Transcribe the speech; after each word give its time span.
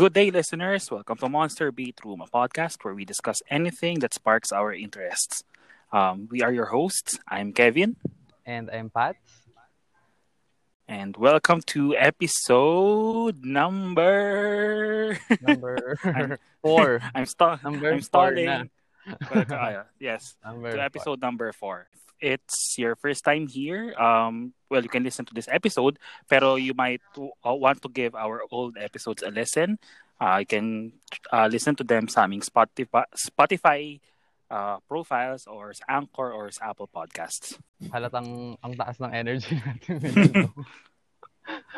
Good 0.00 0.14
day, 0.14 0.30
listeners. 0.30 0.90
Welcome 0.90 1.18
to 1.18 1.28
Monster 1.28 1.70
Beat 1.72 2.00
Room, 2.04 2.22
a 2.22 2.26
podcast 2.26 2.76
where 2.82 2.94
we 2.94 3.04
discuss 3.04 3.38
anything 3.50 3.98
that 4.00 4.14
sparks 4.14 4.50
our 4.50 4.72
interests. 4.72 5.44
Um, 5.92 6.26
we 6.30 6.40
are 6.42 6.52
your 6.52 6.66
hosts. 6.66 7.18
I'm 7.28 7.52
Kevin. 7.52 7.96
And 8.46 8.70
I'm 8.70 8.88
Pat. 8.88 9.16
And 10.88 11.16
welcome 11.18 11.60
to 11.76 11.94
episode 11.96 13.44
number 13.44 15.18
number 15.42 15.98
I'm- 16.04 16.36
four. 16.62 17.00
I'm, 17.14 17.26
sta- 17.26 17.58
Number 17.62 17.92
I'm 17.92 18.00
four 18.00 18.32
stalling. 18.32 18.44
na. 18.46 18.64
But, 19.32 19.52
uh, 19.52 19.82
yes, 19.98 20.36
Number 20.44 20.72
to 20.72 20.82
episode 20.82 21.20
number 21.20 21.52
four. 21.52 21.88
It's 22.20 22.76
your 22.78 22.96
first 22.96 23.24
time 23.24 23.48
here. 23.48 23.96
Um, 23.96 24.52
well, 24.68 24.82
you 24.82 24.88
can 24.88 25.02
listen 25.02 25.24
to 25.26 25.34
this 25.34 25.48
episode, 25.48 25.98
pero 26.28 26.54
you 26.56 26.74
might 26.74 27.02
uh, 27.16 27.56
want 27.56 27.82
to 27.82 27.88
give 27.88 28.14
our 28.14 28.44
old 28.52 28.76
episodes 28.76 29.22
a 29.22 29.30
listen. 29.30 29.78
Uh, 30.20 30.44
you 30.44 30.46
can 30.46 30.92
uh, 31.32 31.48
listen 31.50 31.74
to 31.80 31.84
them 31.84 32.08
sa 32.08 32.28
aming 32.28 32.44
Spotify, 32.44 33.08
Spotify 33.16 33.98
uh, 34.52 34.76
profiles 34.84 35.48
or 35.48 35.72
sa 35.72 35.84
Anchor 35.88 36.28
or 36.28 36.52
sa 36.52 36.76
Apple 36.76 36.92
Podcasts. 36.92 37.56
Halatang 37.88 38.60
ang 38.60 38.74
taas 38.76 39.00
ng 39.00 39.12
energy 39.16 39.56
natin. 39.64 39.96
ngayon. 40.04 40.52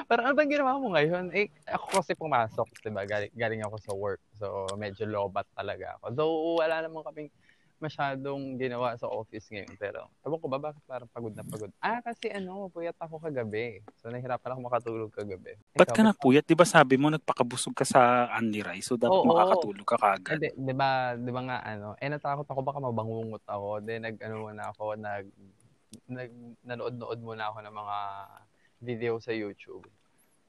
Parang 0.09 0.24
ano 0.29 0.35
bang 0.37 0.52
ginawa 0.52 0.77
mo 0.77 0.93
ngayon? 0.93 1.33
Eh, 1.33 1.49
ako 1.71 2.02
kasi 2.02 2.13
pumasok, 2.13 2.69
di 2.83 2.91
ba? 2.93 3.07
Galing, 3.09 3.33
galing 3.33 3.63
ako 3.65 3.77
sa 3.80 3.93
work. 3.97 4.21
So, 4.37 4.69
medyo 4.77 5.09
lobat 5.09 5.49
talaga 5.57 5.97
ako. 5.97 6.05
Though, 6.13 6.37
wala 6.61 6.85
naman 6.85 7.07
kaming 7.07 7.30
masyadong 7.83 8.57
ginawa 8.57 8.95
sa 8.95 9.11
office 9.11 9.51
ngayon. 9.51 9.75
Pero, 9.77 10.07
ewan 10.23 10.39
ko 10.39 10.47
ba, 10.47 10.63
bakit 10.63 10.83
parang 10.87 11.11
pagod 11.11 11.35
na 11.35 11.43
pagod? 11.43 11.69
Ah, 11.83 11.99
kasi 11.99 12.31
ano, 12.31 12.71
puyat 12.71 12.95
ako 13.03 13.19
kagabi. 13.19 13.83
So, 13.99 14.15
nahihirapan 14.15 14.55
ako 14.55 14.61
makatulog 14.63 15.11
kagabi. 15.11 15.59
Ba't 15.75 15.91
Ikaw, 15.91 15.97
ka 15.99 16.03
napuyat? 16.07 16.47
Di 16.47 16.55
ba 16.55 16.63
sabi 16.63 16.95
mo 16.95 17.11
nagpakabusog 17.11 17.75
ka 17.75 17.83
sa 17.83 18.31
Anli 18.31 18.63
Rice? 18.63 18.87
So, 18.87 18.95
dapat 18.95 19.19
Oo. 19.19 19.27
makakatulog 19.27 19.87
ka 19.87 19.99
kagad. 19.99 20.39
Hindi, 20.39 20.49
'di 20.55 20.75
ba, 20.79 21.19
'di 21.19 21.31
ba 21.35 21.43
nga 21.49 21.59
ano, 21.67 21.89
eh 21.99 22.09
natakot 22.09 22.47
ako 22.47 22.61
baka 22.63 22.79
mabangungot 22.79 23.45
ako. 23.49 23.83
Then 23.83 24.07
nag 24.07 24.17
ano 24.23 24.35
muna 24.46 24.71
ako, 24.71 24.85
nag 24.96 25.27
nag 26.09 26.30
nanood-nood 26.65 27.21
muna 27.21 27.51
ako 27.51 27.59
ng 27.65 27.74
mga 27.74 27.96
video 28.83 29.13
sa 29.19 29.33
YouTube. 29.33 29.85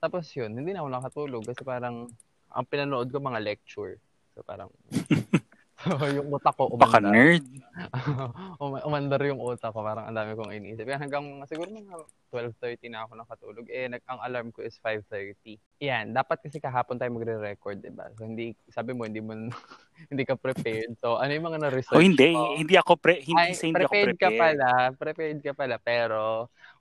Tapos 0.03 0.27
'yun, 0.35 0.51
hindi 0.53 0.75
na 0.75 0.83
ako 0.83 0.89
nakatulog 0.91 1.43
kasi 1.47 1.61
parang 1.63 2.11
ang 2.53 2.65
pinanood 2.67 3.09
ko 3.09 3.17
mga 3.17 3.41
lecture. 3.41 3.97
So 4.35 4.43
parang 4.45 4.69
yung 6.17 6.27
utak 6.31 6.53
ko 6.55 6.71
Baka 6.73 6.97
umandar. 6.97 7.11
nerd. 7.11 7.45
Um- 8.61 8.83
umandar 8.85 9.21
yung 9.25 9.41
utak 9.41 9.73
ko, 9.73 9.81
parang 9.81 10.05
ang 10.05 10.15
dami 10.15 10.37
kong 10.37 10.53
iniisip. 10.53 10.85
Kaya 10.85 11.01
hanggang 11.01 11.25
siguro 11.45 11.67
mga 11.67 11.95
12:30 12.29 12.87
na 12.89 13.03
ako 13.03 13.11
nakatulog. 13.17 13.65
Eh 13.67 13.89
nag 13.89 14.01
ang 14.05 14.19
alarm 14.21 14.49
ko 14.49 14.61
is 14.61 14.77
5:30. 14.79 15.57
Yan, 15.81 16.13
dapat 16.13 16.39
kasi 16.39 16.57
kahapon 16.57 16.95
tayo 16.95 17.11
magre-record, 17.11 17.81
'di 17.81 17.91
ba? 17.91 18.07
So 18.15 18.23
hindi 18.23 18.53
sabi 18.69 18.93
mo 18.93 19.03
hindi 19.03 19.19
mo 19.19 19.33
hindi 20.11 20.23
ka 20.23 20.37
prepared. 20.37 20.95
So 20.97 21.17
ano 21.17 21.31
yung 21.31 21.45
mga 21.45 21.59
na-research 21.67 21.97
O 21.97 22.01
hindi, 22.01 22.31
mo? 22.31 22.55
hindi 22.55 22.75
ako 22.75 22.93
pre, 22.97 23.19
hindi 23.19 23.37
Ay, 23.37 23.57
hindi 23.57 23.83
ako 23.83 23.91
prepared 23.91 24.15
ka 24.15 24.29
prepared. 24.29 24.39
pala, 24.39 24.69
prepared 24.93 25.39
ka 25.41 25.51
pala, 25.53 25.75
pero 25.77 26.19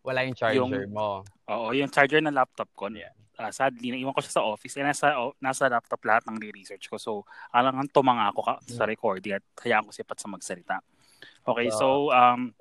wala 0.03 0.25
yung 0.27 0.37
charger 0.37 0.87
mo. 0.89 1.23
Oo, 1.49 1.73
yung 1.73 1.91
charger 1.91 2.21
ng 2.21 2.35
laptop 2.35 2.69
ko. 2.77 2.87
Yeah. 2.91 3.13
Ah, 3.43 3.55
sadly, 3.55 3.91
naiwan 3.91 4.15
ko 4.15 4.23
siya 4.23 4.41
sa 4.41 4.47
office. 4.47 4.79
Eh, 4.79 4.87
nasa, 4.87 5.19
o- 5.19 5.37
nasa 5.43 5.67
laptop 5.67 6.01
lahat 6.07 6.23
ng 6.31 6.39
re-research 6.39 6.87
ko. 6.87 6.97
So, 6.97 7.27
alangan 7.51 7.91
tumanga 7.91 8.31
ako 8.31 8.41
ka, 8.47 8.55
sa 8.65 8.87
recording 8.87 9.37
at 9.37 9.45
hayaan 9.61 9.87
ko 9.87 9.93
si 9.93 10.07
Pat 10.07 10.19
sa 10.23 10.31
magsalita. 10.31 10.79
Okay, 11.43 11.69
so, 11.75 12.15
um, 12.15 12.55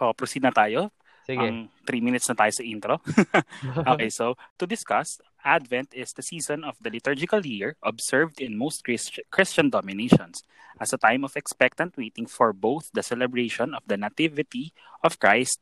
oh, 0.00 0.12
proceed 0.12 0.44
na 0.44 0.52
tayo. 0.52 0.92
Sige. 1.22 1.38
Ang 1.38 1.70
3 1.86 2.02
minutes 2.02 2.26
na 2.28 2.36
tayo 2.36 2.52
sa 2.52 2.64
intro. 2.66 3.00
okay, 3.92 4.10
so, 4.12 4.36
to 4.58 4.68
discuss, 4.68 5.22
Advent 5.42 5.90
is 5.94 6.12
the 6.14 6.22
season 6.22 6.62
of 6.62 6.78
the 6.78 6.90
liturgical 6.90 7.42
year 7.42 7.74
observed 7.82 8.38
in 8.38 8.54
most 8.54 8.84
Christ- 8.84 9.22
Christian 9.30 9.70
dominations 9.70 10.42
as 10.78 10.92
a 10.92 10.98
time 10.98 11.24
of 11.24 11.36
expectant 11.36 11.96
waiting 11.98 12.26
for 12.26 12.52
both 12.52 12.90
the 12.94 13.02
celebration 13.02 13.74
of 13.74 13.82
the 13.86 13.96
Nativity 13.96 14.72
of 15.02 15.18
Christ 15.18 15.58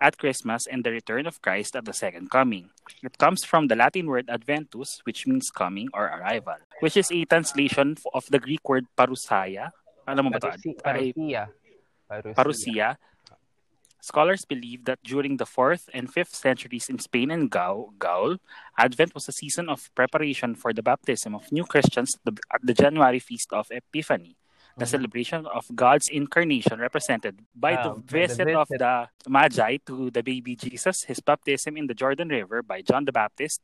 at 0.00 0.18
Christmas 0.18 0.66
and 0.66 0.84
the 0.84 0.90
return 0.90 1.26
of 1.26 1.42
Christ 1.42 1.74
at 1.76 1.84
the 1.84 1.92
second 1.92 2.30
coming. 2.30 2.70
It 3.02 3.18
comes 3.18 3.44
from 3.44 3.66
the 3.66 3.76
Latin 3.76 4.06
word 4.06 4.30
adventus, 4.30 5.00
which 5.04 5.26
means 5.26 5.50
coming 5.50 5.88
or 5.92 6.06
arrival, 6.06 6.56
which 6.80 6.96
is 6.96 7.10
a 7.10 7.24
translation 7.26 7.96
of 8.14 8.24
the 8.30 8.38
Greek 8.38 8.62
word 8.68 8.86
parousia. 8.96 9.70
Alam 10.06 10.26
mo 10.26 10.30
ba 10.30 10.38
ito? 10.38 10.48
Parusi- 10.48 10.78
Ay, 10.86 11.12
Parusia. 11.12 11.42
Parusia. 12.08 12.34
parousia. 12.34 12.88
Scholars 14.00 14.46
believe 14.46 14.86
that 14.86 15.02
during 15.02 15.36
the 15.36 15.44
4th 15.44 15.90
and 15.92 16.08
5th 16.08 16.32
centuries 16.32 16.88
in 16.88 16.98
Spain 17.02 17.30
and 17.34 17.50
Gaul, 17.50 17.92
Gaul, 17.98 18.38
Advent 18.78 19.12
was 19.12 19.28
a 19.28 19.34
season 19.34 19.68
of 19.68 19.90
preparation 19.94 20.54
for 20.54 20.72
the 20.72 20.80
baptism 20.86 21.34
of 21.34 21.50
new 21.50 21.66
Christians 21.66 22.14
at 22.24 22.62
the 22.62 22.72
January 22.72 23.18
feast 23.18 23.52
of 23.52 23.66
Epiphany, 23.74 24.38
the 24.78 24.86
Mhm. 24.86 24.94
celebration 24.94 25.40
of 25.46 25.66
God's 25.74 26.08
incarnation 26.08 26.78
represented 26.78 27.42
by 27.54 27.74
the 27.74 27.92
Ah, 27.92 27.98
the 27.98 28.06
visit 28.06 28.48
of 28.54 28.68
visit. 28.70 28.78
the 28.78 28.94
Magi 29.26 29.82
to 29.90 30.10
the 30.14 30.22
baby 30.22 30.54
Jesus, 30.54 31.04
his 31.04 31.18
baptism 31.20 31.76
in 31.76 31.90
the 31.90 31.94
Jordan 31.98 32.30
River 32.30 32.62
by 32.62 32.80
John 32.82 33.04
the 33.04 33.12
Baptist, 33.12 33.60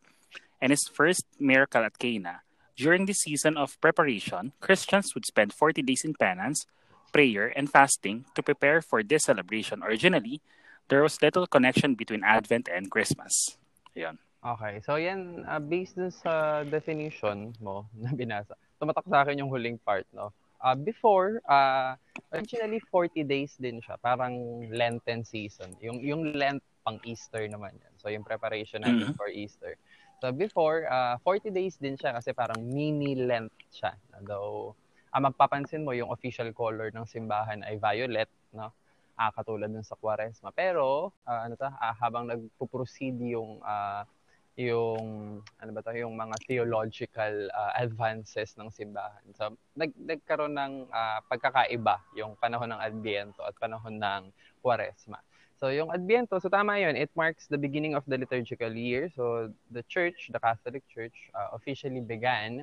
and 0.60 0.74
his 0.74 0.86
first 0.90 1.24
miracle 1.38 1.82
at 1.86 1.98
Cana. 1.98 2.42
During 2.74 3.06
this 3.06 3.22
season 3.22 3.54
of 3.56 3.78
preparation, 3.80 4.50
Christians 4.58 5.14
would 5.14 5.24
spend 5.24 5.54
40 5.54 5.82
days 5.82 6.02
in 6.02 6.18
penance, 6.18 6.66
prayer, 7.14 7.54
and 7.54 7.70
fasting 7.70 8.26
to 8.34 8.42
prepare 8.42 8.82
for 8.82 9.06
this 9.06 9.30
celebration. 9.30 9.78
Originally, 9.86 10.42
there 10.90 11.00
was 11.00 11.22
little 11.22 11.46
connection 11.46 11.94
between 11.94 12.26
Advent 12.26 12.66
and 12.66 12.90
Christmas. 12.90 13.54
Ayan. 13.94 14.18
Okay. 14.42 14.82
So 14.82 14.98
yan, 14.98 15.46
uh, 15.46 15.62
based 15.62 15.94
dun 15.96 16.10
sa 16.10 16.66
definition 16.66 17.54
mo 17.62 17.86
na 18.02 18.10
binasa, 18.10 18.58
tumatak 18.76 19.06
sa 19.06 19.22
akin 19.22 19.38
yung 19.40 19.48
huling 19.48 19.78
part, 19.78 20.04
no? 20.10 20.34
Uh, 20.64 20.72
before, 20.72 21.44
uh, 21.44 21.92
originally 22.32 22.80
40 22.88 23.20
days 23.28 23.52
din 23.60 23.84
siya. 23.84 24.00
Parang 24.00 24.64
Lenten 24.72 25.20
season. 25.20 25.76
Yung, 25.84 26.00
yung 26.00 26.32
Lent 26.32 26.64
pang 26.80 26.96
Easter 27.04 27.44
naman 27.44 27.76
yan. 27.76 27.92
So 28.00 28.08
yung 28.08 28.24
preparation 28.24 28.80
natin 28.80 29.12
Mhm. 29.12 29.16
for 29.20 29.28
Easter. 29.28 29.76
So 30.24 30.32
before, 30.32 30.88
uh, 30.88 31.20
40 31.20 31.52
days 31.52 31.76
din 31.76 32.00
siya 32.00 32.16
kasi 32.16 32.32
parang 32.32 32.64
mini 32.64 33.12
Lent 33.12 33.52
siya. 33.68 33.92
Though, 34.24 34.72
ah, 35.12 35.20
magpapansin 35.20 35.84
mo 35.84 35.92
yung 35.92 36.08
official 36.08 36.48
color 36.56 36.88
ng 36.96 37.04
simbahan 37.04 37.60
ay 37.60 37.76
violet, 37.76 38.32
no? 38.56 38.72
Ah, 39.14 39.30
katulad 39.36 39.68
dun 39.68 39.84
sa 39.84 40.00
Quaresma. 40.00 40.48
Pero, 40.56 41.12
ah, 41.28 41.44
ano 41.44 41.60
ta, 41.60 41.76
ah, 41.76 41.92
habang 41.92 42.24
nagpo-proceed 42.24 43.20
yung 43.20 43.60
ah, 43.60 44.08
yung 44.54 45.42
ano 45.58 45.70
ba 45.74 45.82
to 45.82 45.90
yung 45.98 46.14
mga 46.14 46.38
theological 46.46 47.50
ah, 47.50 47.74
advances 47.74 48.54
ng 48.54 48.70
simbahan. 48.70 49.26
So 49.34 49.58
nag 49.74 49.90
nagkaroon 49.98 50.54
ng 50.54 50.74
ah, 50.94 51.18
pagkakaiba 51.26 51.98
yung 52.14 52.38
panahon 52.38 52.70
ng 52.70 52.80
Adbiento 52.80 53.42
at 53.42 53.58
panahon 53.58 53.98
ng 53.98 54.22
Quaresma. 54.62 55.18
So 55.58 55.74
yung 55.74 55.90
Adbiento, 55.90 56.38
so 56.38 56.46
tama 56.46 56.78
'yun, 56.78 56.94
it 56.94 57.10
marks 57.18 57.50
the 57.50 57.58
beginning 57.58 57.98
of 57.98 58.06
the 58.06 58.14
liturgical 58.14 58.70
year. 58.70 59.10
So 59.18 59.50
the 59.74 59.82
church, 59.90 60.30
the 60.30 60.38
Catholic 60.38 60.86
Church 60.86 61.34
ah, 61.34 61.50
officially 61.50 62.02
began 62.02 62.62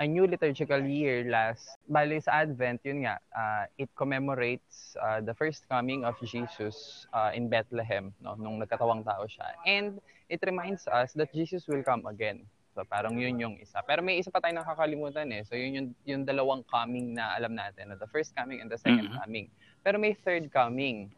a 0.00 0.06
new 0.08 0.24
liturgical 0.24 0.80
year 0.80 1.28
last 1.28 1.76
bali 1.84 2.16
sa 2.24 2.40
Advent 2.42 2.80
yun 2.88 3.04
nga 3.04 3.20
ah, 3.36 3.68
it 3.76 3.92
commemorates 3.92 4.96
ah, 4.96 5.20
the 5.20 5.36
first 5.36 5.68
coming 5.68 6.08
of 6.08 6.16
Jesus 6.24 7.04
ah, 7.12 7.30
in 7.36 7.52
Bethlehem 7.52 8.10
no 8.24 8.32
nung 8.40 8.56
nagkatawang 8.56 9.04
tao 9.04 9.28
siya 9.28 9.52
and 9.68 10.00
it 10.30 10.40
reminds 10.46 10.86
us 10.86 11.10
that 11.18 11.34
Jesus 11.34 11.66
will 11.66 11.82
come 11.82 12.06
again. 12.06 12.46
So 12.70 12.86
parang 12.86 13.18
yun 13.18 13.42
yung 13.42 13.58
isa. 13.58 13.82
Pero 13.82 13.98
may 13.98 14.22
isa 14.22 14.30
pa 14.30 14.38
tayong 14.38 14.62
nakakalimutan 14.62 15.26
eh. 15.34 15.42
So 15.42 15.58
yun 15.58 15.70
yung, 15.74 15.88
yung 16.06 16.22
dalawang 16.22 16.62
coming 16.70 17.18
na 17.18 17.34
alam 17.34 17.58
natin. 17.58 17.90
No? 17.90 17.98
The 17.98 18.06
first 18.06 18.30
coming 18.38 18.62
and 18.62 18.70
the 18.70 18.78
second 18.78 19.10
Mhm. 19.10 19.18
coming. 19.18 19.46
Pero 19.82 19.98
may 19.98 20.14
third 20.14 20.46
coming. 20.54 21.10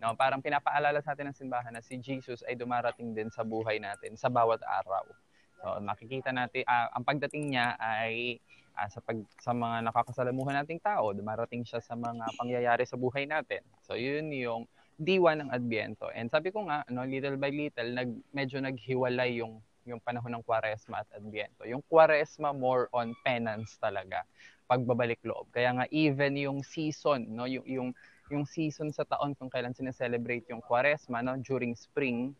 No? 0.00 0.16
Parang 0.16 0.40
pinapaalala 0.40 1.04
sa 1.04 1.12
atin 1.12 1.28
ng 1.28 1.36
simbahan 1.36 1.76
na 1.76 1.84
si 1.84 2.00
Jesus 2.00 2.40
ay 2.48 2.56
dumarating 2.56 3.12
din 3.12 3.28
sa 3.28 3.44
buhay 3.44 3.76
natin 3.76 4.16
sa 4.16 4.32
bawat 4.32 4.64
araw. 4.64 5.04
So 5.64 5.80
makikita 5.80 6.28
natin, 6.28 6.68
ah, 6.68 6.92
ang 6.92 7.08
pagdating 7.08 7.56
niya 7.56 7.72
ay 7.80 8.36
ah, 8.76 8.84
sa, 8.92 9.00
pag, 9.00 9.16
sa 9.40 9.56
mga 9.56 9.88
nakakasalamuhan 9.88 10.60
nating 10.60 10.84
tao, 10.84 11.16
dumarating 11.16 11.64
siya 11.64 11.80
sa 11.80 11.96
mga 11.96 12.36
pangyayari 12.36 12.84
sa 12.84 13.00
buhay 13.00 13.24
natin. 13.24 13.64
So 13.80 13.96
yun 13.96 14.28
yung 14.28 14.68
diwa 15.00 15.32
ng 15.40 15.48
Adbiento. 15.48 16.12
And 16.12 16.28
sabi 16.28 16.52
ko 16.52 16.68
nga, 16.68 16.84
no, 16.92 17.08
little 17.08 17.40
by 17.40 17.48
little, 17.48 17.88
nag, 17.96 18.12
medyo 18.36 18.60
naghiwalay 18.60 19.40
yung 19.40 19.64
yung 19.84 20.00
panahon 20.00 20.32
ng 20.32 20.44
Kwaresma 20.44 21.04
at 21.04 21.08
Adbiento. 21.16 21.64
Yung 21.68 21.84
Kwaresma 21.84 22.56
more 22.56 22.88
on 22.92 23.12
penance 23.20 23.76
talaga, 23.76 24.24
pagbabalik 24.64 25.20
loob. 25.24 25.48
Kaya 25.52 25.76
nga 25.76 25.84
even 25.92 26.36
yung 26.40 26.60
season, 26.64 27.28
no, 27.28 27.44
yung 27.44 27.64
yung 27.68 27.88
yung 28.32 28.44
season 28.48 28.88
sa 28.88 29.04
taon 29.04 29.36
kung 29.36 29.52
kailan 29.52 29.76
sineselebrate 29.76 30.48
yung 30.48 30.64
Kwaresma, 30.64 31.20
no, 31.20 31.36
during 31.40 31.76
spring, 31.76 32.32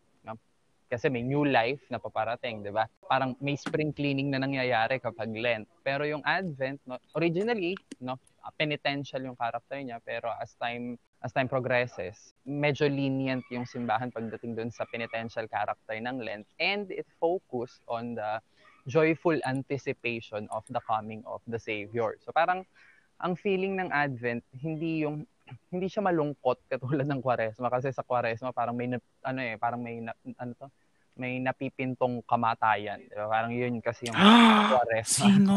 kasi 0.85 1.09
may 1.09 1.25
new 1.25 1.43
life 1.43 1.81
na 1.89 1.97
paparating, 1.97 2.61
'di 2.61 2.71
ba? 2.71 2.85
Parang 3.09 3.33
may 3.41 3.57
spring 3.57 3.91
cleaning 3.91 4.29
na 4.29 4.41
nangyayari 4.41 5.01
kapag 5.01 5.33
Lent. 5.33 5.65
Pero 5.81 6.05
yung 6.05 6.21
Advent, 6.21 6.81
no, 6.85 7.01
originally, 7.17 7.73
no, 8.01 8.17
penitential 8.53 9.25
yung 9.25 9.37
character 9.37 9.81
niya, 9.81 9.97
pero 10.05 10.29
as 10.37 10.53
time 10.61 10.97
as 11.25 11.33
time 11.33 11.49
progresses, 11.49 12.37
medyo 12.45 12.85
lenient 12.85 13.41
yung 13.49 13.65
simbahan 13.65 14.13
pagdating 14.13 14.53
doon 14.53 14.69
sa 14.69 14.85
penitential 14.85 15.49
character 15.49 15.97
ng 15.97 16.21
Lent 16.21 16.45
and 16.61 16.93
it 16.93 17.09
focused 17.17 17.81
on 17.89 18.13
the 18.13 18.37
joyful 18.85 19.33
anticipation 19.49 20.45
of 20.53 20.61
the 20.69 20.77
coming 20.85 21.25
of 21.25 21.41
the 21.49 21.57
Savior. 21.57 22.13
So 22.21 22.29
parang 22.29 22.69
ang 23.17 23.33
feeling 23.33 23.81
ng 23.81 23.89
Advent 23.89 24.45
hindi 24.53 25.01
yung 25.01 25.25
hindi 25.69 25.87
siya 25.87 26.01
malungkot 26.01 26.65
katulad 26.65 27.05
ng 27.05 27.21
Kwaresma 27.21 27.69
kasi 27.69 27.93
sa 27.93 28.01
Kwaresma 28.01 28.49
parang 28.49 28.73
may 28.73 28.89
ano 29.21 29.39
eh 29.41 29.55
parang 29.61 29.81
may 29.81 30.01
ano 30.01 30.51
to 30.57 30.67
may 31.15 31.39
napipintong 31.39 32.19
kamatayan. 32.27 32.99
Diba? 33.07 33.31
Parang 33.31 33.51
yun 33.55 33.79
kasi 33.79 34.11
yung 34.11 34.19
Kwaresma. 34.71 35.25
Sino? 35.31 35.55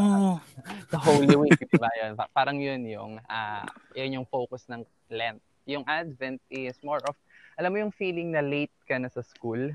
the 0.95 0.99
Holy 0.99 1.35
Week, 1.35 1.59
di 1.59 1.79
ba? 1.79 1.91
Yun? 1.99 2.15
Parang 2.31 2.57
yun 2.63 2.83
yung, 2.87 3.13
uh, 3.27 3.67
yun 3.99 4.23
yung 4.23 4.27
focus 4.31 4.71
ng 4.71 4.87
Lent. 5.11 5.43
Yung 5.67 5.83
Advent 5.85 6.39
is 6.49 6.79
more 6.87 7.03
of, 7.05 7.19
alam 7.59 7.75
mo 7.75 7.83
yung 7.83 7.91
feeling 7.93 8.31
na 8.31 8.41
late 8.41 8.73
ka 8.87 8.97
na 9.03 9.11
sa 9.11 9.21
school, 9.21 9.75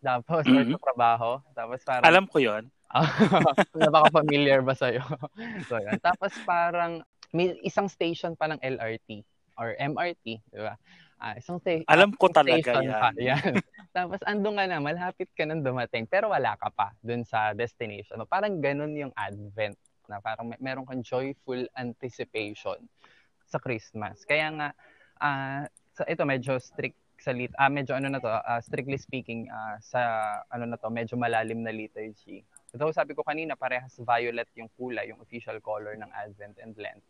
tapos 0.00 0.48
mm-hmm. 0.48 0.74
sa 0.74 0.80
trabaho, 0.80 1.30
tapos 1.52 1.78
parang... 1.84 2.08
Alam 2.08 2.24
ko 2.26 2.40
yon 2.42 2.64
Napaka-familiar 3.76 4.64
ba 4.68 4.74
sa'yo? 4.74 5.04
so, 5.68 5.76
yun. 5.76 6.00
Tapos 6.00 6.32
parang, 6.48 7.04
may 7.36 7.52
isang 7.64 7.86
station 7.86 8.32
pa 8.32 8.48
ng 8.48 8.60
LRT 8.64 9.24
or 9.62 9.78
MRT, 9.78 10.42
di 10.42 10.58
ba? 10.58 10.74
Uh, 11.22 11.38
isang 11.38 11.62
sta- 11.62 11.86
Alam 11.86 12.10
ko 12.18 12.26
talaga 12.26 12.82
yan. 12.82 12.90
Pa, 12.90 13.14
yan. 13.14 13.54
Tapos 13.96 14.18
andun 14.26 14.58
ka 14.58 14.66
na, 14.66 14.82
malapit 14.82 15.30
ka 15.38 15.46
nang 15.46 15.62
dumating, 15.62 16.10
pero 16.10 16.34
wala 16.34 16.58
ka 16.58 16.66
pa 16.74 16.90
dun 16.98 17.22
sa 17.22 17.54
destination. 17.54 18.18
Parang 18.26 18.58
ganun 18.58 18.90
yung 18.98 19.14
Advent 19.14 19.78
na 20.10 20.18
parang 20.18 20.50
may, 20.50 20.58
meron 20.58 20.82
kang 20.82 21.06
joyful 21.06 21.62
anticipation 21.78 22.82
sa 23.46 23.62
Christmas. 23.62 24.26
Kaya 24.26 24.50
nga, 24.50 24.68
uh, 25.22 25.62
so 25.94 26.02
ito 26.10 26.26
medyo 26.26 26.58
strict 26.58 26.98
sa 27.22 27.30
lit 27.30 27.54
ah 27.54 27.70
medyo 27.70 27.94
ano 27.94 28.10
na 28.10 28.18
to 28.18 28.26
uh, 28.26 28.58
strictly 28.58 28.98
speaking 28.98 29.46
uh, 29.46 29.78
sa 29.78 30.02
ano 30.50 30.66
na 30.66 30.74
to 30.74 30.90
medyo 30.90 31.14
malalim 31.14 31.62
na 31.62 31.70
liturgy. 31.70 32.42
So 32.74 32.90
sabi 32.90 33.14
ko 33.14 33.22
kanina 33.22 33.54
parehas 33.54 33.94
violet 34.02 34.50
yung 34.58 34.66
kulay, 34.74 35.14
yung 35.14 35.22
official 35.22 35.62
color 35.62 35.94
ng 35.94 36.10
Advent 36.10 36.58
and 36.58 36.74
Lent. 36.74 37.04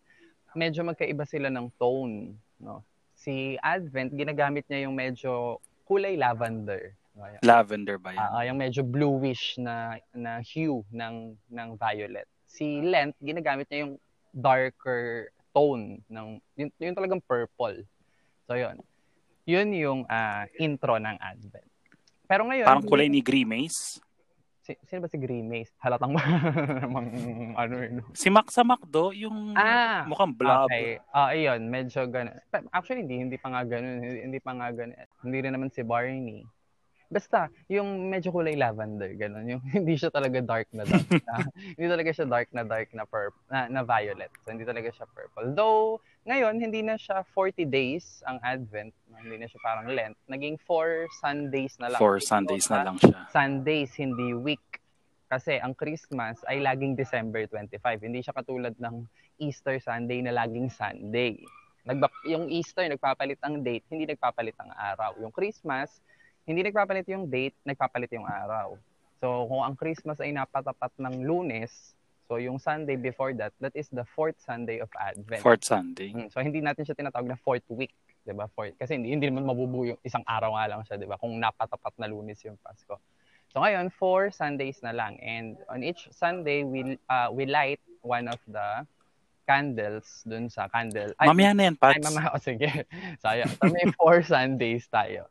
Medyo 0.54 0.84
magkaiba 0.84 1.24
sila 1.24 1.48
ng 1.48 1.66
tone, 1.80 2.36
no? 2.60 2.84
si 3.22 3.54
Advent, 3.62 4.10
ginagamit 4.10 4.66
niya 4.66 4.90
yung 4.90 4.98
medyo 4.98 5.62
kulay 5.86 6.18
lavender. 6.18 6.98
Lavender 7.46 7.96
ba 8.02 8.10
yan? 8.10 8.18
Uh, 8.18 8.42
yung 8.50 8.58
medyo 8.58 8.82
bluish 8.82 9.60
na 9.62 10.00
na 10.10 10.42
hue 10.42 10.82
ng 10.90 11.38
ng 11.46 11.68
violet. 11.78 12.26
Si 12.50 12.82
Lent, 12.82 13.14
ginagamit 13.22 13.70
niya 13.70 13.86
yung 13.86 13.94
darker 14.34 15.30
tone 15.54 16.02
ng 16.10 16.42
yun, 16.58 16.68
yun 16.82 16.96
talagang 16.98 17.22
purple. 17.22 17.86
So 18.50 18.58
yun. 18.58 18.82
Yun 19.46 19.68
yung 19.76 20.00
uh, 20.10 20.44
intro 20.58 20.98
ng 20.98 21.18
Advent. 21.20 21.68
Pero 22.26 22.48
ngayon, 22.48 22.66
parang 22.66 22.86
kulay 22.86 23.06
ni 23.06 23.20
Grimace. 23.20 24.02
Si, 24.62 24.78
sino 24.86 25.02
ba 25.02 25.10
si 25.10 25.18
Grimace? 25.18 25.74
Halatang 25.82 26.14
mang, 26.94 27.10
ano 27.58 27.74
yun. 27.82 27.98
Si 28.14 28.30
Max 28.30 28.54
sa 28.54 28.62
Macdo, 28.62 29.10
yung 29.10 29.58
ah, 29.58 30.06
mukhang 30.06 30.30
blob. 30.38 30.70
Okay. 30.70 31.02
Ah, 31.10 31.26
uh, 31.26 31.28
ayun, 31.34 31.66
medyo 31.66 32.06
ganun. 32.06 32.38
Actually, 32.70 33.02
hindi, 33.02 33.26
hindi 33.26 33.38
pa 33.42 33.50
nga 33.50 33.66
ganun. 33.66 33.98
Hindi, 33.98 34.18
hindi 34.22 34.38
pa 34.38 34.54
nga 34.54 34.70
ganun. 34.70 34.94
Hindi 35.26 35.38
rin 35.42 35.52
naman 35.58 35.70
si 35.74 35.82
Barney. 35.82 36.46
Basta, 37.12 37.52
yung 37.68 38.08
medyo 38.08 38.32
kulay 38.32 38.56
lavender, 38.56 39.12
ganun. 39.18 39.44
Yung 39.44 39.62
hindi 39.76 39.98
siya 39.98 40.14
talaga 40.14 40.38
dark 40.40 40.70
na 40.72 40.88
dark. 40.88 41.10
na, 41.10 41.34
hindi 41.76 41.88
talaga 41.90 42.10
siya 42.14 42.26
dark 42.30 42.48
na 42.54 42.62
dark 42.64 42.88
na, 42.96 43.04
purple, 43.04 43.42
na, 43.52 43.66
na 43.66 43.82
violet. 43.84 44.32
So, 44.46 44.54
hindi 44.54 44.64
talaga 44.64 44.94
siya 44.94 45.10
purple. 45.10 45.52
Though, 45.52 46.00
ngayon, 46.22 46.54
hindi 46.62 46.86
na 46.86 46.94
siya 46.94 47.26
40 47.34 47.66
days 47.66 48.22
ang 48.22 48.38
Advent. 48.46 48.94
Hindi 49.10 49.36
na 49.42 49.46
siya 49.50 49.58
parang 49.58 49.90
Lent. 49.90 50.14
Naging 50.30 50.54
4 50.62 51.10
Sundays 51.18 51.74
na 51.82 51.90
lang. 51.90 51.98
4 51.98 52.22
Sundays 52.22 52.66
na 52.70 52.86
lang 52.86 52.96
siya. 53.02 53.26
Sundays, 53.34 53.90
hindi 53.98 54.30
week. 54.30 54.62
Kasi 55.26 55.58
ang 55.58 55.74
Christmas 55.74 56.38
ay 56.46 56.62
laging 56.62 56.94
December 56.94 57.48
25. 57.50 58.06
Hindi 58.06 58.20
siya 58.22 58.36
katulad 58.36 58.76
ng 58.78 59.02
Easter 59.42 59.82
Sunday 59.82 60.22
na 60.22 60.30
laging 60.30 60.70
Sunday. 60.70 61.42
Nagba- 61.82 62.22
yung 62.30 62.46
Easter, 62.46 62.86
nagpapalit 62.86 63.42
ang 63.42 63.58
date, 63.58 63.82
hindi 63.90 64.06
nagpapalit 64.06 64.54
ang 64.62 64.70
araw. 64.70 65.18
Yung 65.18 65.34
Christmas, 65.34 65.98
hindi 66.46 66.62
nagpapalit 66.62 67.10
yung 67.10 67.26
date, 67.26 67.58
nagpapalit 67.66 68.12
yung 68.14 68.28
araw. 68.28 68.78
So, 69.18 69.50
kung 69.50 69.62
ang 69.66 69.74
Christmas 69.74 70.22
ay 70.22 70.30
napatapat 70.30 70.94
ng 70.98 71.26
lunes, 71.26 71.94
so 72.32 72.40
yung 72.40 72.56
Sunday 72.56 72.96
before 72.96 73.36
that, 73.36 73.52
that 73.60 73.76
is 73.76 73.92
the 73.92 74.08
fourth 74.16 74.40
Sunday 74.40 74.80
of 74.80 74.88
Advent. 74.96 75.44
Fourth 75.44 75.68
Sunday. 75.68 76.16
Mm, 76.16 76.32
so, 76.32 76.40
hindi 76.40 76.64
natin 76.64 76.88
siya 76.88 76.96
tinatawag 76.96 77.28
na 77.28 77.36
fourth 77.36 77.68
week. 77.68 77.92
'di 78.24 78.32
ba? 78.32 78.48
Fourth 78.56 78.72
kasi 78.80 78.96
hindi 78.96 79.12
hindi 79.12 79.28
naman 79.28 79.44
mabubuo 79.44 79.84
yung 79.84 80.00
isang 80.00 80.24
araw 80.24 80.56
nga 80.56 80.64
lang 80.72 80.80
siya, 80.88 80.96
'di 80.96 81.04
ba? 81.04 81.20
Kung 81.20 81.36
napatapat 81.36 81.92
na 82.00 82.08
Lunes 82.08 82.40
yung 82.40 82.56
Pasko. 82.56 82.96
So 83.52 83.60
ngayon, 83.60 83.92
four 83.92 84.32
Sundays 84.32 84.80
na 84.80 84.96
lang 84.96 85.20
and 85.20 85.60
on 85.68 85.84
each 85.84 86.08
Sunday 86.08 86.64
we 86.64 86.96
uh, 87.12 87.28
we 87.28 87.44
light 87.44 87.82
one 88.00 88.32
of 88.32 88.40
the 88.48 88.88
candles 89.44 90.24
dun 90.24 90.48
sa 90.48 90.72
candle. 90.72 91.12
Ay, 91.20 91.28
mamaya 91.28 91.52
na 91.52 91.62
yan, 91.68 91.76
Pats. 91.76 91.98
Ay, 91.98 92.00
mamaya. 92.00 92.30
O, 92.30 92.38
oh, 92.38 92.40
sige. 92.40 92.70
So, 93.20 93.26
ayan. 93.26 93.50
So, 93.50 93.68
may 93.74 93.90
four 93.98 94.22
Sundays 94.32 94.86
tayo. 94.86 95.26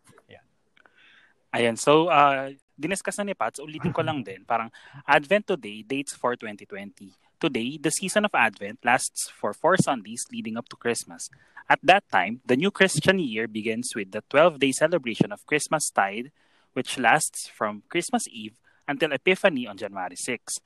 Ayan, 1.51 1.75
so 1.75 2.07
uh, 2.07 2.47
diniscuss 2.81 3.22
na 3.22 3.30
ni 3.30 3.38
Pats, 3.38 3.62
ulitin 3.62 3.94
ko 3.94 4.01
lang 4.01 4.25
din, 4.25 4.42
parang 4.42 4.74
Advent 5.06 5.54
today 5.54 5.86
dates 5.86 6.18
for 6.18 6.33
2020. 6.33 7.13
Today, 7.42 7.78
the 7.78 7.89
season 7.89 8.25
of 8.25 8.33
Advent 8.33 8.81
lasts 8.86 9.30
for 9.33 9.54
four 9.54 9.78
Sundays 9.78 10.25
leading 10.30 10.57
up 10.57 10.69
to 10.69 10.78
Christmas. 10.78 11.30
At 11.69 11.81
that 11.81 12.06
time, 12.10 12.42
the 12.45 12.57
new 12.57 12.69
Christian 12.69 13.18
year 13.18 13.48
begins 13.48 13.94
with 13.95 14.12
the 14.12 14.22
12-day 14.30 14.74
celebration 14.74 15.31
of 15.31 15.45
Christmas 15.45 15.89
tide, 15.89 16.30
which 16.74 17.00
lasts 17.00 17.50
from 17.50 17.81
Christmas 17.89 18.25
Eve 18.30 18.57
until 18.88 19.13
Epiphany 19.13 19.66
on 19.66 19.78
January 19.78 20.16
6. 20.16 20.60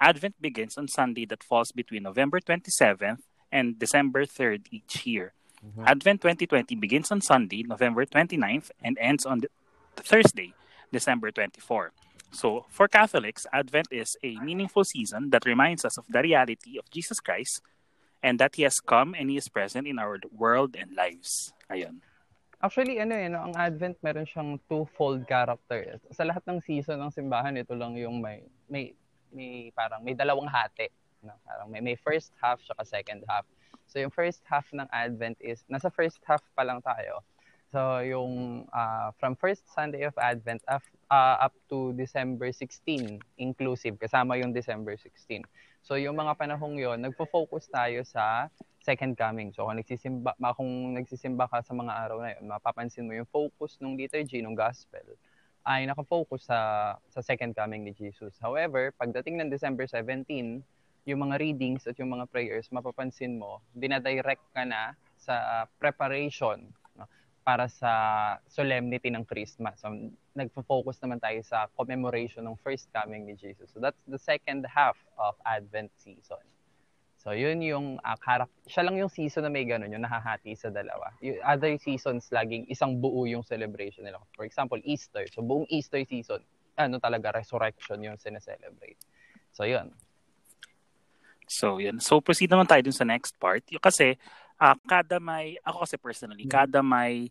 Advent 0.00 0.34
begins 0.40 0.76
on 0.76 0.88
Sunday 0.88 1.24
that 1.26 1.42
falls 1.42 1.72
between 1.72 2.02
November 2.02 2.40
27th 2.40 3.24
and 3.50 3.78
December 3.78 4.24
3rd 4.24 4.66
each 4.70 5.06
year. 5.06 5.32
Mm-hmm. 5.64 5.84
Advent 5.86 6.20
2020 6.22 6.74
begins 6.76 7.10
on 7.10 7.20
Sunday, 7.20 7.64
November 7.64 8.06
29th, 8.06 8.70
and 8.82 8.98
ends 9.00 9.26
on 9.26 9.40
the 9.40 9.48
Thursday, 9.96 10.54
December 10.92 11.30
24. 11.30 11.92
So, 12.30 12.66
for 12.68 12.88
Catholics, 12.88 13.46
Advent 13.52 13.88
is 13.90 14.16
a 14.22 14.36
meaningful 14.40 14.84
season 14.84 15.30
that 15.30 15.46
reminds 15.46 15.84
us 15.84 15.96
of 15.96 16.04
the 16.08 16.20
reality 16.20 16.78
of 16.78 16.90
Jesus 16.90 17.20
Christ 17.20 17.62
and 18.22 18.38
that 18.38 18.56
He 18.56 18.62
has 18.62 18.80
come 18.80 19.14
and 19.16 19.30
He 19.30 19.36
is 19.36 19.48
present 19.48 19.86
in 19.86 19.98
our 19.98 20.20
world 20.32 20.76
and 20.76 20.92
lives. 20.94 21.52
Ayun. 21.72 22.04
Actually, 22.58 22.98
ano 22.98 23.14
eh, 23.14 23.30
no, 23.30 23.38
ang 23.38 23.54
Advent 23.54 23.96
meron 24.02 24.26
siyang 24.26 24.58
two-fold 24.66 25.22
character. 25.30 26.02
Sa 26.10 26.26
lahat 26.26 26.42
ng 26.42 26.58
season 26.58 26.98
ng 26.98 27.14
simbahan, 27.14 27.54
ito 27.54 27.72
lang 27.78 27.94
yung 27.94 28.18
may, 28.18 28.42
may, 28.66 28.92
may 29.30 29.70
parang 29.70 30.02
may 30.02 30.12
dalawang 30.12 30.50
hati. 30.50 30.90
No? 31.22 31.38
Parang 31.46 31.70
may, 31.70 31.78
may 31.78 31.94
first 31.94 32.34
half 32.42 32.58
saka 32.66 32.82
second 32.82 33.22
half. 33.30 33.46
So 33.86 34.02
yung 34.02 34.10
first 34.10 34.42
half 34.44 34.66
ng 34.74 34.90
Advent 34.90 35.38
is, 35.38 35.62
nasa 35.70 35.86
first 35.86 36.18
half 36.26 36.42
pa 36.58 36.66
lang 36.66 36.82
tayo. 36.82 37.22
So, 37.68 38.00
yung 38.00 38.64
uh, 38.72 39.12
from 39.20 39.36
first 39.36 39.68
Sunday 39.68 40.08
of 40.08 40.16
Advent 40.16 40.64
uh, 40.64 40.80
up 41.12 41.52
to 41.68 41.92
December 41.92 42.48
16, 42.48 43.20
inclusive, 43.36 44.00
kasama 44.00 44.40
yung 44.40 44.56
December 44.56 44.96
16. 44.96 45.44
So, 45.84 46.00
yung 46.00 46.16
mga 46.16 46.32
panahong 46.40 46.80
yon 46.80 47.04
nagpo-focus 47.04 47.68
tayo 47.68 48.00
sa 48.08 48.48
second 48.80 49.20
coming. 49.20 49.52
So, 49.52 49.68
kung 49.68 49.76
nagsisimba, 49.76 50.32
kung 50.56 50.96
nagsisimba 50.96 51.44
ka 51.44 51.60
sa 51.60 51.76
mga 51.76 51.92
araw 51.92 52.18
na 52.24 52.32
yun, 52.40 52.48
mapapansin 52.48 53.04
mo 53.04 53.12
yung 53.12 53.28
focus 53.28 53.76
ng 53.84 54.00
liturgy, 54.00 54.40
ng 54.40 54.56
gospel, 54.56 55.04
ay 55.68 55.84
nakafocus 55.84 56.48
sa, 56.48 56.60
sa 57.12 57.20
second 57.20 57.52
coming 57.52 57.84
ni 57.84 57.92
Jesus. 57.92 58.32
However, 58.40 58.96
pagdating 58.96 59.44
ng 59.44 59.52
December 59.52 59.84
17, 59.84 60.24
yung 61.04 61.20
mga 61.20 61.36
readings 61.36 61.84
at 61.84 62.00
yung 62.00 62.16
mga 62.16 62.32
prayers, 62.32 62.72
mapapansin 62.72 63.36
mo, 63.36 63.60
dinadirect 63.76 64.44
ka 64.56 64.64
na 64.64 64.96
sa 65.20 65.68
preparation 65.76 66.72
para 67.48 67.64
sa 67.72 67.92
solemnity 68.44 69.08
ng 69.08 69.24
Christmas. 69.24 69.80
So, 69.80 69.88
nagfo-focus 70.36 71.00
naman 71.00 71.16
tayo 71.16 71.40
sa 71.40 71.64
commemoration 71.72 72.44
ng 72.44 72.60
first 72.60 72.92
coming 72.92 73.24
ni 73.24 73.40
Jesus. 73.40 73.72
So, 73.72 73.80
that's 73.80 73.96
the 74.04 74.20
second 74.20 74.68
half 74.68 75.00
of 75.16 75.32
Advent 75.48 75.88
season. 75.96 76.44
So, 77.16 77.32
yun 77.32 77.64
yung 77.64 78.04
uh, 78.04 78.18
karak- 78.20 78.52
siya 78.68 78.84
lang 78.84 79.00
yung 79.00 79.08
season 79.08 79.48
na 79.48 79.50
may 79.50 79.64
ganun, 79.64 79.88
yung 79.88 80.04
nahahati 80.04 80.52
sa 80.60 80.68
dalawa. 80.68 81.08
Yung 81.24 81.40
other 81.40 81.72
seasons, 81.80 82.28
laging 82.28 82.68
isang 82.68 83.00
buo 83.00 83.24
yung 83.24 83.40
celebration 83.40 84.04
nila. 84.04 84.20
For 84.36 84.44
example, 84.44 84.76
Easter. 84.84 85.24
So, 85.32 85.40
buong 85.40 85.64
Easter 85.72 86.04
season, 86.04 86.44
ano 86.76 87.00
talaga, 87.00 87.32
resurrection 87.32 88.04
yung 88.04 88.20
sineselebrate. 88.20 89.00
So, 89.56 89.64
yun. 89.64 89.96
So, 91.48 91.80
yun. 91.80 91.96
So, 91.96 92.20
proceed 92.20 92.52
naman 92.52 92.68
tayo 92.68 92.84
dun 92.84 92.92
sa 92.92 93.08
next 93.08 93.40
part. 93.40 93.64
Yung, 93.72 93.80
kasi, 93.80 94.20
uh, 94.60 94.76
kada 94.86 95.18
may, 95.22 95.56
ako 95.62 95.86
kasi 95.86 95.96
personally, 95.96 96.44
mm. 96.46 96.52
kada 96.52 96.82
may 96.82 97.30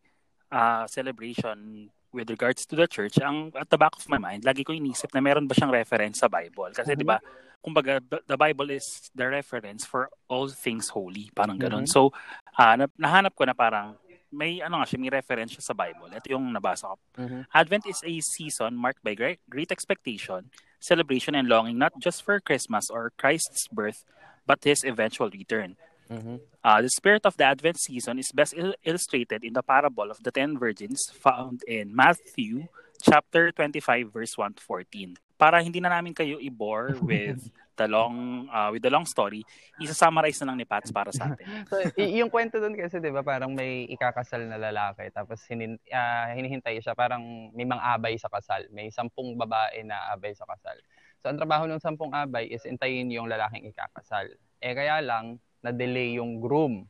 uh, 0.51 0.87
celebration 0.87 1.89
with 2.11 2.31
regards 2.31 2.65
to 2.65 2.75
the 2.75 2.87
church, 2.87 3.19
ang 3.19 3.51
at 3.53 3.69
the 3.69 3.77
back 3.77 3.93
of 3.93 4.07
my 4.09 4.17
mind, 4.17 4.43
lagi 4.47 4.63
ko 4.63 4.71
inisip 4.73 5.11
na 5.13 5.21
meron 5.21 5.45
ba 5.45 5.53
siyang 5.53 5.71
reference 5.71 6.23
sa 6.23 6.31
Bible. 6.31 6.71
Kasi 6.71 6.95
mm-hmm. 6.95 7.03
'di 7.03 7.07
ba, 7.07 7.19
kumbaga 7.59 7.99
the, 7.99 8.23
the 8.25 8.37
Bible 8.39 8.71
is 8.71 9.11
the 9.13 9.27
reference 9.27 9.83
for 9.83 10.09
all 10.31 10.47
things 10.47 10.89
holy, 10.89 11.29
parang 11.35 11.59
ganoon. 11.59 11.85
Mm-hmm. 11.85 11.93
So, 11.93 12.15
uh, 12.57 12.75
nahanap 12.95 13.35
ko 13.35 13.43
na 13.43 13.53
parang 13.53 13.99
may 14.31 14.59
ano 14.59 14.79
nga 14.79 14.87
siya, 14.87 14.99
may 14.99 15.11
reference 15.11 15.55
siya 15.55 15.71
sa 15.71 15.75
Bible. 15.75 16.09
Ito 16.11 16.31
yung 16.31 16.51
nabasa 16.51 16.95
ko. 16.95 16.97
Mm-hmm. 17.19 17.41
Advent 17.53 17.85
is 17.87 17.99
a 18.03 18.13
season 18.23 18.75
marked 18.75 19.03
by 19.03 19.15
great, 19.15 19.39
great 19.47 19.71
expectation, 19.71 20.51
celebration 20.79 21.35
and 21.35 21.47
longing 21.47 21.77
not 21.77 21.95
just 21.99 22.23
for 22.23 22.39
Christmas 22.39 22.87
or 22.91 23.11
Christ's 23.15 23.67
birth, 23.67 24.03
but 24.47 24.63
his 24.63 24.83
eventual 24.83 25.29
return. 25.31 25.75
Mhm. 26.07 26.39
Uh, 26.63 26.79
the 26.83 26.91
spirit 26.91 27.23
of 27.23 27.35
the 27.37 27.45
Advent 27.47 27.79
season 27.79 28.19
is 28.19 28.31
best 28.31 28.51
il- 28.55 28.75
illustrated 28.83 29.43
in 29.43 29.53
the 29.55 29.63
parable 29.63 30.11
of 30.11 30.19
the 30.23 30.31
ten 30.31 30.59
virgins 30.59 31.11
found 31.15 31.63
in 31.67 31.95
Matthew 31.95 32.67
chapter 32.99 33.51
25 33.51 34.09
verse 34.11 34.35
1 34.35 34.57
to 34.57 34.61
14. 34.63 35.15
Para 35.37 35.61
hindi 35.61 35.77
na 35.77 35.93
namin 35.93 36.17
kayo 36.17 36.41
i-bore 36.41 36.97
with 37.05 37.39
the 37.77 37.85
long 37.85 38.49
uh, 38.49 38.73
with 38.73 38.81
the 38.81 38.89
long 38.89 39.05
story, 39.05 39.45
isa-summarize 39.77 40.41
na 40.41 40.49
lang 40.49 40.57
ni 40.57 40.65
Pats 40.65 40.89
para 40.89 41.13
sa 41.13 41.29
atin. 41.29 41.45
So, 41.69 41.77
y- 41.93 42.17
yung 42.19 42.33
kwento 42.33 42.57
doon 42.57 42.73
kasi, 42.73 42.97
di 42.97 43.13
ba, 43.13 43.21
parang 43.21 43.53
may 43.53 43.85
ikakasal 43.93 44.49
na 44.49 44.57
lalaki, 44.57 45.13
tapos 45.13 45.45
hinin, 45.45 45.77
ah, 45.93 46.33
hinihintay 46.33 46.81
siya, 46.81 46.97
parang 46.97 47.53
may 47.53 47.69
mga 47.69 47.83
abay 47.93 48.17
sa 48.17 48.33
kasal. 48.33 48.65
May 48.73 48.89
sampung 48.89 49.37
babae 49.37 49.85
na 49.85 50.09
abay 50.09 50.33
sa 50.33 50.49
kasal. 50.49 50.81
So, 51.21 51.29
ang 51.29 51.37
trabaho 51.37 51.69
ng 51.69 51.77
sampung 51.77 52.17
abay 52.17 52.49
is 52.49 52.65
intayin 52.65 53.13
yung 53.13 53.29
lalaking 53.29 53.69
ikakasal. 53.69 54.25
Eh, 54.57 54.73
kaya 54.73 54.97
lang, 55.05 55.37
na-delay 55.67 56.15
yung 56.15 56.39
groom. 56.39 56.87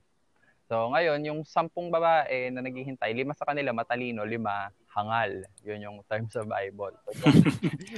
So, 0.67 0.91
ngayon, 0.91 1.23
yung 1.23 1.41
sampung 1.47 1.87
babae 1.89 2.51
na 2.51 2.59
naghihintay, 2.59 3.15
lima 3.15 3.31
sa 3.31 3.47
kanila 3.47 3.71
matalino, 3.71 4.27
lima 4.27 4.67
hangal. 4.91 5.47
Yun 5.63 5.79
yung 5.79 5.97
term 6.11 6.27
sa 6.27 6.43
Bible. 6.43 6.93
So, 7.17 7.31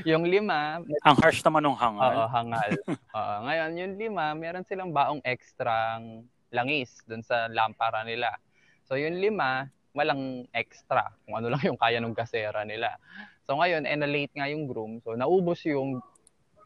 yung 0.06 0.30
lima, 0.30 0.80
Ang 1.04 1.18
harsh 1.18 1.42
naman 1.42 1.66
ng 1.66 1.76
hangal. 1.76 2.14
Oo, 2.14 2.26
hangal. 2.30 2.72
Oo, 3.18 3.36
ngayon, 3.50 3.72
yung 3.74 3.94
lima, 3.98 4.26
meron 4.38 4.68
silang 4.70 4.94
baong 4.94 5.20
ekstrang 5.26 6.24
langis 6.54 7.02
dun 7.10 7.26
sa 7.26 7.50
lampara 7.50 8.06
nila. 8.06 8.38
So, 8.86 9.02
yung 9.02 9.18
lima, 9.18 9.66
walang 9.98 10.46
extra. 10.54 11.10
Kung 11.26 11.42
ano 11.42 11.50
lang 11.50 11.66
yung 11.66 11.80
kaya 11.80 11.98
ng 11.98 12.14
gasera 12.14 12.62
nila. 12.70 13.02
So, 13.50 13.58
ngayon, 13.58 13.90
eh, 13.90 13.98
na-late 13.98 14.34
nga 14.38 14.46
yung 14.46 14.70
groom. 14.70 15.02
So, 15.02 15.18
naubos 15.18 15.66
yung 15.66 16.06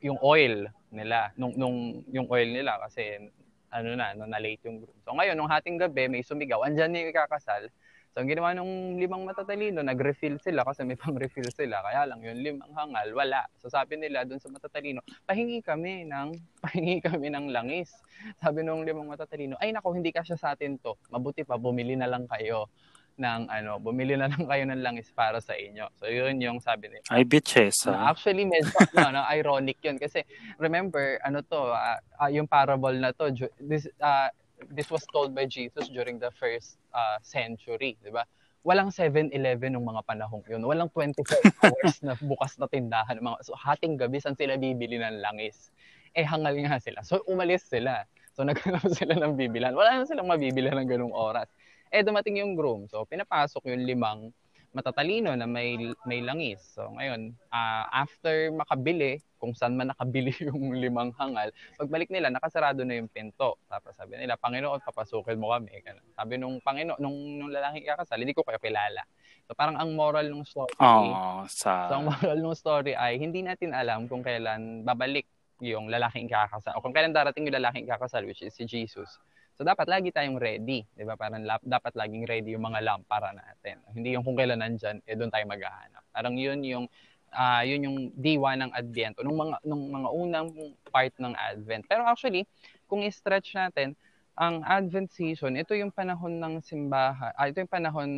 yung 0.04 0.20
oil 0.20 0.68
nila. 0.92 1.32
Nung, 1.40 1.56
nung, 1.56 2.04
yung 2.12 2.28
oil 2.28 2.52
nila 2.52 2.76
kasi 2.84 3.32
ano 3.74 3.98
na, 3.98 4.14
no, 4.14 4.30
na-late 4.30 4.62
yung 4.70 4.86
groom. 4.86 4.98
So, 5.02 5.18
ngayon, 5.18 5.34
nung 5.34 5.50
hating 5.50 5.82
gabi, 5.82 6.06
may 6.06 6.22
sumigaw. 6.22 6.62
Andyan 6.62 6.94
yung 6.94 7.10
ikakasal. 7.10 7.74
So, 8.14 8.22
ang 8.22 8.30
ginawa 8.30 8.54
nung 8.54 9.02
limang 9.02 9.26
matatalino, 9.26 9.82
nag-refill 9.82 10.38
sila 10.38 10.62
kasi 10.62 10.86
may 10.86 10.94
pang-refill 11.02 11.50
sila. 11.50 11.82
Kaya 11.82 12.06
lang, 12.06 12.22
yung 12.22 12.38
limang 12.46 12.70
hangal, 12.78 13.10
wala. 13.18 13.50
So, 13.58 13.74
sabi 13.74 13.98
nila 13.98 14.30
dun 14.30 14.38
sa 14.38 14.54
matatalino, 14.54 15.02
pahingi 15.26 15.66
kami 15.66 16.06
ng, 16.06 16.30
pahingi 16.64 17.02
kami 17.02 17.34
ng 17.34 17.50
langis. 17.50 17.90
Sabi 18.38 18.62
nung 18.62 18.86
limang 18.86 19.10
matatalino, 19.10 19.58
ay 19.58 19.74
nako, 19.74 19.98
hindi 19.98 20.14
kasya 20.14 20.38
sa 20.38 20.54
atin 20.54 20.78
to. 20.78 20.94
Mabuti 21.10 21.42
pa, 21.42 21.58
bumili 21.58 21.98
na 21.98 22.06
lang 22.06 22.30
kayo 22.30 22.70
ng 23.18 23.50
ano, 23.50 23.78
bumili 23.78 24.18
na 24.18 24.30
lang 24.30 24.44
kayo 24.50 24.64
ng 24.66 24.82
langis 24.82 25.10
para 25.14 25.38
sa 25.38 25.54
inyo. 25.54 25.86
So, 25.98 26.10
yun 26.10 26.42
yung 26.42 26.58
sabi 26.60 26.90
nila. 26.90 27.06
Ay, 27.14 27.24
bitches. 27.24 27.86
No, 27.86 27.94
ah. 27.94 28.10
actually, 28.10 28.46
medyo 28.46 28.74
no, 28.98 29.14
no, 29.14 29.22
ironic 29.30 29.78
yun. 29.86 30.02
Kasi, 30.02 30.26
remember, 30.58 31.22
ano 31.22 31.46
to, 31.46 31.60
ah, 31.74 32.02
ah, 32.18 32.30
yung 32.30 32.50
parable 32.50 32.96
na 32.98 33.14
to, 33.14 33.30
this, 33.62 33.86
ah, 34.02 34.34
this 34.74 34.90
was 34.90 35.06
told 35.14 35.36
by 35.36 35.46
Jesus 35.46 35.90
during 35.94 36.18
the 36.18 36.32
first 36.36 36.82
ah, 36.94 37.22
century, 37.22 37.98
di 38.02 38.10
ba? 38.10 38.26
Walang 38.64 38.96
7-Eleven 38.96 39.76
nung 39.76 39.84
mga 39.84 40.08
panahong 40.08 40.44
yun. 40.48 40.64
Walang 40.64 40.88
24 40.96 41.20
hours 41.68 41.96
na 42.00 42.16
bukas 42.16 42.56
na 42.58 42.66
tindahan. 42.72 43.20
Mga, 43.20 43.38
so, 43.44 43.54
hating 43.60 44.00
gabi, 44.00 44.24
saan 44.24 44.40
sila 44.40 44.56
bibili 44.56 44.98
ng 44.98 45.20
langis? 45.20 45.70
Eh, 46.16 46.24
hangal 46.24 46.56
nga 46.56 46.80
sila. 46.80 47.04
So, 47.04 47.22
umalis 47.28 47.68
sila. 47.68 48.08
So, 48.34 48.42
naghanap 48.42 48.88
sila 48.90 49.14
ng 49.20 49.38
bibilan. 49.38 49.78
Wala 49.78 50.02
na 50.02 50.10
silang 50.10 50.32
mabibilan 50.32 50.74
ng 50.82 50.90
ganung 50.90 51.14
oras. 51.14 51.52
Eh, 51.94 52.02
dumating 52.02 52.42
yung 52.42 52.58
groom. 52.58 52.90
So, 52.90 53.06
pinapasok 53.06 53.70
yung 53.70 53.86
limang 53.86 54.34
matatalino 54.74 55.38
na 55.38 55.46
may 55.46 55.78
may 56.10 56.20
langis. 56.26 56.74
So 56.74 56.90
ngayon, 56.98 57.38
ah, 57.54 57.86
after 57.94 58.50
makabili, 58.50 59.22
kung 59.38 59.54
saan 59.54 59.78
man 59.78 59.94
nakabili 59.94 60.34
yung 60.50 60.74
limang 60.74 61.14
hangal, 61.22 61.54
pagbalik 61.78 62.10
nila 62.10 62.34
nakasarado 62.34 62.82
na 62.82 62.98
yung 62.98 63.08
pinto. 63.08 63.62
Tapos 63.70 63.94
sabi 63.94 64.18
nila, 64.18 64.34
Panginoon, 64.36 64.82
papasukin 64.82 65.38
mo 65.38 65.54
kami. 65.54 65.78
Ganun. 65.86 66.06
Sabi 66.18 66.42
nung 66.42 66.58
Panginoon, 66.60 66.98
nung, 66.98 67.18
nung 67.38 67.52
lalaking 67.54 67.86
kakasal, 67.86 68.18
hindi 68.18 68.34
ko 68.34 68.42
kayo 68.42 68.58
kilala. 68.58 69.06
So 69.46 69.54
parang 69.54 69.78
ang 69.78 69.94
moral 69.94 70.26
ng 70.34 70.42
story, 70.42 70.74
Oh, 70.82 71.46
sa... 71.46 71.92
so 71.94 72.02
ang 72.02 72.10
moral 72.10 72.42
ng 72.42 72.58
story 72.58 72.98
ay 72.98 73.22
hindi 73.22 73.46
natin 73.46 73.78
alam 73.78 74.10
kung 74.10 74.26
kailan 74.26 74.82
babalik 74.82 75.30
yung 75.62 75.88
lalaking 75.88 76.26
kakasal 76.26 76.74
o 76.76 76.82
kung 76.82 76.92
kailan 76.96 77.14
darating 77.14 77.46
yung 77.46 77.56
lalaking 77.62 77.86
kakasal 77.86 78.26
which 78.26 78.42
is 78.42 78.56
si 78.58 78.66
Jesus. 78.66 79.22
So 79.54 79.62
dapat 79.62 79.86
lagi 79.86 80.10
tayong 80.10 80.42
ready, 80.42 80.82
'di 80.98 81.04
ba? 81.06 81.14
Parang 81.14 81.46
lap, 81.46 81.62
dapat 81.62 81.94
laging 81.94 82.26
ready 82.26 82.58
yung 82.58 82.66
mga 82.66 82.82
lampara 82.82 83.30
natin. 83.38 83.78
Hindi 83.94 84.18
yung 84.18 84.26
kung 84.26 84.34
kailan 84.34 84.66
nandiyan, 84.66 85.06
eh 85.06 85.14
doon 85.14 85.30
tayo 85.30 85.46
maghahanap. 85.46 86.04
Parang 86.10 86.34
yun 86.34 86.60
yung 86.66 86.86
ah 87.34 87.62
yun 87.62 87.86
yung 87.86 87.98
diwa 88.18 88.58
ng 88.58 88.72
Advent 88.74 89.18
nung 89.22 89.38
mga 89.38 89.58
nung 89.66 89.84
mga 89.90 90.10
unang 90.10 90.48
part 90.90 91.14
ng 91.22 91.34
Advent. 91.38 91.86
Pero 91.86 92.02
actually, 92.06 92.50
kung 92.90 93.06
i-stretch 93.06 93.54
natin, 93.54 93.94
ang 94.34 94.66
Advent 94.66 95.14
season, 95.14 95.54
ito 95.54 95.78
yung 95.78 95.94
panahon 95.94 96.42
ng 96.42 96.66
simbahan, 96.66 97.34
ah, 97.38 97.46
ito 97.46 97.62
yung 97.62 97.70
panahon 97.70 98.10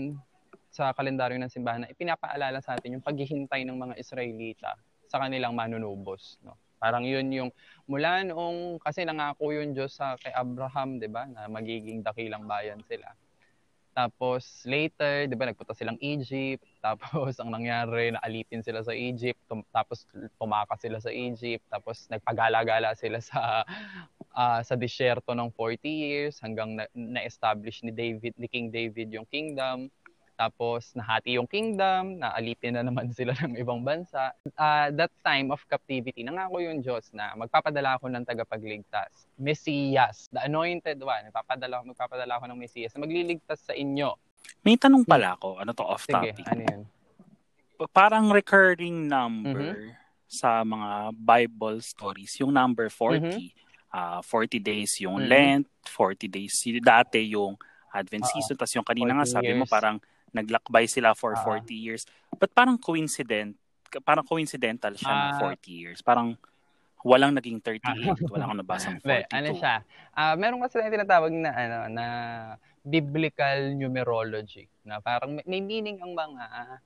sa 0.71 0.91
kalendaryo 0.95 1.39
ng 1.39 1.51
simbahan 1.51 1.83
na 1.83 1.91
ipinapaalala 1.91 2.59
sa 2.63 2.75
atin 2.75 2.99
yung 2.99 3.03
paghihintay 3.03 3.63
ng 3.67 3.75
mga 3.75 3.93
Israelita 3.99 4.75
sa 5.07 5.19
kanilang 5.19 5.55
manunubos, 5.55 6.39
no? 6.43 6.55
Parang 6.75 7.07
yun 7.07 7.27
yung 7.31 7.49
mula 7.85 8.25
noong 8.25 8.81
kasi 8.81 9.05
nangako 9.05 9.53
yung 9.53 9.77
Diyos 9.77 9.93
sa 9.97 10.17
kay 10.17 10.33
Abraham, 10.33 10.97
'di 10.97 11.09
ba, 11.09 11.29
na 11.29 11.45
magiging 11.45 12.01
dakilang 12.01 12.49
bayan 12.49 12.81
sila. 12.85 13.13
Tapos 13.95 14.67
later, 14.67 15.23
'di 15.29 15.35
ba, 15.39 15.47
nagpunta 15.47 15.71
silang 15.71 15.95
Egypt, 16.03 16.65
tapos 16.85 17.39
ang 17.39 17.53
nangyari, 17.53 18.11
naalipin 18.11 18.59
sila 18.59 18.83
sa 18.83 18.91
Egypt, 18.91 19.39
tum- 19.47 19.65
tapos 19.71 20.03
tumakas 20.35 20.83
sila 20.83 20.97
sa 20.99 21.13
Egypt, 21.13 21.63
tapos 21.71 22.09
nagpagala-gala 22.11 22.91
sila 22.97 23.23
sa 23.23 23.63
ah, 24.35 24.59
sa 24.65 24.75
disyerto 24.75 25.31
ng 25.31 25.47
40 25.55 25.87
years 25.87 26.43
hanggang 26.43 26.75
na- 26.75 26.91
na-establish 26.91 27.87
ni 27.87 27.95
David, 27.95 28.35
ni 28.35 28.51
King 28.51 28.67
David 28.67 29.15
yung 29.15 29.27
kingdom. 29.31 29.87
Tapos 30.35 30.91
nahati 30.91 31.39
yung 31.39 31.47
kingdom, 31.47 32.19
naalipin 32.19 32.75
na 32.75 32.83
naman 32.83 33.07
sila 33.09 33.31
ng 33.41 33.55
ibang 33.55 33.81
bansa. 33.81 34.35
Ah, 34.53 34.91
that 34.91 35.11
time 35.21 35.47
of 35.49 35.63
captivity, 35.65 36.21
nangako 36.21 36.59
yung 36.59 36.83
Diyos 36.83 37.07
na 37.09 37.31
magpapadala 37.33 37.95
ako 37.95 38.11
ng 38.11 38.23
tagapagligtas. 38.23 39.31
Messias, 39.35 40.27
the 40.29 40.43
anointed 40.43 40.99
one. 40.99 41.23
Magpapadala, 41.25 41.81
magpapadala 41.81 42.33
ako 42.35 42.45
ng 42.47 42.59
Messias 42.59 42.91
na 42.93 43.01
magliligtas 43.01 43.63
sa 43.63 43.71
inyo. 43.71 44.11
May 44.61 44.75
tanong 44.75 45.07
pala 45.07 45.33
ako. 45.33 45.57
Ano 45.57 45.71
to, 45.71 45.81
off 45.81 46.03
Sige, 46.03 46.35
topic? 46.35 46.43
ano 46.45 46.61
yun? 46.61 46.81
Parang 47.89 48.27
recurring 48.29 49.07
number 49.07 49.95
sa 50.25 50.63
mga 50.63 51.11
Bible 51.13 51.79
stories, 51.79 52.35
yung 52.39 52.51
number 52.51 52.91
40. 52.91 53.55
ah 53.89 54.19
40 54.19 54.59
days 54.59 54.99
yung 54.99 55.15
Mhm. 55.15 55.25
Lent, 55.25 55.65
40 55.87 56.27
days 56.27 56.51
dati 56.83 57.31
yung 57.31 57.55
Advent 57.89 58.27
season, 58.27 58.59
tapos 58.59 58.75
yung 58.75 58.83
kanina 58.83 59.15
nga 59.15 59.23
40 59.23 59.31
sabi 59.31 59.51
mo 59.55 59.63
years. 59.63 59.71
parang 59.71 59.95
naglakbay 60.35 60.85
sila 60.85 61.15
for 61.15 61.31
Oo. 61.33 61.63
40 61.63 61.71
years. 61.71 62.03
But 62.35 62.51
parang 62.51 62.75
coincident, 62.75 63.55
parang 64.03 64.27
coincidental 64.27 64.91
siya 64.93 65.07
na 65.09 65.27
Ah. 65.31 65.39
40 65.39 65.71
years. 65.71 66.03
Parang 66.03 66.35
walang 66.99 67.31
naging 67.31 67.61
38, 67.61 68.27
wala 68.27 68.43
akong 68.43 68.59
nabasang 68.59 68.97
Hindi, 68.99 69.23
42. 69.29 69.37
ano 69.39 69.49
siya? 69.55 69.75
Ah, 70.11 70.33
meron 70.35 70.59
kasi 70.59 70.81
tayong 70.81 70.95
tinatawag 70.95 71.31
na 71.31 71.51
ano 71.53 71.77
na 71.87 72.05
biblical 72.81 73.73
numerology 73.73 74.65
na 74.85 74.97
parang 74.99 75.37
may, 75.45 75.61
meaning 75.61 75.97
ang 76.01 76.13
mga 76.13 76.43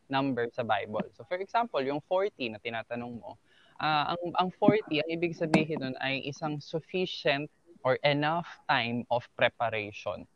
number 0.07 0.47
sa 0.51 0.63
Bible. 0.63 1.07
So 1.15 1.23
for 1.23 1.39
example, 1.39 1.79
yung 1.81 1.99
40 2.03 2.51
na 2.51 2.59
tinatanong 2.59 3.19
mo, 3.19 3.39
ah, 3.79 4.13
ang 4.13 4.21
ang 4.37 4.49
40 4.53 4.99
ang 4.99 5.09
ibig 5.09 5.33
sabihin 5.33 5.79
nun 5.81 5.95
ay 5.99 6.19
isang 6.23 6.59
sufficient 6.59 7.47
or 7.81 7.95
enough 8.03 8.59
time 8.67 9.07
of 9.07 9.23
preparation. 9.39 10.27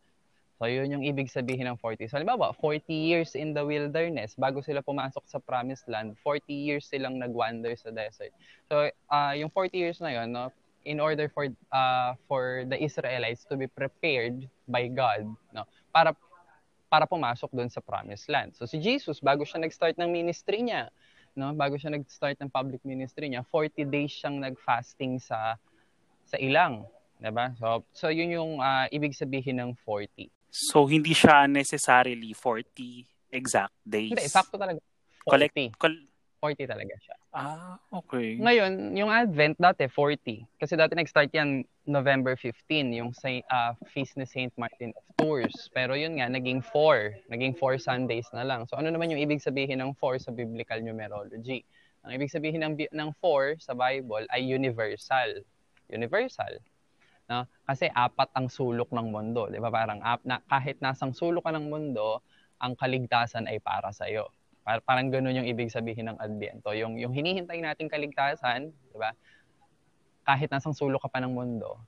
So 0.63 0.72
yun 0.72 0.96
yung 0.96 1.03
ibig 1.03 1.27
sabihin 1.27 1.67
ng 1.67 1.75
40. 1.75 2.08
So 2.08 2.15
halimbawa, 2.15 2.55
40 2.55 2.88
years 2.88 3.36
in 3.36 3.51
the 3.51 3.67
wilderness 3.67 4.32
bago 4.39 4.63
sila 4.63 4.79
pumasok 4.79 5.27
sa 5.27 5.43
promised 5.43 5.84
land, 5.91 6.15
40 6.24 6.55
years 6.55 6.88
silang 6.88 7.20
nagwander 7.20 7.75
sa 7.75 7.91
desert. 7.91 8.32
So 8.72 8.88
ah, 9.12 9.36
yung 9.36 9.51
40 9.51 9.75
years 9.75 10.00
na 10.00 10.15
yun, 10.15 10.32
no, 10.32 10.55
in 10.88 11.03
order 11.03 11.27
for 11.27 11.51
uh, 11.75 12.15
for 12.32 12.63
the 12.72 12.79
Israelites 12.79 13.43
to 13.51 13.60
be 13.60 13.67
prepared 13.67 14.48
by 14.63 14.88
God 14.88 15.27
no 15.51 15.67
para 15.91 16.15
para 16.88 17.12
pumasok 17.12 17.51
doon 17.51 17.67
sa 17.67 17.84
promised 17.84 18.32
land. 18.32 18.55
So 18.55 18.63
si 18.63 18.79
Jesus 18.79 19.20
bago 19.20 19.43
siya 19.43 19.67
nag-start 19.67 20.00
ng 20.00 20.08
ministry 20.08 20.63
niya, 20.63 20.88
no, 21.36 21.51
bago 21.51 21.75
siya 21.75 21.91
nag-start 21.91 22.39
ng 22.39 22.48
public 22.48 22.79
ministry 22.88 23.27
niya, 23.27 23.43
40 23.51 23.84
days 23.91 24.15
siyang 24.15 24.39
nag-fasting 24.39 25.20
sa 25.20 25.60
sa 26.24 26.39
ilang, 26.39 26.88
'di 27.20 27.36
ba? 27.36 27.51
So 27.60 27.84
so 27.91 28.08
yun 28.08 28.32
yung 28.32 28.63
ah, 28.63 28.88
ibig 28.96 29.12
sabihin 29.12 29.60
ng 29.60 29.75
40. 29.84 30.32
So 30.54 30.86
hindi 30.86 31.18
siya 31.18 31.50
necessarily 31.50 32.38
40 32.38 33.34
exact 33.34 33.74
days. 33.82 34.14
Hindi, 34.14 34.30
sakto 34.30 34.62
talaga. 34.62 34.78
40. 35.26 35.34
Collect, 35.34 35.56
col- 35.82 36.06
40 36.44 36.68
talaga 36.70 36.94
siya. 37.00 37.16
ah, 37.34 37.80
okay. 37.90 38.38
Ngayon, 38.38 38.94
yung 38.94 39.10
Advent 39.10 39.58
dati 39.58 39.90
40. 39.90 40.46
Kasi 40.60 40.78
dati 40.78 40.94
nag-start 40.94 41.32
yan 41.34 41.66
November 41.88 42.36
15, 42.38 42.94
yung 42.94 43.16
Saint, 43.16 43.42
ah, 43.50 43.74
feast 43.90 44.14
ni 44.20 44.28
Saint 44.30 44.54
Martin 44.60 44.94
of 44.94 45.04
Tours. 45.18 45.72
Pero 45.74 45.96
yun 45.98 46.20
nga, 46.20 46.30
naging 46.30 46.62
4. 46.62 47.32
Naging 47.34 47.56
4 47.58 47.80
Sundays 47.80 48.28
na 48.36 48.44
lang. 48.46 48.68
So 48.70 48.78
ano 48.78 48.92
naman 48.94 49.10
yung 49.10 49.24
ibig 49.24 49.42
sabihin 49.42 49.82
ng 49.82 49.96
4 49.98 50.20
sa 50.20 50.36
biblical 50.36 50.78
numerology? 50.84 51.64
Ang 52.04 52.20
ibig 52.20 52.30
sabihin 52.30 52.62
ng, 52.62 52.76
ng 52.92 53.10
4 53.24 53.64
sa 53.64 53.74
Bible 53.74 54.28
ay 54.30 54.44
universal. 54.44 55.42
Universal. 55.90 56.60
No? 57.32 57.48
Kasi 57.63 57.88
apat 57.88 58.30
ang 58.36 58.51
sulok 58.51 58.92
ng 58.92 59.08
mundo. 59.08 59.48
Di 59.48 59.60
ba? 59.60 59.72
Parang 59.72 60.03
ap, 60.03 60.22
na, 60.27 60.44
kahit 60.46 60.80
nasang 60.84 61.15
sulok 61.15 61.48
ka 61.48 61.51
ng 61.56 61.72
mundo, 61.72 62.20
ang 62.60 62.75
kaligtasan 62.75 63.48
ay 63.48 63.60
para 63.63 63.92
sa 63.96 64.08
iyo. 64.08 64.27
Par, 64.63 64.80
parang 64.84 65.12
ganoon 65.12 65.44
yung 65.44 65.48
ibig 65.48 65.72
sabihin 65.72 66.12
ng 66.12 66.18
Adviento. 66.20 66.72
Yung, 66.72 66.96
yung 66.96 67.12
hinihintay 67.12 67.60
nating 67.60 67.92
kaligtasan, 67.92 68.72
di 68.72 68.98
ba? 69.00 69.12
Kahit 70.24 70.48
nasang 70.51 70.72
sulok 70.72 71.03
ka 71.03 71.12
pa 71.12 71.20
ng 71.20 71.36
mundo, 71.36 71.80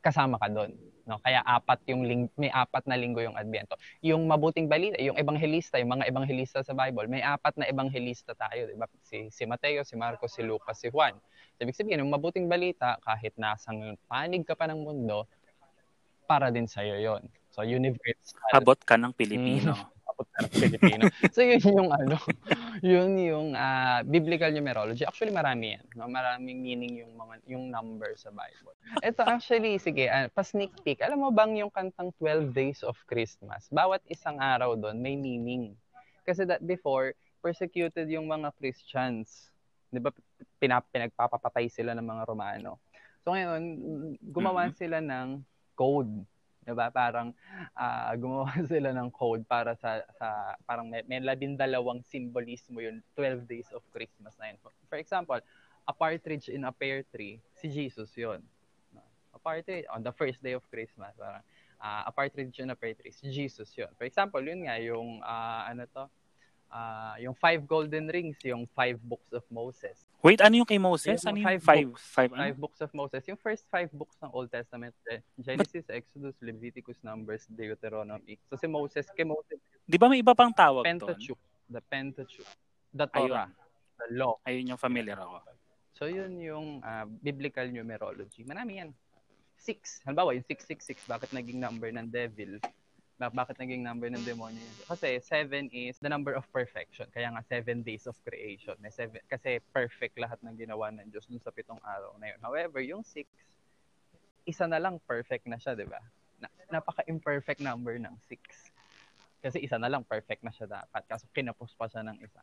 kasama 0.00 0.40
ka 0.40 0.48
doon. 0.48 0.72
No? 1.08 1.16
Kaya 1.24 1.40
apat 1.40 1.84
yung 1.88 2.04
ling- 2.04 2.32
may 2.36 2.52
apat 2.52 2.84
na 2.84 2.96
linggo 2.96 3.24
yung 3.24 3.36
Adviento. 3.36 3.80
Yung 4.04 4.28
mabuting 4.28 4.68
balita, 4.68 5.00
yung 5.00 5.16
ebanghelista, 5.16 5.80
yung 5.80 5.96
mga 5.96 6.08
ebanghelista 6.08 6.60
sa 6.60 6.76
Bible, 6.76 7.08
may 7.08 7.24
apat 7.24 7.56
na 7.56 7.64
ebanghelista 7.64 8.36
tayo, 8.36 8.68
'di 8.68 8.76
ba? 8.76 8.84
Si 9.00 9.32
si 9.32 9.48
Mateo, 9.48 9.84
si 9.88 9.96
Marcos, 9.96 10.36
si 10.36 10.44
Lucas, 10.44 10.76
si 10.76 10.92
Juan. 10.92 11.16
So, 11.58 11.66
ibig 11.66 11.74
sabihin, 11.74 12.06
yung 12.06 12.14
mabuting 12.14 12.46
balita, 12.46 13.02
kahit 13.02 13.34
nasang 13.34 13.98
panig 14.06 14.46
ka 14.46 14.54
pa 14.54 14.70
ng 14.70 14.78
mundo, 14.78 15.26
para 16.30 16.54
din 16.54 16.70
sa 16.70 16.86
iyo 16.86 16.94
'yon. 17.00 17.26
So 17.50 17.66
universal. 17.66 18.38
Abot 18.54 18.78
ka 18.78 18.94
ng 18.94 19.10
Pilipino. 19.16 19.74
Mm 19.74 19.98
takot 20.18 20.28
na 20.34 20.48
Pilipino. 20.50 21.02
so 21.30 21.40
yun 21.46 21.62
yung 21.62 21.90
ano, 21.94 22.16
yun 22.82 23.10
yung 23.18 23.48
uh, 23.54 24.02
biblical 24.02 24.50
numerology. 24.50 25.06
Actually 25.06 25.30
marami 25.30 25.78
yan. 25.78 25.86
No? 25.94 26.10
Maraming 26.10 26.58
meaning 26.58 27.06
yung 27.06 27.14
mga 27.14 27.34
yung 27.46 27.70
number 27.70 28.18
sa 28.18 28.34
Bible. 28.34 28.74
Ito 28.98 29.22
actually 29.22 29.78
sige, 29.78 30.10
uh, 30.10 30.26
pa-sneak 30.34 30.74
peek. 30.82 31.04
Alam 31.06 31.22
mo 31.22 31.30
bang 31.30 31.54
yung 31.62 31.70
kantang 31.70 32.10
12 32.18 32.50
Days 32.50 32.80
of 32.82 32.98
Christmas? 33.06 33.70
Bawat 33.70 34.02
isang 34.10 34.42
araw 34.42 34.74
doon 34.74 34.98
may 34.98 35.14
meaning. 35.14 35.78
Kasi 36.26 36.42
that 36.44 36.66
before 36.66 37.14
persecuted 37.38 38.10
yung 38.10 38.26
mga 38.26 38.50
Christians. 38.58 39.54
'Di 39.88 40.00
ba 40.00 40.10
pinap 40.60 40.88
pinagpapapatay 40.92 41.66
sila 41.72 41.96
ng 41.96 42.04
mga 42.04 42.22
Romano. 42.28 42.80
So 43.24 43.32
ngayon 43.32 43.62
gumawa 44.20 44.68
mm-hmm. 44.68 44.78
sila 44.78 44.98
ng 45.00 45.28
code 45.76 46.24
'di 46.68 46.76
ba? 46.76 46.92
Parang 46.92 47.32
uh, 47.72 48.12
gumawa 48.20 48.52
sila 48.68 48.92
ng 48.92 49.08
code 49.08 49.48
para 49.48 49.72
sa 49.72 50.04
sa 50.20 50.52
parang 50.68 50.92
may, 50.92 51.00
may 51.08 51.24
labindalawang 51.24 52.04
simbolismo 52.04 52.84
yun 52.84 53.00
12 53.16 53.48
days 53.48 53.72
of 53.72 53.80
Christmas 53.88 54.36
na 54.36 54.52
yun. 54.52 54.60
For 54.92 55.00
example, 55.00 55.40
a 55.88 55.94
partridge 55.96 56.52
in 56.52 56.68
a 56.68 56.72
pear 56.76 57.00
tree, 57.08 57.40
si 57.56 57.72
Jesus 57.72 58.12
'yon. 58.12 58.44
A 59.32 59.40
partridge 59.40 59.88
on 59.88 60.04
the 60.04 60.12
first 60.12 60.44
day 60.44 60.52
of 60.52 60.64
Christmas, 60.68 61.16
parang 61.16 61.40
uh, 61.80 62.02
a 62.04 62.12
partridge 62.12 62.60
in 62.60 62.68
a 62.68 62.76
pear 62.76 62.92
tree, 62.92 63.16
si 63.16 63.32
Jesus 63.32 63.72
'yon. 63.72 63.88
For 63.96 64.04
example, 64.04 64.44
yun 64.44 64.68
nga 64.68 64.76
yung 64.76 65.24
uh, 65.24 65.64
ano 65.64 65.88
to, 65.88 66.04
uh, 66.72 67.14
yung 67.20 67.34
five 67.34 67.64
golden 67.64 68.08
rings, 68.08 68.36
yung 68.44 68.68
five 68.76 68.96
books 69.00 69.32
of 69.32 69.44
Moses. 69.50 70.04
Wait, 70.20 70.40
ano 70.40 70.54
yung 70.62 70.68
kay 70.68 70.80
Moses? 70.80 71.20
Yung 71.22 71.30
ano 71.30 71.38
yung 71.38 71.48
five, 71.48 71.62
five, 71.62 71.86
books, 71.88 72.04
five, 72.10 72.30
five 72.32 72.56
ano? 72.56 72.62
books 72.62 72.80
of 72.80 72.90
Moses. 72.92 73.22
Yung 73.28 73.38
first 73.38 73.64
five 73.70 73.90
books 73.94 74.16
ng 74.20 74.30
Old 74.34 74.50
Testament, 74.50 74.94
eh, 75.08 75.22
Genesis, 75.38 75.86
But, 75.86 75.96
Exodus, 75.96 76.36
Leviticus, 76.42 76.98
Numbers, 77.02 77.46
Deuteronomy. 77.48 78.36
So 78.50 78.58
si 78.58 78.66
Moses, 78.66 79.06
kay 79.14 79.24
Moses. 79.24 79.60
Di 79.86 79.96
ba 79.96 80.10
may 80.10 80.20
iba 80.20 80.34
pang 80.34 80.52
tawag 80.52 80.84
Pentateuch, 80.84 81.34
doon? 81.34 81.72
The 81.72 81.82
Pentateuch. 81.84 82.50
The 82.92 83.06
Torah. 83.06 83.46
Ayun. 83.46 83.98
The 83.98 84.06
Law. 84.16 84.34
Ayun 84.44 84.74
yung 84.74 84.80
familiar 84.80 85.18
ako. 85.18 85.58
So 85.98 86.06
yun 86.06 86.38
yung 86.38 86.78
uh, 86.82 87.06
biblical 87.22 87.66
numerology. 87.66 88.46
Marami 88.46 88.82
yan. 88.82 88.90
Six. 89.58 90.06
Halimbawa, 90.06 90.38
yung 90.38 90.46
666, 90.46 91.10
bakit 91.10 91.34
naging 91.34 91.58
number 91.58 91.90
ng 91.90 92.06
devil? 92.06 92.62
Bakit 93.18 93.58
naging 93.58 93.82
number 93.82 94.06
ng 94.06 94.22
demonyo 94.22 94.62
yun? 94.62 94.76
Kasi 94.86 95.18
seven 95.18 95.66
is 95.74 95.98
the 95.98 96.06
number 96.06 96.38
of 96.38 96.46
perfection. 96.54 97.10
Kaya 97.10 97.34
nga 97.34 97.42
seven 97.42 97.82
days 97.82 98.06
of 98.06 98.14
creation. 98.22 98.78
May 98.78 98.94
seven, 98.94 99.18
kasi 99.26 99.58
perfect 99.74 100.14
lahat 100.14 100.38
ng 100.46 100.54
ginawa 100.54 100.94
ng 100.94 101.10
Diyos 101.10 101.26
dun 101.26 101.42
sa 101.42 101.50
pitong 101.50 101.82
araw 101.82 102.14
na 102.22 102.30
yun. 102.30 102.38
However, 102.38 102.78
yung 102.78 103.02
six, 103.02 103.26
isa 104.46 104.70
na 104.70 104.78
lang 104.78 105.02
perfect 105.02 105.50
na 105.50 105.58
siya, 105.58 105.74
di 105.74 105.82
ba? 105.82 105.98
Na, 106.38 106.46
napaka-imperfect 106.78 107.58
number 107.58 107.98
ng 107.98 108.14
six. 108.30 108.70
Kasi 109.42 109.66
isa 109.66 109.82
na 109.82 109.90
lang 109.90 110.06
perfect 110.06 110.46
na 110.46 110.54
siya 110.54 110.70
dapat. 110.70 111.02
Kaso 111.10 111.26
kinapos 111.34 111.74
pa 111.74 111.90
siya 111.90 112.06
ng 112.06 112.22
isa. 112.22 112.42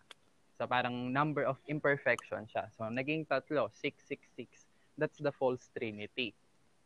So 0.60 0.68
parang 0.68 1.12
number 1.12 1.48
of 1.48 1.56
imperfection 1.72 2.48
siya. 2.52 2.68
So 2.76 2.88
naging 2.88 3.28
tatlo, 3.28 3.72
666. 3.80 4.68
That's 5.00 5.20
the 5.20 5.32
false 5.32 5.68
trinity. 5.76 6.36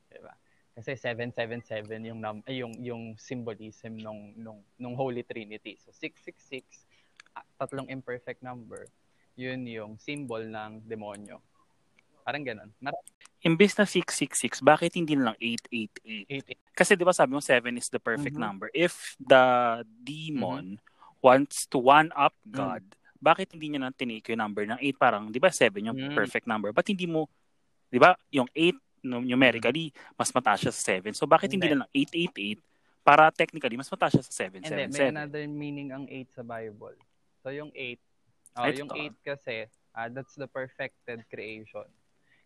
Diba? 0.09 0.33
Kasi 0.79 0.95
777 0.95 2.07
yung 2.07 2.23
num 2.23 2.39
yung 2.47 2.73
yung 2.79 3.03
symbolism 3.19 3.99
nung 3.99 4.31
nung 4.39 4.63
nung 4.79 4.95
Holy 4.95 5.27
Trinity. 5.27 5.75
So 5.75 5.91
666 5.91 6.87
uh, 7.35 7.43
tatlong 7.59 7.91
imperfect 7.91 8.39
number. 8.39 8.87
Yun 9.35 9.67
yung 9.67 9.99
symbol 9.99 10.39
ng 10.39 10.87
demonyo. 10.87 11.43
Parang 12.23 12.47
ganun. 12.47 12.71
Mar- 12.79 12.95
Imbes 13.39 13.71
na 13.79 13.87
666, 13.87 14.59
bakit 14.59 14.99
hindi 14.99 15.15
na 15.15 15.31
lang 15.31 15.37
888? 15.39 16.59
88. 16.59 16.75
Kasi 16.75 16.91
'di 16.95 17.07
ba 17.07 17.15
sabi 17.15 17.31
mo 17.35 17.43
7 17.43 17.71
is 17.79 17.87
the 17.87 17.99
perfect 17.99 18.35
mm-hmm. 18.35 18.51
number. 18.51 18.67
If 18.75 19.15
the 19.19 19.79
demon 20.03 20.75
mm-hmm. 20.75 21.23
wants 21.23 21.63
to 21.71 21.79
one 21.79 22.11
up 22.15 22.35
mm. 22.43 22.55
God, 22.55 22.83
mm-hmm. 22.83 23.23
bakit 23.23 23.55
hindi 23.55 23.71
niya 23.71 23.83
na 23.83 23.95
tinake 23.95 24.27
yung 24.31 24.43
number 24.43 24.67
ng 24.67 24.79
8 24.79 24.95
parang 24.99 25.23
'di 25.31 25.39
ba 25.39 25.51
7 25.51 25.71
yung 25.87 25.95
mm-hmm. 25.95 26.15
perfect 26.19 26.51
number? 26.51 26.75
But 26.75 26.87
hindi 26.91 27.07
mo 27.07 27.31
'di 27.87 27.99
ba 27.99 28.15
yung 28.31 28.51
8 28.51 28.75
numerically, 29.03 29.91
mas 30.15 30.29
mataas 30.31 30.63
siya 30.63 30.73
sa 30.73 30.99
7. 30.99 31.15
So, 31.15 31.25
bakit 31.25 31.51
hindi, 31.51 31.67
hindi 31.67 31.79
na 31.79 31.85
lang 31.85 31.91
888 31.91 32.59
para 33.03 33.31
technically, 33.31 33.77
mas 33.79 33.89
mataas 33.89 34.17
siya 34.19 34.25
sa 34.25 34.33
777? 34.51 34.63
Hindi, 34.63 34.99
may 34.99 35.09
another 35.09 35.43
meaning 35.47 35.89
ang 35.95 36.05
8 36.07 36.37
sa 36.39 36.43
Bible. 36.43 36.97
So, 37.41 37.49
yung 37.49 37.71
8, 37.71 37.97
oh, 38.59 38.65
Ito. 38.67 38.79
yung 38.85 38.91
8 38.91 39.29
kasi, 39.35 39.67
uh, 39.95 40.07
that's 40.11 40.35
the 40.35 40.47
perfected 40.47 41.23
creation. 41.31 41.87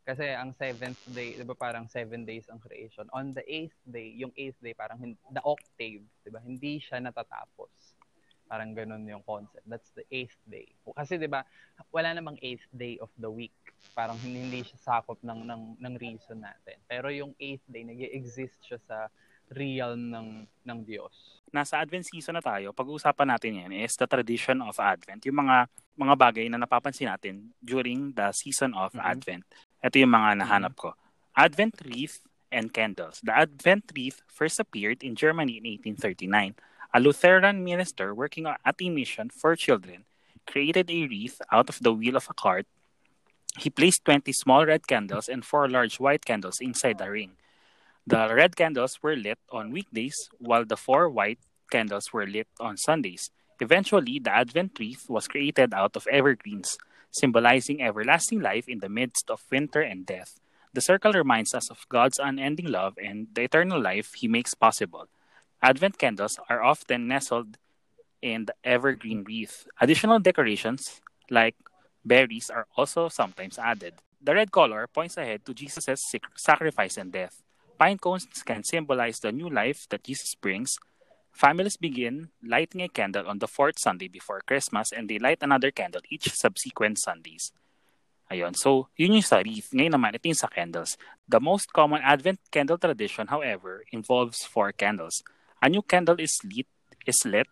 Kasi 0.03 0.35
ang 0.35 0.51
seventh 0.59 0.99
day, 1.15 1.39
di 1.39 1.47
ba 1.47 1.55
parang 1.55 1.87
seven 1.87 2.27
days 2.27 2.43
ang 2.51 2.59
creation. 2.59 3.07
On 3.15 3.31
the 3.31 3.43
eighth 3.47 3.79
day, 3.87 4.11
yung 4.19 4.35
eighth 4.35 4.59
day, 4.59 4.75
parang 4.75 4.99
the 4.99 5.43
octave, 5.47 6.03
di 6.03 6.29
ba? 6.29 6.43
Hindi 6.43 6.83
siya 6.83 6.99
natatapos. 6.99 7.71
Parang 8.53 8.69
ganun 8.77 9.01
yung 9.09 9.25
concept. 9.25 9.65
That's 9.65 9.89
the 9.97 10.05
eighth 10.13 10.37
day. 10.45 10.69
Kasi 10.85 11.17
'di 11.17 11.25
ba, 11.25 11.41
wala 11.89 12.13
namang 12.13 12.37
eighth 12.45 12.69
day 12.69 13.01
of 13.01 13.09
the 13.17 13.25
week. 13.25 13.57
Parang 13.97 14.13
hindi 14.21 14.61
siya 14.61 14.77
sakop 14.77 15.17
ng 15.25 15.41
ng 15.41 15.81
ng 15.81 15.93
reason 15.97 16.37
natin. 16.37 16.77
Pero 16.85 17.09
yung 17.09 17.33
eighth 17.41 17.65
day 17.65 17.81
nag-exist 17.81 18.61
siya 18.61 18.77
sa 18.85 18.97
realm 19.49 20.13
ng 20.13 20.27
ng 20.69 20.79
Diyos. 20.85 21.41
Nasa 21.49 21.81
Advent 21.81 22.05
season 22.05 22.37
na 22.37 22.45
tayo. 22.45 22.69
Pag-uusapan 22.77 23.33
natin 23.33 23.57
'yan 23.57 23.73
is 23.73 23.97
the 23.97 24.05
tradition 24.05 24.61
of 24.61 24.77
Advent. 24.77 25.25
Yung 25.25 25.41
mga 25.41 25.65
mga 25.97 26.13
bagay 26.13 26.45
na 26.45 26.61
napapansin 26.61 27.09
natin 27.09 27.49
during 27.57 28.13
the 28.13 28.29
season 28.37 28.77
of 28.77 28.93
mm-hmm. 28.93 29.01
Advent. 29.01 29.49
Ito 29.81 29.97
yung 29.97 30.13
mga 30.13 30.45
nahanap 30.45 30.77
ko. 30.77 30.93
Advent 31.33 31.81
wreath 31.89 32.21
and 32.53 32.69
candles. 32.69 33.17
The 33.25 33.33
Advent 33.33 33.89
wreath 33.97 34.21
first 34.29 34.61
appeared 34.61 35.01
in 35.01 35.17
Germany 35.17 35.57
in 35.57 35.65
1839 35.65 36.53
a 36.93 36.99
Lutheran 36.99 37.63
minister 37.63 38.13
working 38.13 38.45
at 38.45 38.75
a 38.79 38.89
mission 38.89 39.29
for 39.29 39.55
children 39.55 40.05
created 40.45 40.91
a 40.91 41.07
wreath 41.07 41.41
out 41.51 41.69
of 41.69 41.79
the 41.81 41.91
wheel 41.91 42.15
of 42.15 42.27
a 42.29 42.33
cart. 42.33 42.67
He 43.57 43.69
placed 43.69 44.05
20 44.05 44.31
small 44.33 44.65
red 44.65 44.87
candles 44.87 45.27
and 45.27 45.45
four 45.45 45.67
large 45.69 45.99
white 45.99 46.25
candles 46.25 46.59
inside 46.61 46.97
the 46.99 47.09
ring. 47.09 47.31
The 48.05 48.33
red 48.35 48.55
candles 48.55 49.01
were 49.01 49.15
lit 49.15 49.39
on 49.51 49.71
weekdays, 49.71 50.29
while 50.37 50.65
the 50.65 50.77
four 50.77 51.09
white 51.09 51.39
candles 51.71 52.11
were 52.11 52.27
lit 52.27 52.47
on 52.59 52.77
Sundays. 52.77 53.31
Eventually, 53.59 54.19
the 54.19 54.35
Advent 54.35 54.77
wreath 54.79 55.09
was 55.09 55.27
created 55.27 55.73
out 55.73 55.95
of 55.95 56.07
evergreens, 56.11 56.77
symbolizing 57.11 57.81
everlasting 57.81 58.41
life 58.41 58.67
in 58.67 58.79
the 58.79 58.89
midst 58.89 59.31
of 59.31 59.41
winter 59.51 59.81
and 59.81 60.05
death. 60.05 60.39
The 60.73 60.81
circle 60.81 61.13
reminds 61.13 61.53
us 61.53 61.71
of 61.71 61.85
God's 61.89 62.19
unending 62.19 62.67
love 62.67 62.97
and 63.01 63.27
the 63.33 63.43
eternal 63.43 63.81
life 63.81 64.13
He 64.15 64.27
makes 64.27 64.53
possible. 64.53 65.07
Advent 65.63 65.97
candles 65.97 66.37
are 66.49 66.61
often 66.61 67.07
nestled 67.07 67.55
in 68.21 68.51
the 68.51 68.55
evergreen 68.65 69.23
wreath. 69.23 69.65
Additional 69.79 70.19
decorations, 70.19 70.99
like 71.31 71.55
berries, 72.03 72.51
are 72.51 72.67
also 72.75 73.07
sometimes 73.07 73.57
added. 73.57 73.95
The 74.21 74.35
red 74.35 74.51
color 74.51 74.87
points 74.91 75.15
ahead 75.15 75.45
to 75.45 75.53
Jesus' 75.53 76.03
sacrifice 76.35 76.97
and 76.97 77.13
death. 77.13 77.41
Pine 77.79 77.97
cones 77.97 78.27
can 78.43 78.63
symbolize 78.63 79.19
the 79.19 79.31
new 79.31 79.49
life 79.49 79.87
that 79.89 80.03
Jesus 80.03 80.35
brings. 80.35 80.79
Families 81.31 81.77
begin 81.77 82.27
lighting 82.43 82.81
a 82.81 82.89
candle 82.89 83.27
on 83.27 83.39
the 83.39 83.47
fourth 83.47 83.79
Sunday 83.79 84.09
before 84.09 84.43
Christmas 84.45 84.91
and 84.91 85.09
they 85.09 85.17
light 85.17 85.39
another 85.41 85.71
candle 85.71 86.01
each 86.09 86.29
subsequent 86.35 86.99
Sundays. 86.99 87.53
Ayun. 88.29 88.55
So, 88.55 88.89
yun 88.97 89.13
yung 89.13 89.23
sa 89.23 89.39
wreath. 89.39 89.71
Ngayon 89.71 89.95
naman, 89.95 90.15
ito 90.15 90.27
yung 90.27 90.39
sa 90.39 90.51
candles. 90.51 90.99
The 91.27 91.39
most 91.39 91.71
common 91.71 92.03
Advent 92.03 92.39
candle 92.51 92.77
tradition, 92.77 93.27
however, 93.27 93.83
involves 93.91 94.43
four 94.43 94.71
candles. 94.71 95.23
A 95.63 95.69
new 95.69 95.81
candle 95.81 96.19
is 96.19 96.35
lit 96.43 96.67
is 97.07 97.23
lit 97.25 97.47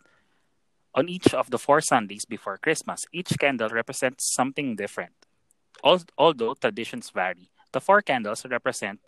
on 0.93 1.07
each 1.07 1.33
of 1.33 1.49
the 1.49 1.57
four 1.57 1.79
Sundays 1.79 2.25
before 2.25 2.57
Christmas. 2.57 2.99
Each 3.13 3.31
candle 3.39 3.69
represents 3.69 4.33
something 4.35 4.75
different. 4.75 5.15
Although 5.81 6.55
traditions 6.55 7.09
vary, 7.09 7.49
the 7.71 7.79
four 7.79 8.01
candles 8.01 8.45
represent 8.45 8.99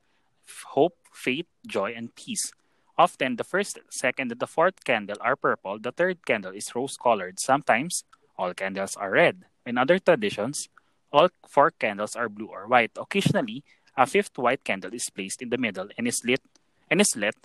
hope, 0.71 0.95
faith, 1.11 1.47
joy, 1.67 1.93
and 1.93 2.15
peace. 2.15 2.53
Often, 2.97 3.35
the 3.35 3.43
first, 3.43 3.77
second, 3.89 4.31
and 4.31 4.39
the 4.39 4.47
fourth 4.47 4.85
candle 4.85 5.17
are 5.19 5.35
purple. 5.35 5.79
The 5.79 5.91
third 5.91 6.25
candle 6.25 6.53
is 6.53 6.71
rose 6.73 6.95
colored. 6.95 7.41
Sometimes, 7.41 8.05
all 8.37 8.53
candles 8.53 8.95
are 8.95 9.11
red. 9.11 9.43
In 9.65 9.77
other 9.77 9.99
traditions, 9.99 10.69
All 11.13 11.29
four 11.47 11.69
candles 11.71 12.15
are 12.15 12.29
blue 12.29 12.49
or 12.49 12.65
white. 12.67 12.97
Occasionally, 12.97 13.63
a 13.95 14.07
fifth 14.07 14.37
white 14.37 14.63
candle 14.63 14.93
is 14.93 15.05
placed 15.13 15.41
in 15.43 15.49
the 15.49 15.57
middle 15.61 15.89
and 15.97 16.07
is 16.07 16.21
lit 16.25 16.41
and 16.89 16.99
is 17.01 17.13
lit 17.15 17.35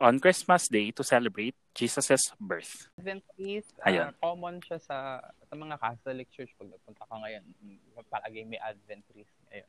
on 0.00 0.22
Christmas 0.22 0.70
Day 0.70 0.90
to 0.94 1.02
celebrate 1.02 1.54
Jesus' 1.74 2.30
birth. 2.38 2.90
Advent 2.98 3.22
is 3.38 3.66
uh, 3.82 4.14
common 4.22 4.62
siya 4.62 4.78
sa, 4.78 4.96
sa 5.22 5.54
mga 5.54 5.78
Catholic 5.78 6.30
Church. 6.30 6.54
Pag 6.58 6.70
nagpunta 6.70 7.02
ka 7.06 7.14
ngayon, 7.18 7.42
palagi 8.10 8.46
may 8.46 8.58
Advent 8.62 9.02
trees. 9.10 9.30
Ayun. 9.50 9.68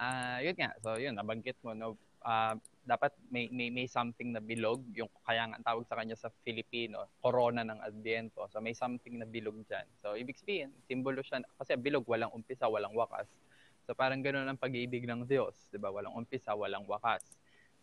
Uh, 0.00 0.38
yun 0.44 0.56
nga. 0.56 0.70
So, 0.80 0.96
yun, 0.96 1.16
nabanggit 1.16 1.56
mo, 1.64 1.72
no? 1.72 1.96
Uh, 2.20 2.56
dapat 2.84 3.16
may, 3.32 3.48
may, 3.52 3.72
may 3.72 3.88
something 3.88 4.32
na 4.32 4.40
bilog. 4.40 4.84
Yung, 4.96 5.08
kaya 5.24 5.48
nga 5.48 5.72
tawag 5.72 5.84
sa 5.88 5.96
kanya 5.96 6.16
sa 6.16 6.32
Filipino, 6.44 7.08
corona 7.20 7.64
ng 7.64 7.80
Adviento. 7.80 8.44
So, 8.52 8.60
may 8.60 8.76
something 8.76 9.16
na 9.20 9.28
bilog 9.28 9.56
dyan. 9.68 9.84
So, 10.04 10.16
ibig 10.16 10.36
sabihin, 10.40 10.72
simbolo 10.88 11.24
siya, 11.24 11.44
kasi 11.56 11.76
bilog, 11.80 12.04
walang 12.08 12.32
umpisa, 12.32 12.68
walang 12.68 12.92
wakas. 12.92 13.28
So, 13.88 13.96
parang 13.96 14.20
ganoon 14.20 14.48
ang 14.48 14.60
pag-ibig 14.60 15.08
ng 15.08 15.24
Diyos. 15.24 15.56
Di 15.72 15.80
ba? 15.80 15.88
Walang 15.88 16.16
umpisa, 16.16 16.52
walang 16.52 16.84
wakas 16.84 17.24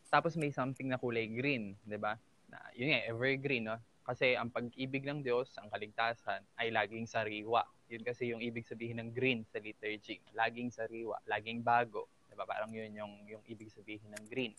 tapos 0.08 0.40
may 0.40 0.52
something 0.52 0.88
na 0.88 1.00
kulay 1.00 1.28
green, 1.28 1.76
'di 1.84 1.98
ba? 2.00 2.16
Na 2.48 2.60
yun 2.74 2.92
nga 2.92 3.04
evergreen, 3.08 3.68
no? 3.68 3.78
Kasi 4.08 4.40
ang 4.40 4.48
pag-ibig 4.48 5.04
ng 5.04 5.20
Diyos, 5.20 5.52
ang 5.60 5.68
kaligtasan 5.68 6.40
ay 6.56 6.72
laging 6.72 7.04
sariwa. 7.12 7.68
Yun 7.92 8.08
kasi 8.08 8.32
yung 8.32 8.40
ibig 8.40 8.64
sabihin 8.64 9.04
ng 9.04 9.12
green 9.12 9.44
sa 9.44 9.60
liturgy. 9.60 10.24
Laging 10.32 10.72
sariwa, 10.72 11.20
laging 11.28 11.60
bago. 11.60 12.08
'Di 12.28 12.36
ba? 12.40 12.48
Parang 12.48 12.72
yun 12.72 12.92
yung 12.96 13.14
yung 13.28 13.44
ibig 13.52 13.68
sabihin 13.68 14.16
ng 14.16 14.26
green. 14.32 14.56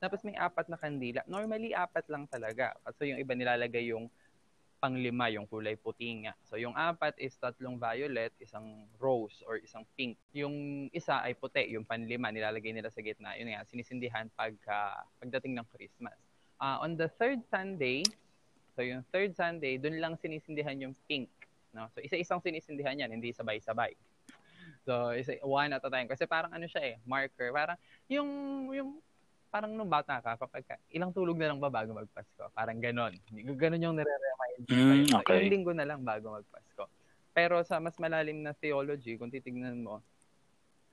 Tapos 0.00 0.24
may 0.24 0.36
apat 0.36 0.68
na 0.72 0.80
kandila. 0.80 1.20
Normally 1.28 1.76
apat 1.76 2.08
lang 2.08 2.24
talaga. 2.24 2.72
Kasi 2.84 3.12
yung 3.12 3.20
iba 3.20 3.36
nilalagay 3.36 3.92
yung 3.92 4.08
panglima 4.80 5.28
yung 5.28 5.44
kulay 5.44 5.76
puti 5.76 6.24
nga. 6.24 6.32
So 6.48 6.56
yung 6.56 6.72
apat 6.72 7.20
is 7.20 7.36
tatlong 7.36 7.76
violet, 7.76 8.32
isang 8.40 8.88
rose 8.96 9.44
or 9.44 9.60
isang 9.60 9.84
pink. 9.94 10.16
Yung 10.32 10.88
isa 10.96 11.20
ay 11.20 11.36
puti, 11.36 11.68
yung 11.76 11.84
panlima 11.84 12.32
nilalagay 12.32 12.72
nila 12.72 12.88
sa 12.88 13.04
gitna. 13.04 13.36
Yun 13.36 13.52
nga, 13.52 13.68
sinisindihan 13.68 14.26
pagka 14.32 15.04
pagdating 15.20 15.60
ng 15.60 15.66
Christmas. 15.68 16.16
Uh, 16.56 16.80
on 16.80 16.96
the 16.96 17.12
third 17.20 17.44
Sunday, 17.52 18.00
so 18.72 18.80
yung 18.80 19.04
third 19.12 19.36
Sunday, 19.36 19.76
dun 19.76 20.00
lang 20.00 20.16
sinisindihan 20.16 20.80
yung 20.80 20.96
pink. 21.04 21.28
No? 21.76 21.86
So 21.92 22.00
isa-isang 22.00 22.40
sinisindihan 22.40 22.96
yan, 22.96 23.12
hindi 23.12 23.36
sabay-sabay. 23.36 23.92
So, 24.80 25.12
isa, 25.12 25.36
one 25.44 25.76
at 25.76 25.84
a 25.84 25.90
time. 25.92 26.08
Kasi 26.08 26.24
parang 26.24 26.56
ano 26.56 26.64
siya 26.64 26.80
eh, 26.80 26.96
marker. 27.04 27.52
Parang 27.52 27.76
yung, 28.08 28.28
yung 28.72 28.96
parang 29.50 29.74
nung 29.74 29.90
bata 29.90 30.22
ka, 30.22 30.38
kapag 30.38 30.62
ka, 30.62 30.78
ilang 30.94 31.10
tulog 31.10 31.34
na 31.34 31.50
lang 31.50 31.58
ba 31.58 31.68
bago 31.68 31.90
magpasko? 31.92 32.54
Parang 32.54 32.78
ganon. 32.78 33.18
Ganon 33.34 33.82
yung 33.82 33.96
nire-remind 33.98 34.62
mm, 34.70 35.04
okay. 35.20 35.42
Ilang 35.42 35.52
linggo 35.52 35.72
na 35.74 35.84
lang 35.84 36.00
bago 36.06 36.38
magpasko. 36.38 36.86
Pero 37.34 37.58
sa 37.66 37.82
mas 37.82 37.98
malalim 37.98 38.46
na 38.46 38.54
theology, 38.54 39.18
kung 39.18 39.28
titignan 39.28 39.82
mo, 39.82 39.98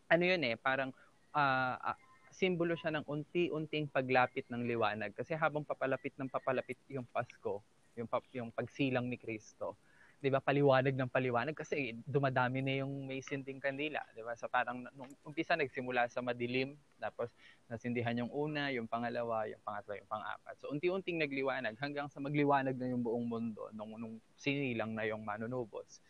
ano 0.10 0.24
yun 0.26 0.42
eh, 0.42 0.58
parang 0.58 0.90
uh, 1.38 1.76
uh, 1.78 1.98
simbolo 2.34 2.74
siya 2.74 2.98
ng 2.98 3.06
unti-unting 3.06 3.94
paglapit 3.94 4.50
ng 4.50 4.66
liwanag. 4.66 5.14
Kasi 5.14 5.38
habang 5.38 5.62
papalapit 5.62 6.18
ng 6.18 6.30
papalapit 6.30 6.82
yung 6.90 7.06
Pasko, 7.10 7.62
yung, 7.94 8.10
yung 8.34 8.50
pagsilang 8.50 9.06
ni 9.06 9.22
Kristo, 9.22 9.78
'di 10.18 10.34
ba, 10.34 10.42
paliwanag 10.42 10.98
ng 10.98 11.12
paliwanag 11.14 11.54
kasi 11.54 11.94
dumadami 12.10 12.66
na 12.66 12.82
yung 12.82 13.06
may 13.06 13.22
sinding 13.22 13.62
kandila, 13.62 14.02
'di 14.18 14.26
ba? 14.26 14.34
So 14.34 14.50
parang 14.50 14.82
nung 14.98 15.14
umpisa 15.22 15.54
nagsimula 15.54 16.10
sa 16.10 16.26
madilim, 16.26 16.74
tapos 16.98 17.30
nasindihan 17.70 18.26
yung 18.26 18.32
una, 18.34 18.74
yung 18.74 18.90
pangalawa, 18.90 19.46
yung 19.46 19.62
pangatlo, 19.62 19.94
yung 19.94 20.10
pang-apat. 20.10 20.56
So 20.58 20.74
unti-unting 20.74 21.22
nagliwanag 21.22 21.78
hanggang 21.78 22.10
sa 22.10 22.18
magliwanag 22.18 22.74
na 22.82 22.90
yung 22.90 23.06
buong 23.06 23.30
mundo 23.30 23.70
nung 23.78 23.94
nung 24.02 24.18
sinilang 24.42 24.98
na 24.98 25.06
yung 25.06 25.22
manunubos 25.22 26.02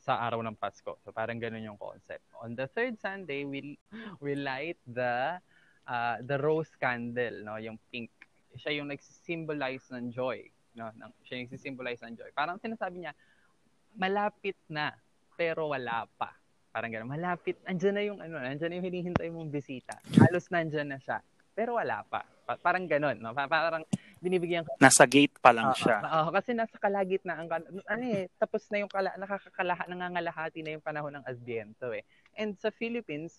sa 0.00 0.20
araw 0.24 0.40
ng 0.44 0.56
Pasko. 0.56 0.96
So 1.04 1.12
parang 1.12 1.40
ganun 1.40 1.64
yung 1.64 1.80
concept. 1.80 2.24
On 2.40 2.52
the 2.56 2.68
third 2.72 2.96
Sunday, 3.00 3.44
we 3.44 3.76
we 4.24 4.36
light 4.36 4.80
the 4.88 5.36
uh, 5.88 6.16
the 6.24 6.40
rose 6.40 6.72
candle, 6.80 7.44
no, 7.44 7.60
yung 7.60 7.76
pink. 7.92 8.08
Siya 8.56 8.80
yung 8.80 8.88
nag-symbolize 8.88 9.88
ng 9.92 10.12
joy, 10.12 10.44
no, 10.76 10.88
ng, 10.96 11.10
siya 11.24 11.44
yung 11.44 11.48
nag-symbolize 11.52 12.00
ng 12.04 12.14
joy. 12.16 12.30
Parang 12.32 12.60
sinasabi 12.60 13.04
niya, 13.04 13.12
malapit 13.94 14.58
na, 14.68 14.94
pero 15.38 15.70
wala 15.70 16.06
pa. 16.18 16.34
Parang 16.74 16.90
gano'n. 16.90 17.06
Malapit. 17.06 17.62
Andiyan 17.70 17.94
na 17.94 18.02
yung 18.02 18.18
ano, 18.18 18.34
andiyan 18.42 18.70
na 18.70 18.76
yung 18.82 18.86
hinihintay 18.90 19.30
mong 19.30 19.50
bisita. 19.50 19.94
Halos 20.18 20.50
nandiyan 20.50 20.90
na 20.90 20.98
siya. 20.98 21.22
Pero 21.54 21.78
wala 21.78 22.02
pa. 22.02 22.26
Pa- 22.44 22.58
parang 22.58 22.82
gano'n, 22.90 23.22
no? 23.22 23.30
Pa- 23.30 23.46
parang 23.46 23.86
binibigyan 24.18 24.66
ka. 24.66 24.74
Nasa 24.82 25.06
gate 25.06 25.38
pa 25.38 25.54
lang 25.54 25.70
uh, 25.70 25.78
siya. 25.78 26.02
Oo, 26.02 26.10
uh, 26.10 26.26
uh, 26.26 26.30
kasi 26.34 26.50
nasa 26.50 26.74
kalagitnaan 26.82 27.46
ka. 27.46 27.62
Ano 27.86 28.04
eh, 28.10 28.26
tapos 28.42 28.66
na 28.74 28.82
yung 28.82 28.90
kala, 28.90 29.14
nakakakalaha, 29.14 29.86
nangangalahati 29.86 30.66
na 30.66 30.74
yung 30.74 30.82
panahon 30.82 31.14
ng 31.14 31.24
Adviento 31.30 31.94
eh. 31.94 32.02
And 32.34 32.58
sa 32.58 32.74
Philippines, 32.74 33.38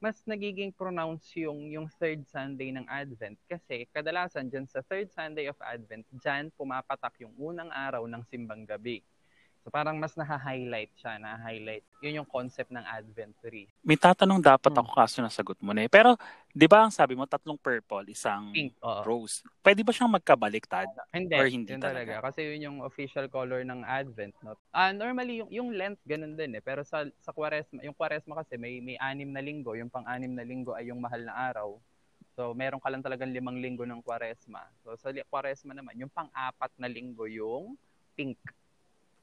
mas 0.00 0.24
nagiging 0.24 0.72
pronounce 0.72 1.36
yung 1.36 1.68
yung 1.68 1.84
third 2.00 2.24
Sunday 2.24 2.72
ng 2.72 2.88
Advent 2.88 3.36
kasi 3.44 3.84
kadalasan 3.92 4.48
diyan 4.48 4.64
sa 4.64 4.80
third 4.80 5.12
Sunday 5.12 5.44
of 5.52 5.60
Advent 5.60 6.08
diyan 6.08 6.48
pumapatak 6.56 7.20
yung 7.20 7.36
unang 7.36 7.68
araw 7.68 8.08
ng 8.08 8.24
simbang 8.32 8.64
gabi. 8.64 9.04
Parang 9.70 9.96
mas 9.96 10.18
na-highlight 10.18 10.90
siya, 10.98 11.16
na-highlight. 11.22 11.86
Yun 12.02 12.22
yung 12.22 12.28
concept 12.28 12.74
ng 12.74 12.82
Advent 12.82 13.34
tree. 13.38 13.70
May 13.86 13.94
tatanong 13.94 14.42
dapat 14.42 14.74
hmm. 14.74 14.80
ako 14.82 14.90
kaso 14.92 15.16
nasagot 15.22 15.58
mo 15.62 15.70
na 15.70 15.86
eh. 15.86 15.90
Pero 15.90 16.18
'di 16.50 16.66
ba 16.66 16.84
ang 16.84 16.92
sabi 16.92 17.14
mo 17.14 17.24
tatlong 17.24 17.56
purple, 17.56 18.10
isang 18.10 18.50
Pink, 18.50 18.74
oo. 18.82 19.02
rose. 19.06 19.46
Pwede 19.62 19.86
ba 19.86 19.94
siyang 19.94 20.10
magkabaliktad? 20.10 20.90
Hindi, 21.14 21.38
or 21.38 21.46
hindi 21.46 21.72
yun 21.72 21.80
talaga. 21.80 22.18
talaga. 22.18 22.26
Kasi 22.30 22.40
yun 22.50 22.66
yung 22.66 22.78
official 22.82 23.30
color 23.30 23.62
ng 23.62 23.86
Advent, 23.86 24.34
no. 24.42 24.58
Uh, 24.74 24.90
normally 24.90 25.40
yung 25.40 25.50
yung 25.54 25.68
length 25.70 26.02
ganun 26.02 26.34
din 26.34 26.58
eh, 26.58 26.62
pero 26.62 26.82
sa 26.82 27.06
sa 27.22 27.30
Quaresma, 27.30 27.80
yung 27.86 27.94
Quaresma 27.94 28.42
kasi 28.42 28.58
may 28.58 28.82
may 28.82 28.98
anim 28.98 29.30
na 29.30 29.40
linggo, 29.40 29.78
yung 29.78 29.88
pang-anim 29.88 30.34
na 30.34 30.42
linggo 30.42 30.74
ay 30.74 30.90
yung 30.90 30.98
mahal 30.98 31.22
na 31.22 31.34
araw. 31.50 31.78
So, 32.40 32.56
meron 32.56 32.80
ka 32.80 32.88
lang 32.88 33.04
talagang 33.04 33.34
limang 33.34 33.60
linggo 33.60 33.84
ng 33.84 34.00
Quaresma. 34.00 34.64
So, 34.80 34.94
sa 34.96 35.12
Quaresma 35.28 35.76
naman, 35.76 35.98
yung 35.98 36.08
pang-apat 36.08 36.72
na 36.80 36.88
linggo 36.88 37.28
yung 37.28 37.76
pink. 38.16 38.38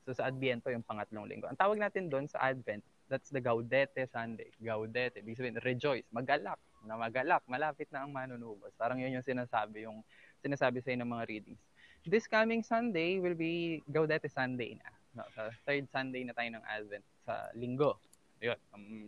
So 0.07 0.15
sa 0.15 0.31
Adviento 0.31 0.71
yung 0.71 0.87
pangatlong 0.87 1.27
linggo. 1.27 1.51
Ang 1.51 1.59
tawag 1.59 1.75
natin 1.75 2.07
doon 2.07 2.31
sa 2.31 2.39
Advent, 2.47 2.79
that's 3.11 3.27
the 3.27 3.43
Gaudete 3.43 4.07
Sunday. 4.07 4.47
Gaudete, 4.55 5.19
ibig 5.19 5.35
sabihin 5.35 5.59
rejoice, 5.59 6.07
magalak, 6.15 6.55
na 6.87 6.95
magalak, 6.95 7.43
malapit 7.43 7.91
na 7.91 8.07
ang 8.07 8.15
manunubos. 8.15 8.71
Parang 8.79 9.03
yun 9.03 9.19
yung 9.19 9.27
sinasabi, 9.27 9.83
yung 9.83 9.99
sinasabi 10.39 10.79
sa 10.79 10.95
ng 10.95 11.11
mga 11.11 11.27
readings. 11.27 11.59
This 12.07 12.23
coming 12.23 12.63
Sunday 12.63 13.19
will 13.19 13.35
be 13.35 13.83
Gaudete 13.91 14.31
Sunday 14.31 14.79
na. 14.79 14.87
No, 15.11 15.27
sa 15.35 15.51
third 15.67 15.91
Sunday 15.91 16.23
na 16.23 16.31
tayo 16.31 16.55
ng 16.55 16.63
Advent 16.63 17.03
sa 17.27 17.51
linggo. 17.51 17.99
Yun, 18.37 18.59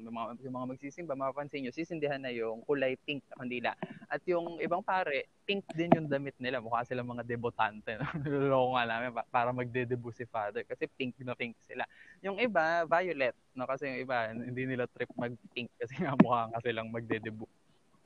yung, 0.10 0.16
mga, 0.16 0.28
yung 0.42 0.56
mga 0.58 0.68
magsisimba, 0.74 1.14
mapapansin 1.14 1.62
nyo, 1.62 1.70
sisindihan 1.70 2.18
na 2.18 2.34
yung 2.34 2.66
kulay 2.66 2.98
pink 3.06 3.22
na 3.30 3.38
kandila. 3.38 3.72
At 4.10 4.26
yung 4.26 4.58
ibang 4.58 4.82
pare, 4.82 5.30
pink 5.46 5.70
din 5.78 5.94
yung 5.94 6.10
damit 6.10 6.34
nila. 6.42 6.58
Mukha 6.58 6.82
sila 6.82 7.06
mga 7.06 7.22
debutante. 7.22 8.02
Niloloko 8.26 8.74
nga 8.78 8.90
namin 8.90 9.14
para 9.30 9.54
magde-debut 9.54 10.18
si 10.18 10.26
Father. 10.26 10.66
Kasi 10.66 10.90
pink 10.90 11.14
na 11.22 11.38
pink 11.38 11.54
sila. 11.70 11.86
Yung 12.26 12.42
iba, 12.42 12.90
violet. 12.90 13.38
No? 13.54 13.70
Kasi 13.70 13.86
yung 13.86 14.02
iba, 14.02 14.34
hindi 14.34 14.66
nila 14.66 14.90
trip 14.90 15.14
mag-pink. 15.14 15.70
Kasi 15.78 16.02
nga 16.02 16.18
mukha 16.18 16.50
nga 16.50 16.60
silang 16.66 16.90
magde-debut. 16.90 17.50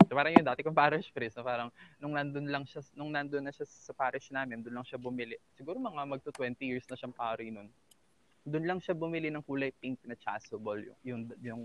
So 0.03 0.19
parang 0.19 0.35
yun, 0.35 0.43
dati 0.43 0.59
kong 0.59 0.75
parish 0.75 1.07
priest, 1.15 1.39
no? 1.39 1.47
parang 1.47 1.71
nung 1.95 2.11
nandun 2.11 2.51
lang 2.51 2.67
siya, 2.67 2.83
nung 2.93 3.15
nandun 3.15 3.47
na 3.47 3.55
siya 3.55 3.63
sa 3.63 3.95
parish 3.95 4.35
namin, 4.35 4.59
doon 4.59 4.83
lang 4.83 4.85
siya 4.85 4.99
bumili. 4.99 5.39
Siguro 5.55 5.79
mga 5.79 6.03
magto 6.03 6.27
20 6.27 6.59
years 6.59 6.83
na 6.91 6.99
siyang 6.99 7.15
pari 7.15 7.47
nun 7.47 7.71
doon 8.43 8.65
lang 8.67 8.79
siya 8.83 8.95
bumili 8.95 9.31
ng 9.31 9.43
kulay 9.43 9.71
pink 9.71 10.03
na 10.03 10.15
chasuble, 10.19 10.83
yung, 10.83 10.99
yung, 11.03 11.21
yung 11.39 11.61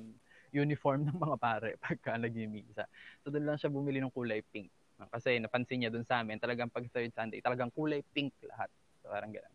uniform 0.55 1.05
ng 1.09 1.19
mga 1.19 1.37
pare 1.37 1.71
pagka 1.79 2.17
nagmimisa. 2.17 2.87
So 3.23 3.35
doon 3.35 3.45
lang 3.45 3.59
siya 3.59 3.71
bumili 3.73 3.99
ng 3.99 4.15
kulay 4.15 4.41
pink. 4.43 4.71
Kasi 4.99 5.39
napansin 5.39 5.87
niya 5.87 5.95
doon 5.95 6.03
sa 6.03 6.23
amin, 6.23 6.43
talagang 6.43 6.67
pag 6.67 6.83
third 6.91 7.15
Sunday, 7.15 7.39
talagang 7.39 7.71
kulay 7.71 8.03
pink 8.11 8.35
lahat. 8.43 8.67
So 9.03 9.15
parang 9.15 9.31
gano'n. 9.31 9.55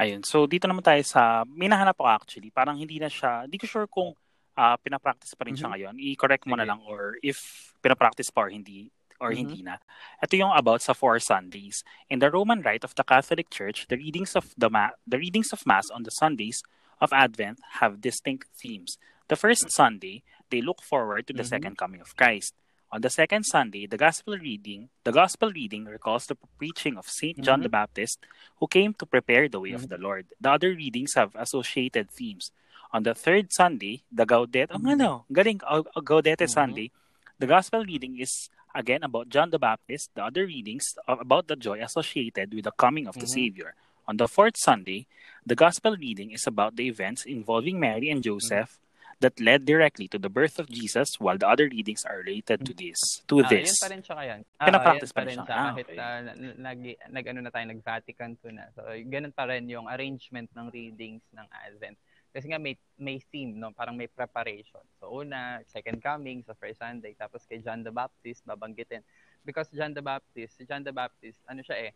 Ayun. 0.00 0.22
So 0.26 0.48
dito 0.48 0.66
naman 0.66 0.82
tayo 0.82 1.02
sa, 1.06 1.46
may 1.46 1.70
nahanap 1.70 1.94
ako 1.94 2.08
actually, 2.08 2.50
parang 2.50 2.80
hindi 2.80 2.98
na 2.98 3.06
siya, 3.06 3.46
hindi 3.46 3.60
ko 3.62 3.66
sure 3.68 3.86
kung 3.86 4.10
uh, 4.58 4.76
pinapractice 4.82 5.36
pa 5.38 5.46
rin 5.46 5.54
siya 5.54 5.70
mm-hmm. 5.70 5.94
ngayon. 5.94 5.94
I-correct 6.14 6.44
mo 6.50 6.58
Sige. 6.58 6.60
na 6.64 6.68
lang 6.72 6.80
or 6.82 7.20
if 7.22 7.38
pinapractice 7.78 8.32
pa 8.34 8.48
or 8.48 8.50
hindi, 8.50 8.90
or 9.20 9.30
mm-hmm. 9.30 9.48
hindi 9.48 9.62
na. 9.62 9.76
Ito 10.24 10.34
yung 10.34 10.56
about 10.56 10.82
sa 10.82 10.96
four 10.96 11.20
Sundays. 11.20 11.84
In 12.08 12.18
the 12.18 12.32
Roman 12.32 12.64
Rite 12.64 12.84
of 12.84 12.96
the 12.96 13.04
Catholic 13.04 13.52
Church, 13.52 13.86
the 13.86 14.00
readings 14.00 14.34
of 14.34 14.50
the 14.56 14.72
ma- 14.72 14.96
the 15.06 15.20
readings 15.20 15.52
of 15.52 15.68
Mass 15.68 15.92
on 15.92 16.02
the 16.02 16.10
Sundays 16.10 16.64
of 17.00 17.12
Advent 17.12 17.60
have 17.80 18.00
distinct 18.00 18.48
themes. 18.56 18.96
The 19.28 19.36
first 19.36 19.70
Sunday, 19.70 20.24
they 20.50 20.60
look 20.60 20.82
forward 20.82 21.28
to 21.28 21.32
the 21.32 21.44
mm-hmm. 21.44 21.54
second 21.54 21.74
coming 21.78 22.00
of 22.00 22.16
Christ. 22.16 22.56
On 22.90 23.00
the 23.00 23.10
second 23.10 23.44
Sunday, 23.46 23.86
the 23.86 23.96
gospel 23.96 24.34
reading, 24.34 24.90
the 25.04 25.14
gospel 25.14 25.52
reading 25.54 25.84
recalls 25.84 26.26
the 26.26 26.34
preaching 26.58 26.98
of 26.98 27.06
Saint 27.06 27.36
mm-hmm. 27.38 27.44
John 27.46 27.62
the 27.62 27.70
Baptist, 27.70 28.18
who 28.58 28.66
came 28.66 28.94
to 28.98 29.06
prepare 29.06 29.48
the 29.48 29.60
way 29.60 29.70
mm-hmm. 29.70 29.86
of 29.86 29.88
the 29.88 29.98
Lord. 29.98 30.26
The 30.40 30.50
other 30.50 30.74
readings 30.74 31.14
have 31.14 31.30
associated 31.38 32.10
themes. 32.10 32.50
On 32.90 33.04
the 33.04 33.14
third 33.14 33.52
Sunday, 33.52 34.02
the 34.10 34.26
Gaudete, 34.26 34.74
oh, 34.74 34.82
ano, 34.82 35.24
galing, 35.30 35.60
uh, 35.62 35.86
Gaudete 36.02 36.42
mm-hmm. 36.42 36.50
Sunday, 36.50 36.90
the 37.38 37.46
gospel 37.46 37.84
reading 37.86 38.18
is 38.18 38.50
again 38.74 39.02
about 39.02 39.28
John 39.28 39.50
the 39.50 39.58
Baptist, 39.58 40.10
the 40.14 40.24
other 40.24 40.46
readings 40.46 40.94
about 41.06 41.48
the 41.48 41.56
joy 41.56 41.82
associated 41.82 42.54
with 42.54 42.64
the 42.64 42.72
coming 42.72 43.06
of 43.06 43.14
the 43.14 43.26
mm-hmm. 43.26 43.40
Savior. 43.40 43.74
On 44.08 44.16
the 44.16 44.26
fourth 44.26 44.56
Sunday, 44.56 45.06
the 45.46 45.54
Gospel 45.54 45.96
reading 45.96 46.30
is 46.32 46.46
about 46.46 46.76
the 46.76 46.88
events 46.88 47.24
involving 47.24 47.78
Mary 47.78 48.10
and 48.10 48.22
Joseph 48.22 48.80
that 49.20 49.38
led 49.38 49.64
directly 49.64 50.08
to 50.08 50.18
the 50.18 50.32
birth 50.32 50.58
of 50.58 50.68
Jesus, 50.68 51.20
while 51.20 51.36
the 51.36 51.46
other 51.46 51.68
readings 51.68 52.04
are 52.08 52.24
related 52.24 52.64
to 52.64 52.72
this. 52.72 52.98
To 53.28 53.44
Ah, 53.44 53.48
this. 53.52 53.76
Yan 53.76 53.80
pa 53.84 53.88
rin 53.92 54.00
siya 54.00 54.14
kaya. 54.16 54.34
Ah, 54.56 54.66
Pinapractice 54.66 55.12
yan 55.12 55.16
pa 55.16 55.22
rin 55.28 55.38
siya. 55.44 55.54
Ah, 55.54 55.60
Kahit 55.70 55.86
okay. 55.86 55.96
na- 56.00 56.36
nag, 56.56 56.80
nag, 57.12 57.24
ano 57.28 57.38
na 57.44 57.50
tayo, 57.52 57.64
nag-Vatican 57.68 58.30
II 58.40 58.52
na. 58.56 58.64
So, 58.72 58.80
ganun 58.88 59.36
pa 59.36 59.44
rin 59.44 59.68
yung 59.68 59.86
arrangement 59.92 60.48
ng 60.56 60.66
readings 60.72 61.20
ng 61.36 61.46
Advent. 61.52 62.00
Kasi 62.30 62.46
nga 62.46 62.62
may, 62.62 62.78
may 62.94 63.18
theme, 63.18 63.58
no? 63.58 63.74
parang 63.74 63.98
may 63.98 64.06
preparation. 64.06 64.82
So, 65.02 65.10
una, 65.10 65.60
second 65.66 65.98
coming, 65.98 66.46
sa 66.46 66.54
first 66.54 66.78
Sunday. 66.78 67.18
Tapos 67.18 67.42
kay 67.44 67.58
John 67.58 67.82
the 67.82 67.90
Baptist, 67.90 68.46
babanggitin. 68.46 69.02
Because 69.42 69.66
John 69.74 69.90
the 69.90 70.04
Baptist, 70.04 70.54
si 70.54 70.62
John 70.62 70.86
the 70.86 70.94
Baptist, 70.94 71.42
ano 71.50 71.64
siya 71.66 71.90
eh, 71.90 71.92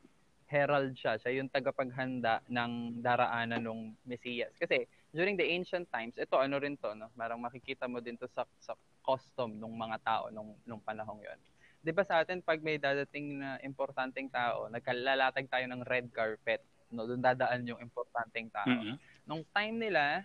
herald 0.50 0.98
siya. 0.98 1.16
Siya 1.22 1.38
yung 1.38 1.48
tagapaghanda 1.48 2.42
ng 2.50 2.98
daraanan 3.00 3.62
ng 3.62 3.94
Mesiyas. 4.04 4.52
Kasi 4.58 4.84
during 5.14 5.38
the 5.38 5.46
ancient 5.46 5.86
times, 5.94 6.18
ito 6.18 6.34
ano 6.34 6.58
rin 6.58 6.74
to, 6.76 6.92
no? 6.98 7.08
Parang 7.14 7.38
makikita 7.38 7.86
mo 7.86 8.02
din 8.02 8.18
to 8.18 8.26
sa, 8.26 8.42
sa 8.58 8.74
custom 9.06 9.54
ng 9.54 9.74
mga 9.74 9.98
tao 10.02 10.24
nung, 10.34 10.58
nung 10.66 10.82
panahong 10.82 11.22
yon. 11.22 11.38
'Di 11.84 11.92
ba 11.92 12.00
sa 12.00 12.24
atin 12.24 12.40
pag 12.40 12.64
may 12.64 12.80
dadating 12.80 13.44
na 13.44 13.60
importanteng 13.60 14.32
tao, 14.32 14.72
nagkalalatag 14.72 15.46
tayo 15.52 15.68
ng 15.68 15.84
red 15.84 16.08
carpet, 16.10 16.64
no? 16.88 17.04
Doon 17.04 17.20
dadaan 17.20 17.68
yung 17.68 17.78
importanteng 17.78 18.48
tao. 18.48 18.66
Mhm. 18.66 18.96
Nung 19.24 19.44
time 19.56 19.76
nila, 19.88 20.24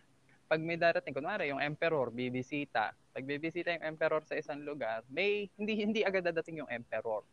pag 0.50 0.60
may 0.60 0.76
darating, 0.76 1.16
kunwari 1.16 1.52
yung 1.52 1.64
emperor 1.64 2.12
bibisita, 2.12 2.92
pag 2.92 3.24
bibisita 3.24 3.72
yung 3.76 3.96
emperor 3.96 4.24
sa 4.28 4.36
isang 4.36 4.60
lugar, 4.64 5.08
may 5.08 5.48
hindi 5.56 5.74
hindi 5.80 6.02
agad 6.04 6.28
dadating 6.28 6.64
yung 6.64 6.72
emperor. 6.72 7.24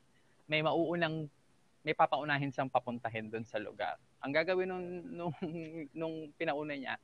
May 0.46 0.62
mauunang 0.62 1.26
may 1.86 1.94
papaunahin 1.94 2.50
siyang 2.50 2.70
papuntahin 2.70 3.30
doon 3.30 3.46
sa 3.46 3.62
lugar. 3.62 3.94
Ang 4.18 4.34
gagawin 4.34 4.66
nung 4.66 4.86
nung, 5.06 5.34
nung 6.02 6.16
pinauna 6.34 6.74
niya, 6.74 6.94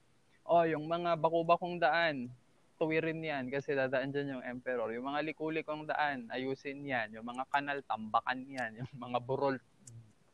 oh, 0.47 0.67
yung 0.67 0.87
mga 0.91 1.15
bako-bakong 1.19 1.79
daan, 1.79 2.31
tuwirin 2.83 3.23
yan 3.23 3.47
kasi 3.47 3.79
dadaan 3.79 4.11
dyan 4.11 4.39
yung 4.39 4.45
emperor. 4.47 4.91
Yung 4.91 5.07
mga 5.07 5.23
likulikong 5.23 5.87
daan, 5.87 6.27
ayusin 6.35 6.83
yan. 6.83 7.15
Yung 7.15 7.23
mga 7.23 7.47
kanal, 7.47 7.79
tambakan 7.87 8.43
yan. 8.51 8.83
Yung 8.83 8.91
mga 8.99 9.23
burol, 9.23 9.55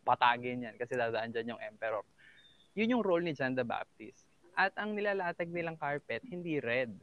patagin 0.08 0.64
yan 0.64 0.74
kasi 0.80 0.96
dadaan 0.96 1.28
dyan 1.28 1.52
yung 1.52 1.60
emperor. 1.60 2.00
Yun 2.78 2.94
yung 2.94 3.02
role 3.02 3.26
ni 3.26 3.34
John 3.34 3.58
the 3.58 3.66
Baptist. 3.66 4.30
At 4.54 4.70
ang 4.78 4.94
nilalatag 4.94 5.50
nilang 5.50 5.74
carpet, 5.74 6.22
hindi 6.30 6.62
red, 6.62 6.94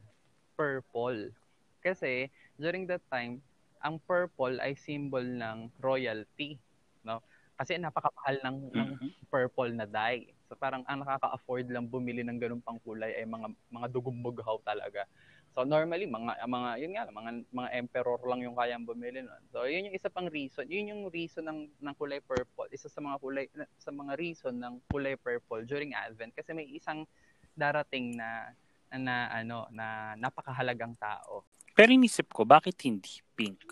purple. 0.56 1.36
Kasi 1.84 2.32
during 2.56 2.88
that 2.88 3.04
time, 3.12 3.44
ang 3.84 4.00
purple 4.08 4.56
ay 4.64 4.72
symbol 4.80 5.20
ng 5.20 5.68
royalty, 5.84 6.56
no? 7.04 7.20
Kasi 7.60 7.76
napakapahal 7.76 8.40
ng, 8.40 8.58
ng 8.72 8.90
Mhm. 8.96 9.10
purple 9.28 9.76
na 9.76 9.84
dye. 9.84 10.32
So 10.48 10.56
parang 10.56 10.88
ang 10.88 11.04
nakaka-afford 11.04 11.68
lang 11.68 11.92
bumili 11.92 12.24
ng 12.24 12.40
ganung 12.40 12.64
pang 12.64 12.80
kulay 12.80 13.12
ay 13.20 13.28
mga 13.28 13.52
mga 13.68 13.88
dugong-bughaw 13.92 14.64
talaga. 14.64 15.04
So 15.56 15.64
normally 15.64 16.04
mga 16.04 16.44
mga 16.44 16.70
yun 16.84 16.92
nga 17.00 17.08
mga 17.08 17.32
mga 17.48 17.70
emperor 17.80 18.20
lang 18.28 18.44
yung 18.44 18.60
kayang 18.60 18.84
bumili 18.84 19.24
nun. 19.24 19.40
So 19.56 19.64
yun 19.64 19.88
yung 19.88 19.96
isa 19.96 20.12
pang 20.12 20.28
reason. 20.28 20.68
Yun 20.68 20.92
yung 20.92 21.02
reason 21.08 21.48
ng 21.48 21.72
ng 21.80 21.96
kulay 21.96 22.20
purple. 22.20 22.68
Isa 22.76 22.92
sa 22.92 23.00
mga 23.00 23.18
kulay 23.24 23.48
sa 23.80 23.96
mga 23.96 24.20
reason 24.20 24.52
ng 24.60 24.84
kulay 24.92 25.16
purple 25.16 25.64
during 25.64 25.96
Advent 25.96 26.36
kasi 26.36 26.52
may 26.52 26.68
isang 26.68 27.08
darating 27.56 28.20
na 28.20 28.52
na 28.92 29.32
ano 29.32 29.72
na 29.72 30.20
napakahalagang 30.20 31.00
tao. 31.00 31.48
Pero 31.72 31.96
inisip 31.96 32.36
ko, 32.36 32.44
bakit 32.44 32.76
hindi 32.84 33.24
pink? 33.40 33.64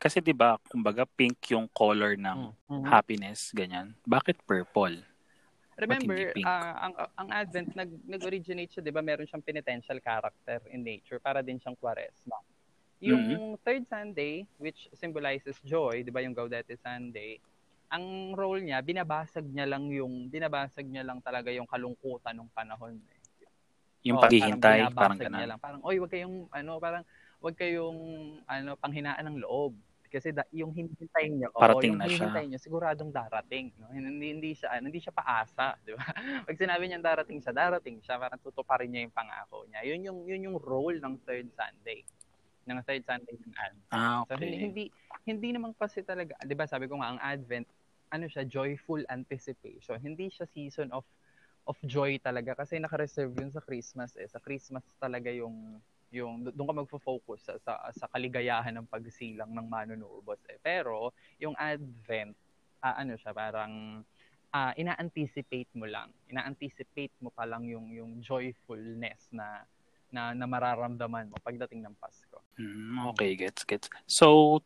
Kasi 0.00 0.24
'di 0.24 0.32
ba, 0.32 0.56
kumbaga 0.64 1.04
pink 1.04 1.52
yung 1.52 1.68
color 1.76 2.16
ng 2.16 2.56
Mhm. 2.72 2.88
happiness, 2.88 3.52
ganyan. 3.52 3.92
Bakit 4.08 4.48
purple? 4.48 5.04
Remember, 5.80 6.36
ah, 6.44 6.76
ang 6.88 6.94
ang 7.16 7.28
Advent 7.32 7.72
nag 7.72 7.90
nag-originate 8.04 8.68
siya, 8.68 8.82
'di 8.84 8.92
ba? 8.92 9.00
Meron 9.00 9.24
siyang 9.24 9.44
penitential 9.44 9.96
character 10.04 10.60
in 10.68 10.84
nature 10.84 11.16
para 11.22 11.40
din 11.40 11.56
siyang 11.56 11.78
Quaresma. 11.80 12.36
Yung 13.02 13.24
Mm-hmm. 13.24 13.40
third 13.64 13.84
Sunday, 13.88 14.44
which 14.60 14.88
symbolizes 14.96 15.58
joy, 15.64 16.02
'di 16.04 16.12
ba, 16.14 16.20
yung 16.24 16.36
Gaudete 16.36 16.76
Sunday, 16.80 17.40
ang 17.92 18.36
role 18.36 18.62
niya, 18.64 18.80
binabasag 18.84 19.46
niya 19.48 19.66
lang 19.68 19.88
yung 19.92 20.28
binabasag 20.30 20.86
niya 20.88 21.04
lang 21.06 21.20
talaga 21.24 21.50
yung 21.54 21.68
kalungkutan 21.70 22.36
ng 22.38 22.50
panahon. 22.54 22.98
Eh. 23.04 23.20
Yung 24.08 24.18
Oo, 24.18 24.22
paghihintay, 24.22 24.90
parang 24.96 25.20
niya 25.30 25.46
ganun. 25.46 25.52
lang. 25.54 25.58
Parang, 25.62 25.80
oy, 25.86 26.00
wag 26.02 26.10
kayong 26.10 26.50
ano, 26.50 26.80
parang 26.82 27.04
wag 27.38 27.54
kayong 27.54 28.00
ano, 28.48 28.74
panghinaan 28.80 29.22
ng 29.28 29.38
loob. 29.44 29.78
Kasi 30.10 30.34
da, 30.34 30.42
yung 30.50 30.74
hinihintay 30.74 31.30
niyo, 31.30 31.54
oo, 31.54 31.62
Parating 31.62 31.94
yung 31.94 32.02
na 32.02 32.10
siya. 32.10 32.26
hinihintay 32.26 32.44
niyo, 32.50 32.58
siguradong 32.58 33.14
darating. 33.14 33.70
No? 33.78 33.86
Hindi, 33.94 34.26
hindi 34.34 34.50
siya, 34.52 34.74
ano, 34.74 34.90
hindi 34.90 34.98
siya 34.98 35.14
paasa, 35.14 35.78
di 35.86 35.94
ba? 35.94 36.02
Pag 36.42 36.56
sinabi 36.58 36.82
niyang 36.90 37.06
darating 37.06 37.38
siya, 37.38 37.54
darating 37.54 38.02
siya, 38.02 38.18
parang 38.18 38.42
tutuparin 38.42 38.90
niya 38.90 39.06
yung 39.06 39.14
pangako 39.14 39.64
niya. 39.70 39.80
Yun 39.86 40.00
yung, 40.02 40.18
yun 40.26 40.40
yung 40.50 40.56
role 40.58 40.98
ng 40.98 41.14
third 41.22 41.46
Sunday. 41.54 42.02
Ng 42.66 42.82
third 42.82 43.06
Sunday 43.06 43.34
ng 43.38 43.54
Advent. 43.54 43.88
Ah, 43.94 44.26
So, 44.26 44.34
hindi, 44.34 44.50
okay. 44.50 44.60
hindi, 44.66 44.84
hindi 45.24 45.48
naman 45.54 45.70
kasi 45.78 46.02
talaga, 46.02 46.34
di 46.42 46.58
ba 46.58 46.66
sabi 46.66 46.90
ko 46.90 46.98
nga, 46.98 47.14
ang 47.14 47.20
Advent, 47.22 47.70
ano 48.10 48.26
siya, 48.26 48.42
joyful 48.42 48.98
anticipation. 49.06 50.02
Hindi 50.02 50.26
siya 50.28 50.50
season 50.50 50.90
of 50.90 51.06
of 51.68 51.76
joy 51.84 52.18
talaga 52.18 52.56
kasi 52.56 52.80
naka-reserve 52.80 53.30
yun 53.36 53.52
sa 53.52 53.62
Christmas 53.62 54.16
eh. 54.18 54.26
Sa 54.26 54.42
Christmas 54.42 54.82
talaga 54.98 55.30
yung 55.30 55.78
yung 56.10 56.42
doon 56.50 56.68
ka 56.68 56.74
magfo-focus 56.82 57.40
sa, 57.46 57.54
sa 57.62 57.72
sa 57.94 58.06
kaligayahan 58.10 58.74
ng 58.74 58.90
pagsilang 58.90 59.50
ng 59.50 59.66
manunubos 59.66 60.42
eh. 60.50 60.58
Pero 60.58 61.14
yung 61.38 61.54
Advent 61.54 62.34
ah, 62.82 62.98
ano 62.98 63.14
siya 63.14 63.30
parang 63.30 64.02
ah, 64.50 64.74
ina-anticipate 64.74 65.70
mo 65.78 65.86
lang. 65.86 66.10
Ina-anticipate 66.26 67.14
mo 67.22 67.30
pa 67.30 67.46
lang 67.46 67.62
yung 67.70 67.94
yung 67.94 68.18
joyfulness 68.20 69.30
na 69.30 69.62
na, 70.10 70.34
na 70.34 70.46
mararamdaman 70.50 71.30
mo 71.30 71.38
pagdating 71.38 71.86
ng 71.86 71.94
Pasko. 71.94 72.42
Mm, 72.58 73.14
okay, 73.14 73.38
gets, 73.38 73.62
gets. 73.62 73.86
So, 74.10 74.58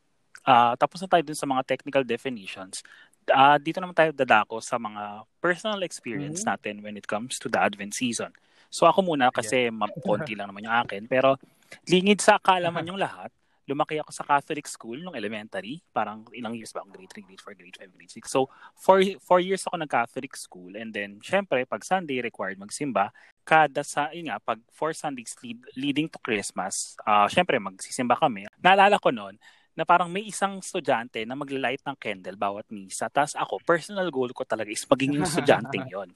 ah 0.49 0.75
tapos 0.77 1.01
na 1.01 1.09
tayo 1.09 1.23
dun 1.25 1.37
sa 1.39 1.47
mga 1.47 1.63
technical 1.69 2.05
definitions. 2.05 2.81
Ah, 3.29 3.57
dito 3.61 3.81
naman 3.81 3.97
tayo 3.97 4.13
dadako 4.13 4.61
sa 4.61 4.77
mga 4.77 5.25
personal 5.41 5.81
experience 5.85 6.45
Mhm. 6.45 6.49
natin 6.49 6.75
when 6.81 6.97
it 6.97 7.05
comes 7.09 7.37
to 7.41 7.49
the 7.53 7.61
Advent 7.61 7.93
season. 7.93 8.33
So 8.75 8.91
ako 8.91 9.07
muna 9.07 9.31
kasi 9.31 9.71
ma- 9.71 9.87
konti 10.07 10.35
lang 10.35 10.51
naman 10.51 10.67
yung 10.67 10.75
akin. 10.83 11.07
Pero 11.07 11.39
lingid 11.87 12.19
sa 12.19 12.43
kaalaman 12.43 12.83
yung 12.91 12.99
lahat, 12.99 13.31
lumaki 13.71 13.97
ako 14.03 14.11
sa 14.11 14.27
Catholic 14.27 14.67
school 14.67 14.99
nung 14.99 15.15
elementary. 15.15 15.79
Parang 15.95 16.27
ilang 16.35 16.59
years 16.59 16.75
ba? 16.75 16.83
Grade 16.85 17.23
3, 17.23 17.23
grade 17.23 17.41
4, 17.41 17.55
grade 17.55 17.79
5, 17.81 17.97
grade 17.97 18.13
6. 18.13 18.29
So, 18.29 18.51
four, 18.77 19.01
four 19.25 19.41
years 19.41 19.65
ako 19.65 19.81
nag-Catholic 19.81 20.37
school. 20.37 20.77
And 20.77 20.93
then, 20.93 21.23
syempre, 21.25 21.65
pag 21.65 21.81
Sunday 21.81 22.21
required 22.21 22.61
magsimba, 22.61 23.09
kada 23.41 23.81
sa, 23.81 24.13
yun 24.13 24.29
nga, 24.29 24.37
pag 24.37 24.61
four 24.69 24.93
Sundays 24.93 25.33
lead, 25.41 25.65
leading 25.77 26.13
to 26.13 26.21
Christmas, 26.21 26.97
ah 27.09 27.25
syempre, 27.29 27.57
magsisimba 27.57 28.21
kami. 28.21 28.45
Naalala 28.61 29.01
ko 29.01 29.09
noon, 29.09 29.41
na 29.75 29.83
parang 29.83 30.07
may 30.07 30.23
isang 30.23 30.63
estudyante 30.63 31.27
na 31.27 31.35
maglilight 31.35 31.83
ng 31.83 31.99
candle 31.99 32.39
bawat 32.39 32.67
misa. 32.71 33.11
Tapos 33.11 33.35
ako, 33.35 33.59
personal 33.67 34.07
goal 34.07 34.31
ko 34.31 34.47
talaga 34.47 34.71
is 34.71 34.87
maging 34.87 35.19
yung 35.19 35.27
estudyanteng 35.29 35.87
yon. 35.91 36.09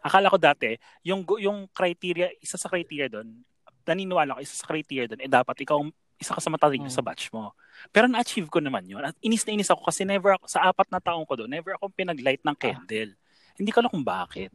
Akala 0.00 0.26
ko 0.26 0.36
dati, 0.36 0.74
yung 1.02 1.22
yung 1.38 1.68
criteria, 1.68 2.32
isa 2.38 2.56
sa 2.56 2.66
criteria 2.66 3.06
doon, 3.06 3.44
naniniwala 3.82 4.36
ko, 4.36 4.40
isa 4.40 4.54
sa 4.54 4.64
criteria 4.64 5.06
doon, 5.06 5.20
eh 5.20 5.28
dapat 5.28 5.56
ikaw 5.60 5.80
isa 6.14 6.32
ka 6.32 6.40
sa 6.40 6.52
matalino 6.52 6.84
Mm. 6.84 6.92
sa 6.92 7.00
batch 7.00 7.32
mo. 7.32 7.56
Pero 7.88 8.04
na-achieve 8.04 8.44
ko 8.46 8.60
naman 8.60 8.84
yun. 8.84 9.00
At 9.00 9.16
inis 9.18 9.40
na 9.42 9.56
inis 9.56 9.72
ako 9.72 9.88
kasi 9.88 10.04
never 10.04 10.36
ako, 10.36 10.44
sa 10.46 10.68
apat 10.68 10.92
na 10.92 11.00
taong 11.00 11.24
ko 11.24 11.32
doon, 11.34 11.48
never 11.48 11.72
akong 11.72 11.90
pinag-light 11.90 12.44
ng 12.44 12.52
candle. 12.54 13.16
Hindi 13.56 13.70
ko 13.72 13.80
alam 13.80 13.88
kung 13.88 14.04
bakit. 14.04 14.52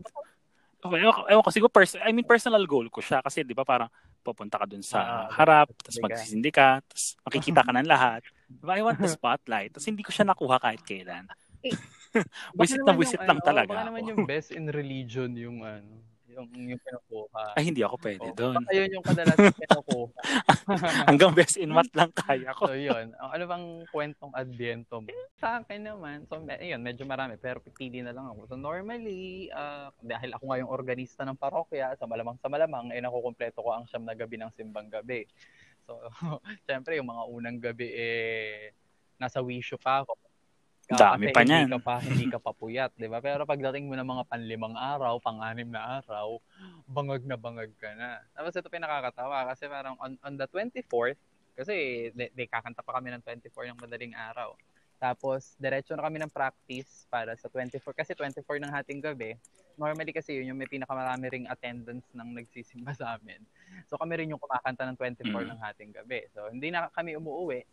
Okay, 0.78 1.02
ewan, 1.02 1.10
ko- 1.12 1.26
ewan 1.26 1.42
ko, 1.42 1.50
siguro, 1.50 1.74
pers- 1.74 1.98
I 1.98 2.14
mean, 2.14 2.22
personal 2.24 2.62
goal 2.64 2.86
ko 2.88 3.02
siya 3.02 3.18
kasi, 3.20 3.42
di 3.42 3.58
ba, 3.58 3.66
parang 3.66 3.90
pupunta 4.22 4.62
ka 4.62 4.70
dun 4.70 4.86
sa 4.86 5.26
Ah, 5.26 5.26
harap, 5.34 5.74
tapos 5.76 5.98
magsisindi 6.00 6.54
ka, 6.54 6.86
tapos 6.86 7.18
makikita 7.26 7.66
ka 7.66 7.72
ng 7.74 7.90
lahat. 7.90 8.22
Diba, 8.46 8.78
I 8.78 8.86
want 8.86 9.02
the 9.02 9.10
spotlight. 9.18 9.74
Tapos 9.74 9.90
hindi 9.90 10.06
ko 10.06 10.14
siya 10.14 10.22
nakuha 10.24 10.62
kahit 10.62 10.86
kailan. 10.86 11.26
Wisit 12.60 12.82
na 12.84 12.94
wisit 12.96 13.22
lang 13.24 13.40
ano, 13.42 13.48
talaga 13.48 13.72
Baka 13.72 13.82
ako. 13.82 13.90
naman 13.92 14.04
yung 14.10 14.22
best 14.24 14.50
in 14.56 14.66
religion 14.72 15.32
yung 15.36 15.62
ano, 15.64 16.04
yung 16.36 16.48
yung 16.52 16.82
kinukuha. 16.84 17.44
Ay, 17.56 17.64
hindi 17.72 17.82
ako 17.82 17.96
pwede 18.04 18.28
Oo, 18.28 18.36
doon. 18.36 18.56
Baka 18.60 18.72
yun 18.76 18.90
yung 18.92 19.06
kadalasan 19.08 19.56
kinukuha. 19.56 20.12
Hanggang 21.10 21.32
best 21.32 21.56
in 21.56 21.72
math 21.72 21.94
lang 21.96 22.12
kaya 22.12 22.52
ko. 22.52 22.68
so 22.68 22.76
yun, 22.76 23.16
ano 23.16 23.44
bang 23.48 23.66
kwentong 23.88 24.34
adbyento 24.36 25.00
mo? 25.00 25.08
Sa 25.40 25.64
akin 25.64 25.82
naman, 25.88 26.28
so 26.28 26.44
yun, 26.44 26.82
medyo 26.84 27.08
marami, 27.08 27.40
pero 27.40 27.64
pipili 27.64 28.04
na 28.04 28.12
lang 28.12 28.28
ako. 28.36 28.52
So 28.52 28.56
normally, 28.60 29.48
ah, 29.56 29.96
dahil 30.04 30.36
ako 30.36 30.44
nga 30.52 30.60
yung 30.60 30.72
organista 30.72 31.24
ng 31.24 31.40
parokya, 31.40 31.96
sa 31.96 32.04
malamang 32.04 32.36
sa 32.44 32.52
malamang, 32.52 32.92
eh 32.92 33.00
nakukumpleto 33.00 33.64
ko 33.64 33.72
ang 33.72 33.88
siyam 33.88 34.04
na 34.04 34.18
gabi 34.18 34.36
ng 34.36 34.52
simbang 34.60 34.92
gabi. 34.92 35.24
So, 35.86 36.02
syempre, 36.68 36.98
yung 36.98 37.08
mga 37.08 37.24
unang 37.30 37.60
gabi, 37.62 37.88
eh, 37.94 38.74
nasa 39.22 39.40
wisyo 39.40 39.78
pa 39.78 40.04
ako. 40.04 40.18
Dami 40.86 41.34
Kasi 41.34 41.34
pa 41.34 41.42
hindi 41.42 41.58
niyan. 41.58 41.70
ka 41.74 41.80
pa, 41.82 41.96
hindi 41.98 42.26
ka 42.30 42.38
pa 42.38 42.52
puyat, 42.54 42.94
di 42.94 43.10
ba? 43.10 43.18
Pero 43.18 43.42
pagdating 43.50 43.90
mo 43.90 43.98
ng 43.98 44.06
mga 44.06 44.24
panlimang 44.30 44.78
araw, 44.78 45.18
pang-anim 45.18 45.66
na 45.66 45.98
araw, 45.98 46.38
bangag 46.86 47.26
na 47.26 47.34
bangag 47.42 47.74
ka 47.82 47.90
na. 47.98 48.22
Tapos 48.38 48.54
ito 48.54 48.70
pinakakatawa 48.70 49.50
kasi 49.50 49.66
parang 49.66 49.98
on, 49.98 50.14
on 50.22 50.38
the 50.38 50.46
24th, 50.46 51.18
kasi 51.58 52.10
de, 52.14 52.30
de, 52.30 52.44
kakanta 52.46 52.86
pa 52.86 53.02
kami 53.02 53.10
ng 53.18 53.24
24 53.26 53.50
ng 53.74 53.82
madaling 53.82 54.14
araw. 54.14 54.54
Tapos, 54.96 55.58
diretso 55.60 55.92
na 55.98 56.08
kami 56.08 56.24
ng 56.24 56.32
practice 56.32 57.04
para 57.12 57.36
sa 57.36 57.52
24. 57.52 57.82
Kasi 57.92 58.16
24 58.16 58.46
ng 58.64 58.72
hating 58.72 59.02
gabi, 59.04 59.36
normally 59.76 60.16
kasi 60.16 60.40
yun 60.40 60.56
yung 60.56 60.60
may 60.60 60.72
pinakamarami 60.72 61.28
ring 61.28 61.48
attendance 61.52 62.08
ng 62.16 62.30
nagsisimba 62.32 62.96
sa 63.00 63.20
amin. 63.20 63.42
So, 63.92 64.00
kami 64.00 64.22
rin 64.24 64.32
yung 64.32 64.40
kumakanta 64.40 64.88
ng 64.88 64.98
24 64.98 65.28
mm. 65.28 65.50
ng 65.52 65.60
hating 65.60 65.92
gabi. 65.94 66.20
So, 66.32 66.48
hindi 66.48 66.72
na 66.72 66.88
kami 66.94 67.20
umuwi. 67.20 67.68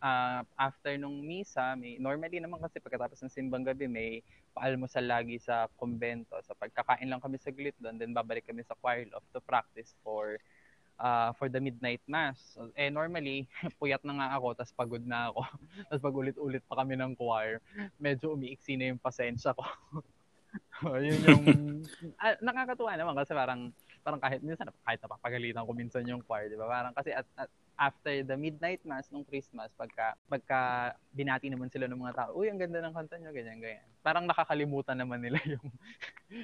Uh, 0.00 0.40
after 0.56 0.96
nung 0.96 1.20
misa, 1.20 1.76
may, 1.76 2.00
normally 2.00 2.40
naman 2.40 2.56
kasi 2.56 2.80
pagkatapos 2.80 3.20
ng 3.20 3.32
simbang 3.36 3.68
gabi, 3.68 3.84
may 3.84 4.24
paalmusal 4.56 5.04
lagi 5.04 5.36
sa 5.36 5.68
kumbento. 5.76 6.40
So, 6.40 6.56
pagkakain 6.56 7.04
lang 7.04 7.20
kami 7.20 7.36
saglit 7.36 7.76
doon, 7.76 8.00
then 8.00 8.16
babalik 8.16 8.48
kami 8.48 8.64
sa 8.64 8.72
choir 8.80 9.04
loft 9.12 9.28
to 9.36 9.44
practice 9.44 9.92
for 10.00 10.40
uh, 11.00 11.32
for 11.34 11.48
the 11.48 11.58
midnight 11.58 12.04
mass. 12.04 12.56
Eh 12.76 12.92
normally, 12.92 13.48
puyat 13.80 14.04
na 14.04 14.20
nga 14.20 14.28
ako, 14.36 14.46
tapos 14.54 14.72
pagod 14.76 15.02
na 15.02 15.32
ako. 15.32 15.40
tapos 15.88 16.02
pag 16.04 16.16
ulit-ulit 16.16 16.62
pa 16.68 16.80
kami 16.84 16.94
ng 17.00 17.16
choir, 17.16 17.58
medyo 17.96 18.36
umiiksi 18.36 18.76
na 18.76 18.92
yung 18.92 19.00
pasensya 19.00 19.56
ko. 19.56 19.64
yun 21.00 21.20
yung 21.24 21.44
ah, 22.18 22.34
nakakatuwa 22.42 22.96
naman 22.98 23.14
kasi 23.14 23.32
parang 23.36 23.70
parang 24.00 24.18
kahit 24.18 24.40
minsan 24.40 24.66
kahit 24.82 24.98
napapagalitan 24.98 25.62
ko 25.62 25.72
minsan 25.76 26.02
yung 26.08 26.24
choir, 26.24 26.48
di 26.48 26.56
ba? 26.56 26.68
Parang 26.68 26.92
kasi 26.96 27.12
at, 27.12 27.26
at 27.36 27.50
after 27.80 28.12
the 28.20 28.36
midnight 28.36 28.84
mass 28.84 29.08
nung 29.08 29.24
Christmas, 29.24 29.72
pagka 29.72 30.12
pagka 30.28 30.92
binati 31.16 31.48
naman 31.48 31.72
sila 31.72 31.88
ng 31.88 31.96
mga 31.96 32.12
tao, 32.12 32.30
uy, 32.36 32.52
ang 32.52 32.60
ganda 32.60 32.84
ng 32.84 32.92
kanta 32.92 33.16
niyo, 33.16 33.32
ganyan 33.32 33.56
ganyan. 33.56 33.88
Parang 34.04 34.28
nakakalimutan 34.28 35.00
naman 35.00 35.24
nila 35.24 35.40
yung 35.56 35.66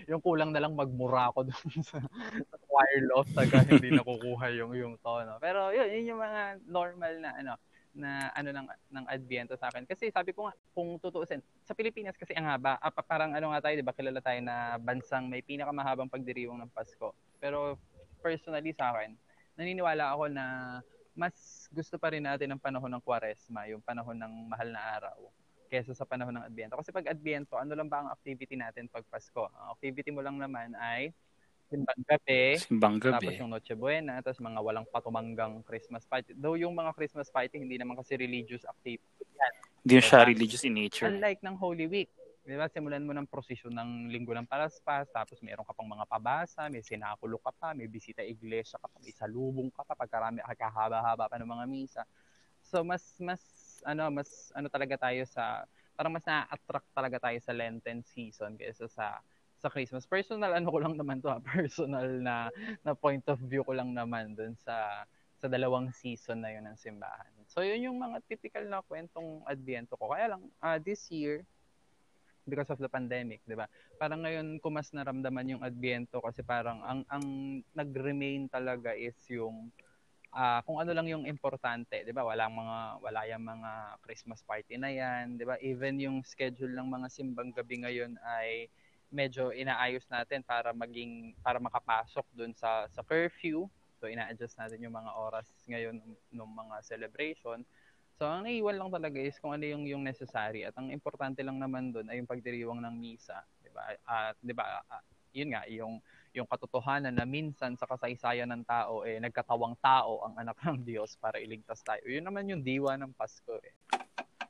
yung 0.08 0.22
kulang 0.24 0.50
na 0.50 0.64
lang 0.64 0.72
magmura 0.72 1.28
ko 1.36 1.44
doon 1.44 1.76
sa, 1.92 2.00
sa 2.40 2.56
choir 2.64 3.04
loft 3.04 3.36
taga 3.36 3.60
hindi 3.68 3.92
nakukuha 3.92 4.48
yung 4.56 4.72
yung 4.72 4.94
tono. 5.04 5.36
Pero 5.36 5.68
yun, 5.76 5.92
yun 5.92 6.16
yung 6.16 6.20
mga 6.24 6.40
normal 6.64 7.12
na 7.20 7.30
ano 7.36 7.52
na 7.96 8.28
ano 8.32 8.48
ng 8.52 8.66
ng 8.96 9.04
Adviento 9.04 9.60
sa 9.60 9.68
akin. 9.68 9.84
Kasi 9.84 10.08
sabi 10.08 10.32
ko 10.32 10.48
nga 10.48 10.56
kung 10.72 10.96
tutuusin, 10.96 11.44
sa 11.68 11.76
Pilipinas 11.76 12.16
kasi 12.16 12.32
ang 12.32 12.48
haba, 12.48 12.80
ah, 12.80 12.92
parang 12.92 13.36
ano 13.36 13.52
nga 13.52 13.68
tayo, 13.68 13.76
'di 13.76 13.84
ba? 13.84 13.92
Kilala 13.92 14.24
tayo 14.24 14.40
na 14.40 14.80
bansang 14.80 15.28
may 15.28 15.44
pinakamahabang 15.44 16.08
pagdiriwang 16.08 16.64
ng 16.64 16.72
Pasko. 16.72 17.12
Pero 17.36 17.76
personally 18.24 18.72
sa 18.72 18.96
akin, 18.96 19.12
naniniwala 19.56 20.16
ako 20.16 20.24
na 20.32 20.44
mas 21.16 21.66
gusto 21.72 21.96
pa 21.96 22.12
rin 22.12 22.22
natin 22.22 22.52
ang 22.52 22.60
panahon 22.60 22.92
ng 22.92 23.02
Kwaresma, 23.02 23.66
yung 23.72 23.80
panahon 23.80 24.14
ng 24.14 24.32
mahal 24.52 24.68
na 24.68 24.82
araw 25.00 25.18
kaysa 25.66 25.96
sa 25.96 26.06
panahon 26.06 26.36
ng 26.36 26.46
Adviento. 26.46 26.78
Kasi 26.78 26.94
pag 26.94 27.10
Adviento, 27.10 27.58
ano 27.58 27.74
lang 27.74 27.90
ba 27.90 28.04
ang 28.04 28.08
activity 28.12 28.54
natin 28.54 28.86
pag 28.86 29.02
Pasko? 29.10 29.50
Ang 29.50 29.74
activity 29.74 30.14
mo 30.14 30.22
lang 30.22 30.38
naman 30.38 30.76
ay 30.78 31.10
simbang 31.66 32.02
gabi, 32.06 32.42
simbang 32.62 32.96
gabi. 33.02 33.26
tapos 33.26 33.40
yung 33.42 33.50
Noche 33.50 33.74
Buena, 33.74 34.22
tapos 34.22 34.38
mga 34.38 34.60
walang 34.62 34.86
patumanggang 34.86 35.66
Christmas 35.66 36.06
party. 36.06 36.38
Though 36.38 36.54
yung 36.54 36.78
mga 36.78 36.94
Christmas 36.94 37.26
party, 37.26 37.58
hindi 37.58 37.74
naman 37.74 37.98
kasi 37.98 38.14
religious 38.14 38.62
activity 38.62 39.26
yan. 39.34 39.52
Hindi 39.82 39.94
diba? 39.98 40.06
siya 40.06 40.18
religious 40.22 40.62
in 40.62 40.74
nature. 40.74 41.10
Unlike 41.10 41.40
ng 41.42 41.56
Holy 41.58 41.86
Week. 41.90 42.10
Di 42.46 42.54
ba? 42.54 42.70
Simulan 42.70 43.02
mo 43.02 43.10
ng 43.10 43.26
prosesyon 43.26 43.74
ng 43.74 43.90
linggo 44.06 44.30
ng 44.30 44.46
palaspas, 44.46 45.10
tapos 45.10 45.42
mayroon 45.42 45.66
ka 45.66 45.74
pang 45.74 45.90
mga 45.90 46.06
pabasa, 46.06 46.70
may 46.70 46.78
sinakulo 46.78 47.42
ka 47.42 47.50
pa, 47.50 47.74
may 47.74 47.90
bisita 47.90 48.22
iglesia 48.22 48.78
ka 48.78 48.86
pa, 48.86 49.02
may 49.02 49.10
salubong 49.10 49.66
ka 49.74 49.82
pa, 49.82 49.98
pagkarami, 49.98 50.38
kakahaba-haba 50.46 51.26
pa 51.26 51.36
ng 51.42 51.50
mga 51.50 51.64
misa. 51.66 52.02
So, 52.62 52.86
mas, 52.86 53.02
mas, 53.18 53.42
ano, 53.82 54.14
mas, 54.14 54.54
ano 54.54 54.70
talaga 54.70 55.10
tayo 55.10 55.26
sa, 55.26 55.66
parang 55.98 56.14
mas 56.14 56.22
na-attract 56.22 56.86
talaga 56.94 57.18
tayo 57.18 57.38
sa 57.42 57.50
Lenten 57.50 58.06
season 58.06 58.54
kaysa 58.54 58.86
sa 58.86 59.18
sa 59.56 59.72
Christmas. 59.72 60.04
Personal 60.04 60.52
ano 60.52 60.68
ko 60.68 60.78
lang 60.78 60.94
naman 61.00 61.18
to, 61.24 61.32
ha? 61.32 61.40
personal 61.56 62.06
na 62.20 62.52
na 62.84 62.92
point 62.92 63.24
of 63.26 63.40
view 63.40 63.64
ko 63.64 63.72
lang 63.72 63.96
naman 63.96 64.36
dun 64.36 64.52
sa 64.52 65.08
sa 65.36 65.48
dalawang 65.48 65.88
season 65.92 66.44
na 66.44 66.52
yun 66.52 66.68
ng 66.68 66.76
simbahan. 66.76 67.32
So 67.48 67.64
yun 67.64 67.88
yung 67.88 67.96
mga 67.96 68.20
typical 68.28 68.68
na 68.68 68.84
kwentong 68.84 69.44
Adviento 69.48 69.96
ko. 69.96 70.12
Kaya 70.12 70.36
lang 70.36 70.44
uh, 70.60 70.76
this 70.76 71.08
year 71.08 71.44
because 72.46 72.70
of 72.70 72.78
the 72.80 72.88
pandemic, 72.88 73.42
'di 73.44 73.58
ba? 73.58 73.66
Parang 73.98 74.22
ngayon 74.22 74.62
ko 74.62 74.70
mas 74.70 74.88
naramdaman 74.94 75.58
yung 75.58 75.62
Adviento 75.66 76.22
kasi 76.22 76.46
parang 76.46 76.80
ang 76.86 77.02
ang 77.10 77.24
nag-remain 77.74 78.46
talaga 78.48 78.94
is 78.94 79.18
yung 79.28 79.68
uh, 80.32 80.60
kung 80.62 80.78
ano 80.78 80.94
lang 80.94 81.10
yung 81.10 81.24
importante, 81.26 82.06
'di 82.06 82.12
ba? 82.14 82.22
Walang 82.22 82.54
mga 82.54 82.78
wala 83.02 83.20
yung 83.28 83.44
mga 83.44 83.70
Christmas 84.06 84.40
party 84.46 84.78
na 84.78 84.90
'yan, 84.94 85.36
'di 85.36 85.44
ba? 85.44 85.56
Even 85.60 85.98
yung 85.98 86.22
schedule 86.22 86.72
ng 86.72 86.88
mga 86.88 87.06
simbang 87.10 87.50
gabi 87.52 87.82
ngayon 87.82 88.14
ay 88.22 88.70
medyo 89.10 89.54
inaayos 89.54 90.04
natin 90.10 90.42
para 90.42 90.74
maging 90.74 91.34
para 91.42 91.62
makapasok 91.62 92.26
doon 92.34 92.52
sa 92.54 92.86
sa 92.90 93.02
curfew. 93.06 93.66
So 93.96 94.10
ina-adjust 94.12 94.60
natin 94.60 94.82
yung 94.84 94.92
mga 94.92 95.12
oras 95.16 95.48
ngayon 95.66 96.02
ng 96.30 96.52
mga 96.52 96.76
celebration. 96.84 97.64
So 98.16 98.24
ang 98.24 98.48
naiwan 98.48 98.80
lang 98.80 98.88
talaga 98.88 99.20
is 99.20 99.36
kung 99.36 99.52
ano 99.52 99.68
yung 99.68 99.84
yung 99.84 100.00
necessary 100.00 100.64
at 100.64 100.72
ang 100.80 100.88
importante 100.88 101.44
lang 101.44 101.60
naman 101.60 101.92
doon 101.92 102.08
ay 102.08 102.16
yung 102.16 102.28
pagdiriwang 102.28 102.80
ng 102.80 102.96
misa, 102.96 103.44
'di 103.60 103.68
ba? 103.76 103.92
At 104.08 104.40
'di 104.40 104.56
ba 104.56 104.80
uh, 104.88 105.04
yun 105.36 105.52
nga 105.52 105.68
yung 105.68 106.00
yung 106.32 106.48
katotohanan 106.48 107.12
na 107.12 107.28
minsan 107.28 107.76
sa 107.76 107.84
kasaysayan 107.84 108.48
ng 108.56 108.64
tao 108.64 109.04
eh 109.04 109.20
nagkatawang 109.20 109.76
tao 109.84 110.24
ang 110.24 110.40
anak 110.40 110.56
ng 110.64 110.80
Diyos 110.80 111.20
para 111.20 111.36
iligtas 111.36 111.84
tayo. 111.84 112.00
Yun 112.08 112.24
naman 112.24 112.48
yung 112.48 112.64
diwa 112.64 112.96
ng 112.96 113.12
Pasko 113.12 113.60
eh. 113.60 113.76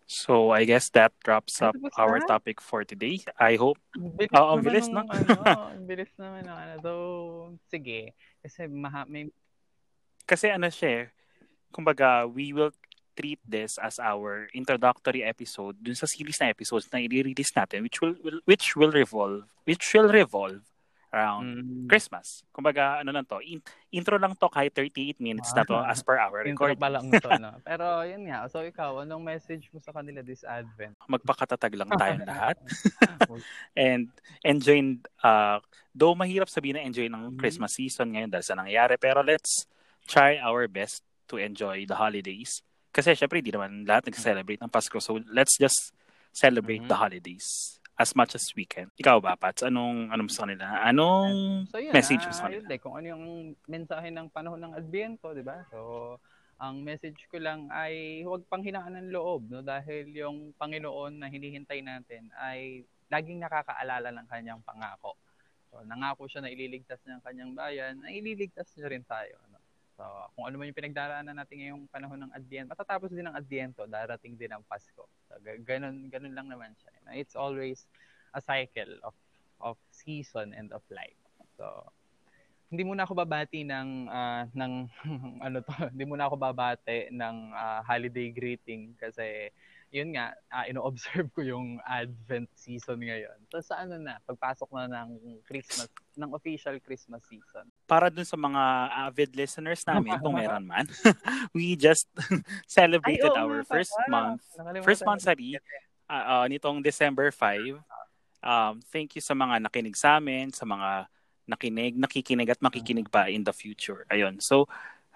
So 0.07 0.55
I 0.55 0.63
guess 0.63 0.87
that 0.95 1.11
wraps 1.27 1.59
up 1.59 1.75
our 1.99 2.23
topic 2.23 2.63
for 2.63 2.87
today. 2.87 3.19
I 3.35 3.59
hope 3.59 3.83
bilis 3.99 4.31
oh, 4.39 4.55
ang 4.55 4.63
bilis 4.63 4.87
no. 4.87 5.03
ano, 5.03 5.75
bilis 5.83 6.15
naman 6.15 6.47
ng 6.47 6.55
ano. 6.55 6.75
Though, 6.79 7.51
sige. 7.67 8.15
Kasi 8.39 8.71
maha, 8.71 9.03
may 9.11 9.27
Kasi 10.23 10.51
ano 10.55 10.71
siya, 10.71 10.91
eh, 10.91 11.05
kumbaga 11.75 12.27
we 12.27 12.55
will 12.55 12.71
treat 13.17 13.41
this 13.49 13.81
as 13.81 13.97
our 13.97 14.47
introductory 14.53 15.25
episode 15.25 15.81
dun 15.81 15.97
sa 15.97 16.05
series 16.05 16.37
na 16.39 16.53
episodes 16.53 16.87
na 16.93 17.01
i-release 17.01 17.57
natin 17.57 17.83
which 17.83 18.05
will, 18.05 18.15
will 18.21 18.41
which 18.45 18.77
will 18.77 18.93
revolve 18.93 19.49
which 19.65 19.83
will 19.97 20.13
revolve 20.13 20.61
around 21.17 21.47
mm. 21.49 21.87
Christmas. 21.89 22.45
Kumbaga, 22.53 23.01
ano 23.01 23.11
lang 23.15 23.25
to, 23.25 23.41
in- 23.41 23.65
intro 23.89 24.21
lang 24.21 24.37
to 24.37 24.49
kahit 24.53 24.77
38 24.77 25.17
minutes 25.23 25.57
ah, 25.57 25.63
na 25.63 25.63
to 25.65 25.77
as 25.81 26.05
per 26.05 26.21
our 26.21 26.45
record. 26.45 26.77
Intro 26.77 26.83
pa 26.83 26.89
lang 26.93 27.09
to, 27.09 27.31
no? 27.41 27.57
Pero 27.69 28.05
yun 28.05 28.29
nga, 28.29 28.45
so 28.53 28.61
ikaw, 28.61 29.01
anong 29.07 29.25
message 29.25 29.73
mo 29.73 29.81
sa 29.81 29.97
kanila 29.97 30.21
this 30.21 30.45
Advent? 30.45 30.99
Magpakatatag 31.09 31.73
lang 31.79 31.91
tayo 32.01 32.21
lahat. 32.27 32.57
And 33.79 34.13
enjoy, 34.45 35.01
uh, 35.25 35.63
though 35.97 36.13
mahirap 36.13 36.53
sabihin 36.53 36.77
na 36.77 36.85
enjoy 36.85 37.09
ng 37.09 37.35
mm. 37.35 37.39
Christmas 37.41 37.73
season 37.73 38.13
ngayon 38.13 38.31
dahil 38.37 38.45
sa 38.45 38.59
nangyayari, 38.59 39.01
pero 39.01 39.23
let's 39.23 39.65
try 40.05 40.37
our 40.43 40.69
best 40.69 41.07
to 41.31 41.39
enjoy 41.39 41.87
the 41.87 41.97
holidays. 41.97 42.66
Kasi 42.97 43.13
syempre, 43.13 43.45
hindi 43.45 43.53
naman 43.53 43.85
lahat 43.85 44.09
nag-celebrate 44.09 44.65
ng 44.65 44.73
Pasko. 44.73 44.97
So 45.05 45.21
let's 45.29 45.61
just 45.61 45.93
celebrate 46.33 46.81
mm-hmm. 46.81 46.93
the 46.93 46.97
holidays 46.97 47.77
as 47.97 48.13
much 48.17 48.37
as 48.37 48.45
we 48.57 48.65
can. 48.65 48.89
Ikaw 48.97 49.21
ba, 49.21 49.37
Pats? 49.37 49.65
Anong, 49.65 50.13
anong 50.13 50.29
sa 50.33 50.45
kanila? 50.45 50.85
Anong 50.85 51.65
so, 51.69 51.81
yun, 51.81 51.93
message 51.93 52.25
mo 52.25 52.33
sa 52.33 52.49
kanila? 52.49 52.65
Yun, 52.65 52.81
kung 52.81 52.95
ano 52.97 53.07
yung 53.09 53.25
mensahe 53.65 54.09
ng 54.13 54.29
panahon 54.29 54.61
ng 54.61 54.73
Adviento, 54.77 55.33
di 55.33 55.41
ba? 55.41 55.65
So, 55.73 56.21
ang 56.61 56.81
message 56.85 57.17
ko 57.33 57.41
lang 57.41 57.69
ay 57.73 58.25
huwag 58.25 58.45
panghinaan 58.49 58.97
ng 59.01 59.09
loob, 59.13 59.49
no? 59.49 59.61
Dahil 59.65 60.13
yung 60.13 60.53
Panginoon 60.57 61.25
na 61.25 61.29
hinihintay 61.33 61.81
natin 61.81 62.29
ay 62.37 62.85
laging 63.09 63.41
nakakaalala 63.41 64.13
ng 64.13 64.27
kanyang 64.29 64.61
pangako. 64.61 65.17
So, 65.73 65.81
nangako 65.85 66.29
siya 66.29 66.45
na 66.45 66.53
ililigtas 66.53 67.01
niya 67.05 67.17
ang 67.17 67.25
kanyang 67.25 67.53
bayan, 67.57 67.95
na 68.01 68.13
ililigtas 68.13 68.69
niya 68.77 68.93
rin 68.93 69.05
tayo. 69.09 69.41
So, 69.97 70.05
kung 70.37 70.45
ano 70.45 70.61
man 70.61 70.69
yung 70.69 70.77
pinagdaraanan 70.77 71.33
natin 71.33 71.57
ngayong 71.57 71.85
panahon 71.89 72.21
ng 72.29 72.33
Adviento, 72.37 72.69
matatapos 72.77 73.09
din 73.17 73.25
ang 73.25 73.37
Adviento, 73.37 73.89
darating 73.89 74.37
din 74.37 74.53
ang 74.53 74.61
Pasko. 74.69 75.09
So, 75.25 75.41
ganun, 75.65 76.13
ganun 76.13 76.37
lang 76.37 76.53
naman 76.53 76.77
siya. 76.77 76.93
It's 77.17 77.33
always 77.33 77.89
a 78.37 78.45
cycle 78.45 79.01
of 79.01 79.17
of 79.57 79.81
season 79.89 80.53
and 80.53 80.69
of 80.77 80.85
life. 80.93 81.17
So, 81.57 81.89
hindi 82.69 82.83
muna 82.83 83.09
ako 83.09 83.25
babati 83.25 83.65
ng 83.65 84.11
uh, 84.11 84.45
ng 84.53 84.73
ano 85.47 85.59
to, 85.65 85.73
hindi 85.97 86.05
muna 86.05 86.29
ako 86.29 86.37
babati 86.37 87.09
ng 87.09 87.37
uh, 87.57 87.81
holiday 87.87 88.29
greeting 88.35 88.93
kasi 89.01 89.49
yun 89.95 90.13
nga, 90.15 90.35
uh, 90.51 90.65
ino-observe 90.67 91.31
ko 91.31 91.41
yung 91.43 91.79
Advent 91.87 92.51
season 92.59 92.99
ngayon. 93.01 93.39
So 93.49 93.63
sa 93.63 93.87
ano 93.87 93.97
na, 93.97 94.19
pagpasok 94.27 94.69
na 94.75 94.87
ng 94.91 95.41
Christmas, 95.47 95.89
ng 96.19 96.31
official 96.35 96.77
Christmas 96.83 97.23
season. 97.31 97.71
Para 97.87 98.11
dun 98.11 98.27
sa 98.27 98.35
mga 98.35 98.63
avid 99.09 99.31
listeners 99.39 99.87
namin, 99.87 100.19
kung 100.19 100.35
meron 100.43 100.67
man, 100.67 100.87
we 101.57 101.79
just 101.79 102.11
celebrated 102.67 103.31
Ay, 103.31 103.41
our 103.41 103.63
first 103.63 103.95
month, 104.11 104.43
first 104.83 105.07
month 105.07 105.23
sari, 105.23 105.57
uh, 106.11 106.25
uh, 106.43 106.45
nitong 106.51 106.83
December 106.83 107.31
5. 107.31 107.79
Um, 108.47 108.79
thank 108.93 109.15
you 109.19 109.23
sa 109.23 109.35
mga 109.35 109.63
nakinig 109.63 109.97
sa 109.99 110.19
amin, 110.19 110.51
sa 110.51 110.67
mga 110.67 111.11
nakinig, 111.47 111.95
nakikinig 111.95 112.51
at 112.51 112.61
makikinig 112.61 113.07
pa 113.07 113.31
in 113.31 113.47
the 113.47 113.55
future. 113.55 114.03
Ayun. 114.11 114.43
So, 114.43 114.67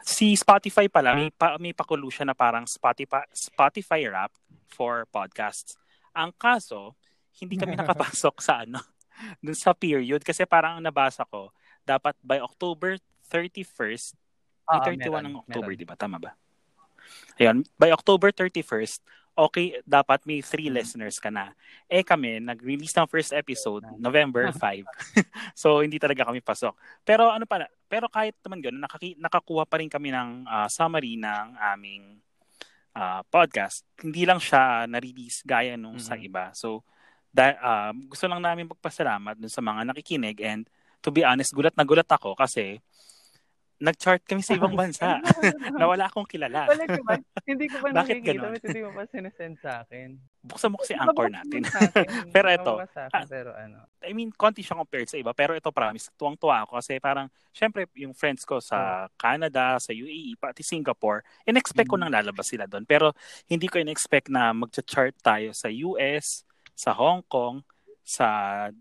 si 0.05 0.33
Spotify 0.37 0.89
pala, 0.89 1.15
may, 1.17 1.31
pa, 1.33 1.57
may 1.61 1.73
pakulo 1.73 2.09
siya 2.09 2.29
na 2.29 2.37
parang 2.37 2.65
Spotify, 2.65 3.25
Spotify 3.33 4.07
rap 4.09 4.33
for 4.69 5.05
podcasts. 5.09 5.77
Ang 6.17 6.33
kaso, 6.35 6.97
hindi 7.39 7.57
kami 7.57 7.77
nakapasok 7.81 8.37
sa 8.41 8.65
ano, 8.65 8.81
dun 9.45 9.57
sa 9.57 9.77
period 9.77 10.25
kasi 10.25 10.45
parang 10.49 10.81
nabasa 10.81 11.25
ko, 11.29 11.53
dapat 11.85 12.17
by 12.25 12.41
October 12.41 12.97
31st, 13.29 14.17
may 14.71 14.81
31 15.03 15.27
ng 15.27 15.35
October, 15.43 15.71
di 15.75 15.87
ba? 15.87 15.99
Tama 15.99 16.19
ba? 16.23 16.31
Ayun, 17.41 17.67
by 17.75 17.91
October 17.91 18.31
31st, 18.31 19.03
okay, 19.35 19.81
dapat 19.89 20.23
may 20.29 20.45
three 20.45 20.69
Mm. 20.69 20.77
listeners 20.79 21.17
ka 21.19 21.33
na. 21.33 21.51
Eh 21.89 22.05
kami, 22.05 22.39
nag-release 22.39 22.95
ng 22.95 23.09
first 23.09 23.33
episode, 23.33 23.83
November 23.99 24.53
5. 24.55 24.85
so, 25.59 25.81
hindi 25.81 25.97
talaga 25.99 26.29
kami 26.29 26.45
pasok. 26.45 26.77
Pero 27.03 27.33
ano 27.33 27.49
pa, 27.49 27.67
pero 27.91 28.07
kahit 28.07 28.39
naman 28.41 28.63
gano'n, 28.63 28.79
nakaki- 28.81 29.19
nakakuha 29.19 29.67
pa 29.67 29.83
rin 29.83 29.91
kami 29.91 30.15
ng 30.15 30.47
ah, 30.47 30.71
summary 30.71 31.19
ng 31.19 31.59
aming 31.75 32.23
ah, 32.91 33.23
podcast. 33.27 33.83
Hindi 33.99 34.23
lang 34.23 34.39
siya 34.39 34.87
na-release 34.87 35.43
gaya 35.43 35.75
nung 35.75 35.99
sa 35.99 36.15
Mhm. 36.15 36.23
iba. 36.27 36.45
So, 36.55 36.87
da- 37.29 37.59
ah, 37.59 37.91
gusto 37.95 38.27
lang 38.27 38.39
namin 38.39 38.67
magpasalamat 38.67 39.39
dun 39.39 39.51
sa 39.51 39.59
mga 39.59 39.87
nakikinig 39.87 40.39
and 40.41 40.67
to 40.99 41.11
be 41.11 41.23
honest, 41.23 41.51
gulat 41.51 41.75
na 41.75 41.83
gulat 41.83 42.07
ako 42.07 42.35
kasi 42.35 42.79
nag-chart 43.81 44.21
kami 44.29 44.45
sa 44.45 44.53
ibang 44.53 44.77
bansa 44.77 45.19
na 45.81 45.89
wala 45.89 46.07
akong 46.07 46.29
kilala. 46.29 46.69
Wala 46.69 46.85
ba? 46.85 47.17
Hindi 47.49 47.67
ko 47.73 47.77
pa 47.81 47.89
Bakit? 47.97 48.15
Ba't 48.21 48.61
hindi 48.61 48.81
mo 48.85 48.93
pa 48.93 49.05
sinasend 49.09 49.57
sa 49.65 49.83
akin? 49.83 50.21
Buksan 50.41 50.73
mo 50.73 50.81
kasi 50.81 50.97
anchor 50.97 51.29
natin. 51.29 51.65
akin. 51.65 52.33
Pero 52.33 52.49
ito, 52.49 52.73
sa 52.93 53.09
akin, 53.09 53.25
ah, 53.25 53.27
pero 53.29 53.51
ano. 53.53 53.85
I 54.01 54.17
mean, 54.17 54.33
konti 54.33 54.65
siya 54.65 54.81
compared 54.81 55.09
sa 55.09 55.21
iba. 55.21 55.37
Pero 55.37 55.53
ito, 55.53 55.69
promise, 55.69 56.09
tuwang-tuwa 56.17 56.65
ako 56.65 56.81
kasi 56.81 56.97
parang, 56.97 57.29
syempre, 57.53 57.85
yung 57.93 58.17
friends 58.17 58.49
ko 58.49 58.57
sa 58.57 59.09
Canada, 59.21 59.77
sa 59.77 59.93
UAE, 59.93 60.41
pati 60.41 60.65
Singapore, 60.65 61.21
in-expect 61.45 61.89
ko 61.89 62.01
Mhm. 62.01 62.09
nang 62.09 62.13
lalabas 62.17 62.49
sila 62.49 62.65
doon. 62.65 62.89
Pero 62.89 63.13
hindi 63.53 63.69
ko 63.69 63.77
in-expect 63.77 64.33
na 64.33 64.57
mag-chart 64.57 65.13
tayo 65.21 65.53
sa 65.53 65.69
US, 65.69 66.49
sa 66.73 66.97
Hong 66.97 67.21
Kong, 67.29 67.61
sa 68.01 68.27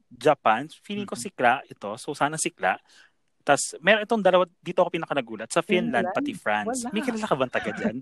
Japan. 0.08 0.72
Feeling 0.88 1.06
ko 1.06 1.20
Mhm. 1.20 1.24
sikla 1.28 1.60
ito. 1.68 1.92
So, 2.00 2.16
sana 2.16 2.40
sikla. 2.40 2.80
Tapos, 3.50 3.74
meron 3.82 4.06
itong 4.06 4.22
dalawa, 4.22 4.46
dito 4.62 4.86
ako 4.86 4.94
pinaka 4.94 5.18
nagulat. 5.18 5.50
Sa 5.50 5.66
Finland, 5.66 6.14
Finland? 6.14 6.18
pati 6.22 6.34
France. 6.38 6.86
Wala. 6.86 6.94
May 6.94 7.02
kilala 7.02 7.26
ka 7.26 7.34
bang 7.34 7.50
taga 7.50 7.72
dyan? 7.74 7.98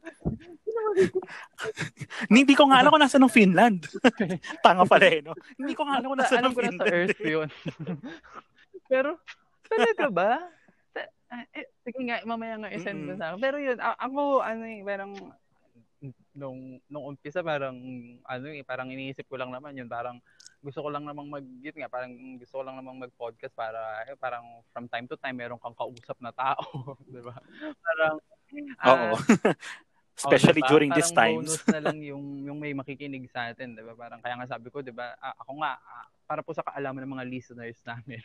Hindi 2.36 2.52
ko 2.52 2.68
nga 2.68 2.84
alam 2.84 2.92
kung 2.92 3.00
nasa 3.00 3.16
ng 3.16 3.32
Finland. 3.32 3.80
Tanga 4.66 4.84
pala 4.84 5.08
eh, 5.08 5.24
no? 5.24 5.32
Hindi 5.56 5.72
ko 5.72 5.88
nga 5.88 6.04
alam 6.04 6.12
kung 6.12 6.20
nasa 6.20 6.36
Alam 6.36 6.52
ng 6.52 6.56
ko 6.56 6.60
na 6.60 6.68
sa 6.68 6.72
Finland. 6.76 6.92
Earth 6.92 7.22
yun. 7.24 7.48
pero, 8.92 9.10
talaga 9.72 10.06
ba? 10.12 10.32
Eh, 11.56 11.68
sige 11.88 12.02
nga, 12.12 12.20
mamaya 12.28 12.60
nga 12.60 12.76
isend 12.76 13.08
mo 13.08 13.16
sa 13.16 13.32
akin. 13.32 13.40
Pero 13.40 13.56
yun, 13.56 13.80
ako, 13.80 14.44
ano 14.44 14.64
eh, 14.68 14.84
parang, 14.84 15.12
nung, 16.36 16.84
nung 16.92 17.06
umpisa, 17.08 17.40
parang, 17.40 17.80
ano 18.28 18.46
eh, 18.52 18.68
parang 18.68 18.92
iniisip 18.92 19.24
ko 19.32 19.40
lang 19.40 19.56
naman 19.56 19.80
yun, 19.80 19.88
parang, 19.88 20.20
gusto 20.60 20.80
ko 20.82 20.90
lang 20.90 21.06
namang 21.06 21.30
mag, 21.30 21.46
yun 21.62 21.76
nga, 21.78 21.88
parang 21.88 22.12
gusto 22.38 22.60
ko 22.60 22.64
lang 22.66 22.76
namang 22.78 23.08
mag-podcast 23.08 23.54
para, 23.54 24.04
eh, 24.10 24.18
parang 24.18 24.62
from 24.74 24.90
time 24.90 25.06
to 25.06 25.16
time, 25.16 25.38
meron 25.38 25.62
kang 25.62 25.78
kausap 25.78 26.18
na 26.20 26.34
tao, 26.34 26.98
di 27.14 27.22
ba? 27.22 27.38
Parang, 27.82 28.16
Oo. 28.90 29.16
ah, 29.16 29.20
Especially 30.18 30.66
Oh, 30.66 30.66
diba? 30.66 30.72
during 30.74 30.90
Parang 30.90 30.98
these 30.98 31.14
times. 31.14 31.38
bonus 31.46 31.62
na 31.70 31.78
lang 31.78 31.98
yung 32.10 32.26
yung 32.42 32.58
may 32.58 32.74
makikinig 32.74 33.30
sa 33.30 33.54
atin, 33.54 33.78
'di 33.78 33.86
ba? 33.86 33.94
Parang 33.94 34.18
kaya 34.18 34.34
nga 34.34 34.50
sabi 34.50 34.74
ko, 34.74 34.82
'di 34.82 34.90
ba? 34.90 35.14
ah, 35.22 35.38
ako 35.46 35.62
nga 35.62 35.78
ah, 35.78 36.10
para 36.26 36.42
po 36.42 36.58
sa 36.58 36.66
kaalaman 36.66 37.06
ng 37.06 37.14
mga 37.22 37.30
listeners 37.30 37.78
namin. 37.86 38.18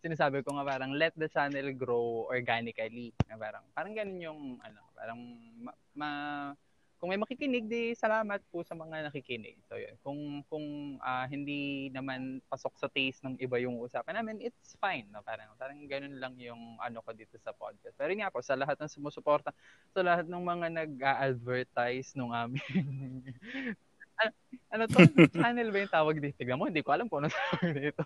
sinasabi 0.00 0.40
ko 0.40 0.56
nga 0.56 0.64
parang 0.64 0.96
let 0.96 1.12
the 1.20 1.28
channel 1.28 1.68
grow 1.76 2.24
organically. 2.32 3.12
Na 3.28 3.36
parang 3.36 3.60
parang 3.76 3.92
ganun 3.92 4.16
yung 4.24 4.40
ano, 4.64 4.80
parang 4.96 5.20
ma, 5.60 5.72
ma- 5.92 6.56
kung 6.98 7.14
may 7.14 7.20
makikinig 7.20 7.70
di 7.70 7.94
salamat 7.94 8.42
po 8.50 8.66
sa 8.66 8.74
mga 8.74 9.06
nakikinig. 9.08 9.54
So 9.70 9.78
yun. 9.78 9.94
Kung 10.02 10.42
kung 10.50 10.66
ah, 10.98 11.30
hindi 11.30 11.88
naman 11.94 12.42
pasok 12.50 12.74
sa 12.74 12.90
taste 12.90 13.22
ng 13.22 13.38
iba 13.38 13.54
yung 13.62 13.78
usapan 13.78 14.18
namin, 14.18 14.42
it's 14.42 14.74
fine. 14.82 15.06
No? 15.14 15.22
Parang 15.22 15.54
parang 15.54 15.78
ganun 15.86 16.18
lang 16.18 16.34
yung 16.42 16.76
ano 16.82 16.98
ko 17.06 17.14
dito 17.14 17.38
sa 17.38 17.54
podcast. 17.54 17.94
Pero 17.94 18.10
nga 18.18 18.34
po 18.34 18.42
sa 18.42 18.58
lahat 18.58 18.74
ng 18.82 18.90
sumusuporta 18.90 19.54
sa 19.94 20.02
lahat 20.02 20.26
ng 20.26 20.42
mga 20.42 20.66
nag-advertise 20.74 22.18
nung 22.18 22.34
amin. 22.34 22.58
ano, 24.18 24.30
ano 24.74 24.82
to? 24.90 24.98
Channel 25.38 25.70
ba 25.70 25.78
yung 25.78 25.94
tawag 25.94 26.16
dito? 26.18 26.34
Tignan 26.34 26.58
mo, 26.58 26.66
hindi 26.66 26.82
ko 26.82 26.90
alam 26.90 27.06
kung 27.06 27.22
ano 27.22 27.30
tawag 27.54 27.78
dito. 27.78 28.02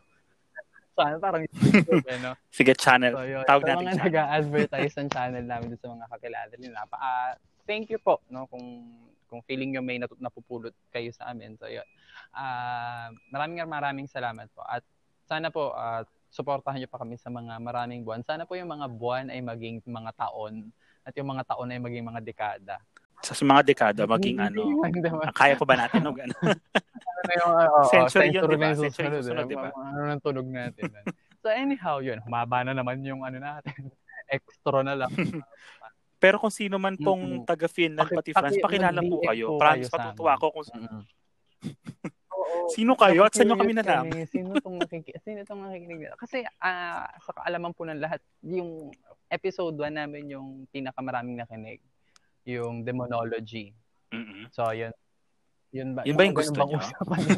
Sana 0.93 1.17
parang 1.17 1.49
YouTube, 1.49 2.05
eh, 2.05 2.21
no? 2.21 2.37
Sige, 2.53 2.77
channel. 2.77 3.17
So, 3.17 3.25
yun. 3.25 3.49
Tawag 3.49 3.65
natin 3.65 3.81
mga 3.81 3.93
channel. 3.97 4.07
nag-advertise 4.13 4.95
ng 5.01 5.09
channel 5.09 5.45
namin 5.49 5.73
sa 5.81 5.89
mga 5.89 6.05
kakilala 6.13 6.55
nila. 6.61 6.79
Pa, 6.85 6.97
ah, 7.01 7.33
thank 7.73 7.89
you 7.89 7.97
po, 7.97 8.21
no? 8.29 8.45
Kung 8.53 8.85
kung 9.33 9.41
feeling 9.49 9.73
nyo 9.73 9.81
may 9.81 9.97
natu- 9.97 10.21
napupulot 10.21 10.77
kayo 10.93 11.09
sa 11.17 11.33
amin. 11.33 11.57
So, 11.57 11.65
yun. 11.65 11.89
Ah, 12.37 13.09
maraming 13.33 13.65
maraming 13.65 14.05
salamat 14.05 14.53
po. 14.53 14.61
At 14.61 14.85
sana 15.25 15.49
po, 15.49 15.73
ah, 15.73 16.05
suportahan 16.29 16.85
nyo 16.85 16.89
pa 16.93 17.01
kami 17.01 17.17
sa 17.17 17.33
mga 17.33 17.57
maraming 17.57 18.05
buwan. 18.05 18.21
Sana 18.21 18.45
po 18.45 18.61
yung 18.61 18.69
mga 18.69 18.93
buwan 18.93 19.33
ay 19.33 19.41
maging 19.41 19.81
mga 19.89 20.13
taon 20.21 20.69
at 21.09 21.17
yung 21.17 21.33
mga 21.33 21.49
taon 21.49 21.73
ay 21.73 21.81
maging 21.81 22.05
mga 22.05 22.21
dekada. 22.21 22.77
Sa 23.25 23.33
mga 23.41 23.65
dekada, 23.65 24.05
maging 24.05 24.37
ano, 24.53 24.85
kaya 25.33 25.57
pa 25.57 25.65
ba 25.65 25.81
natin? 25.81 26.05
No? 26.05 26.13
Ano? 27.23 27.39
Yung, 27.39 27.55
yun, 28.35 28.51
diba? 28.51 28.75
yung 28.75 28.83
susunod, 28.83 29.23
susunod, 29.23 29.47
eh. 29.47 29.55
diba? 29.55 29.71
Ano 29.71 30.11
nang 30.11 30.19
tunog 30.19 30.43
natin. 30.43 30.91
nun. 30.91 31.07
so 31.39 31.47
anyhow, 31.55 32.03
yun. 32.03 32.19
Humaba 32.27 32.67
na 32.67 32.75
naman 32.75 32.99
yung 33.07 33.23
ano 33.23 33.39
natin. 33.39 33.95
Extra 34.35 34.83
na 34.83 34.99
lang. 34.99 35.15
Pero 36.23 36.39
kung 36.39 36.55
sino 36.55 36.79
man 36.79 36.95
pong 36.95 37.43
Mm-mm. 37.43 37.49
taga 37.51 37.67
Finland, 37.67 38.07
Paki- 38.07 38.15
pati 38.15 38.31
France, 38.31 38.55
paki- 38.55 38.63
pakilala 38.63 39.03
po 39.03 39.17
kayo. 39.27 39.47
po 39.51 39.59
Promise, 39.59 39.91
kayo 39.91 40.07
amin. 40.15 40.35
ako 40.39 40.47
kung 40.55 40.67
Mm-mm. 40.71 41.03
sino 42.71 42.93
kayo 42.95 43.21
at 43.27 43.35
saan 43.35 43.51
nyo 43.51 43.59
kami 43.59 43.75
nalaman. 43.75 44.23
Sino 44.31 44.55
tong 44.63 44.79
nakikinig? 44.79 45.19
Sino 45.27 45.41
tong 45.43 45.67
nakikinig? 45.67 46.15
Kasi 46.15 46.47
ah, 46.63 47.11
sa 47.19 47.33
kaalaman 47.35 47.75
po 47.75 47.83
ng 47.91 47.99
lahat, 47.99 48.23
yung 48.47 48.95
episode 49.27 49.75
1 49.75 49.99
namin 49.99 50.31
yung 50.31 50.63
pinakamaraming 50.71 51.43
nakinig. 51.43 51.83
Yung 52.47 52.87
demonology. 52.87 53.75
Mm-mm. 54.15 54.47
So, 54.55 54.71
yun. 54.71 54.95
Yun 55.73 55.97
ba? 55.97 56.05
Yun 56.05 56.15
ba 56.15 56.23
yung 56.23 56.37
gusto 56.37 56.53
niyo? 56.55 56.77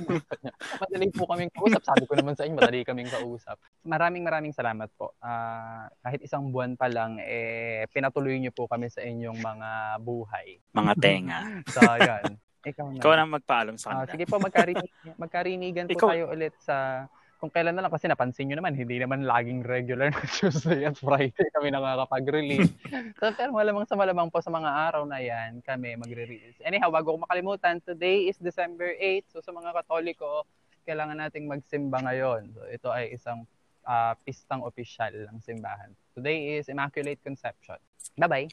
madali 0.83 1.07
po 1.09 1.23
kaming 1.25 1.55
kausap. 1.55 1.83
Sabi 1.87 2.03
ko 2.03 2.19
naman 2.19 2.35
sa 2.35 2.43
inyo, 2.43 2.59
madali 2.59 2.83
kaming 2.83 3.07
kausap. 3.07 3.57
Maraming 3.83 4.27
maraming 4.27 4.51
salamat 4.51 4.91
po. 4.93 5.15
Ah, 5.19 5.87
kahit 6.03 6.19
isang 6.21 6.51
buwan 6.51 6.75
pa 6.75 6.91
lang, 6.91 7.23
eh, 7.23 7.87
pinatuloy 7.89 8.35
niyo 8.37 8.51
po 8.51 8.67
kami 8.67 8.91
sa 8.91 9.01
inyong 9.01 9.39
mga 9.39 9.71
buhay. 10.01 10.59
Mga 10.73 10.93
tenga. 11.03 11.39
So, 11.71 11.79
yun. 11.95 12.35
Ikaw 12.65 12.87
na. 12.91 12.99
Ikaw 12.99 13.13
na 13.13 13.25
magpaalam 13.31 13.77
sa 13.77 13.87
Ah, 13.87 14.03
kanila. 14.03 14.11
sige 14.11 14.25
po, 14.27 14.37
magkarinig, 14.39 14.89
magkarinigan 15.15 15.87
po 15.87 15.95
Ikaw- 15.95 16.11
tayo 16.11 16.25
ulit 16.29 16.55
sa 16.59 17.07
kung 17.45 17.53
kailan 17.53 17.77
na 17.77 17.85
lang 17.85 17.93
kasi 17.93 18.09
napansin 18.09 18.49
nyo 18.49 18.57
naman, 18.57 18.73
hindi 18.73 18.97
naman 18.97 19.29
laging 19.29 19.69
regular 19.69 20.09
na 20.09 20.25
Tuesday 20.41 20.89
at 20.89 20.97
Friday 20.97 21.45
kami 21.53 21.69
nakakapag-release. 21.69 22.73
so, 23.21 23.29
pero 23.37 23.53
malamang 23.53 23.85
sa 23.85 24.01
malamang 24.01 24.33
po 24.33 24.41
sa 24.41 24.49
mga 24.49 24.71
araw 24.89 25.05
na 25.05 25.21
yan, 25.21 25.61
kami 25.61 25.93
magre-release. 26.01 26.65
Anyhow, 26.65 26.89
bago 26.89 27.13
ko 27.13 27.21
makalimutan, 27.21 27.85
today 27.85 28.33
is 28.33 28.41
December 28.41 28.97
8. 28.97 29.29
So, 29.29 29.45
sa 29.45 29.53
mga 29.53 29.77
Katoliko, 29.77 30.49
kailangan 30.89 31.21
nating 31.21 31.45
magsimba 31.45 32.01
ngayon. 32.01 32.49
So, 32.57 32.65
ito 32.65 32.89
ay 32.89 33.13
isang 33.13 33.45
ah, 33.85 34.17
pistang 34.25 34.65
opisyal 34.65 35.13
ng 35.29 35.45
simbahan. 35.45 35.93
Today 36.17 36.57
is 36.57 36.73
Immaculate 36.73 37.21
Conception. 37.21 37.77
Bye-bye! 38.17 38.49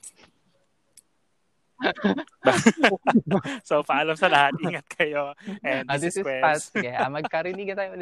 So, 3.67 3.81
paalam 3.85 4.17
sa 4.17 4.29
lahat. 4.29 4.53
Ingat 4.61 4.85
kayo. 4.89 5.33
And 5.65 5.85
Ah, 5.89 5.97
this, 5.97 6.17
this 6.17 6.21
is 6.21 6.25
Quez. 6.25 6.41
Pat. 6.41 6.59
Sige, 6.61 6.91
ah, 6.93 7.09
magkarinigan 7.09 7.75
tayo 7.77 7.89
ulit. 7.93 7.99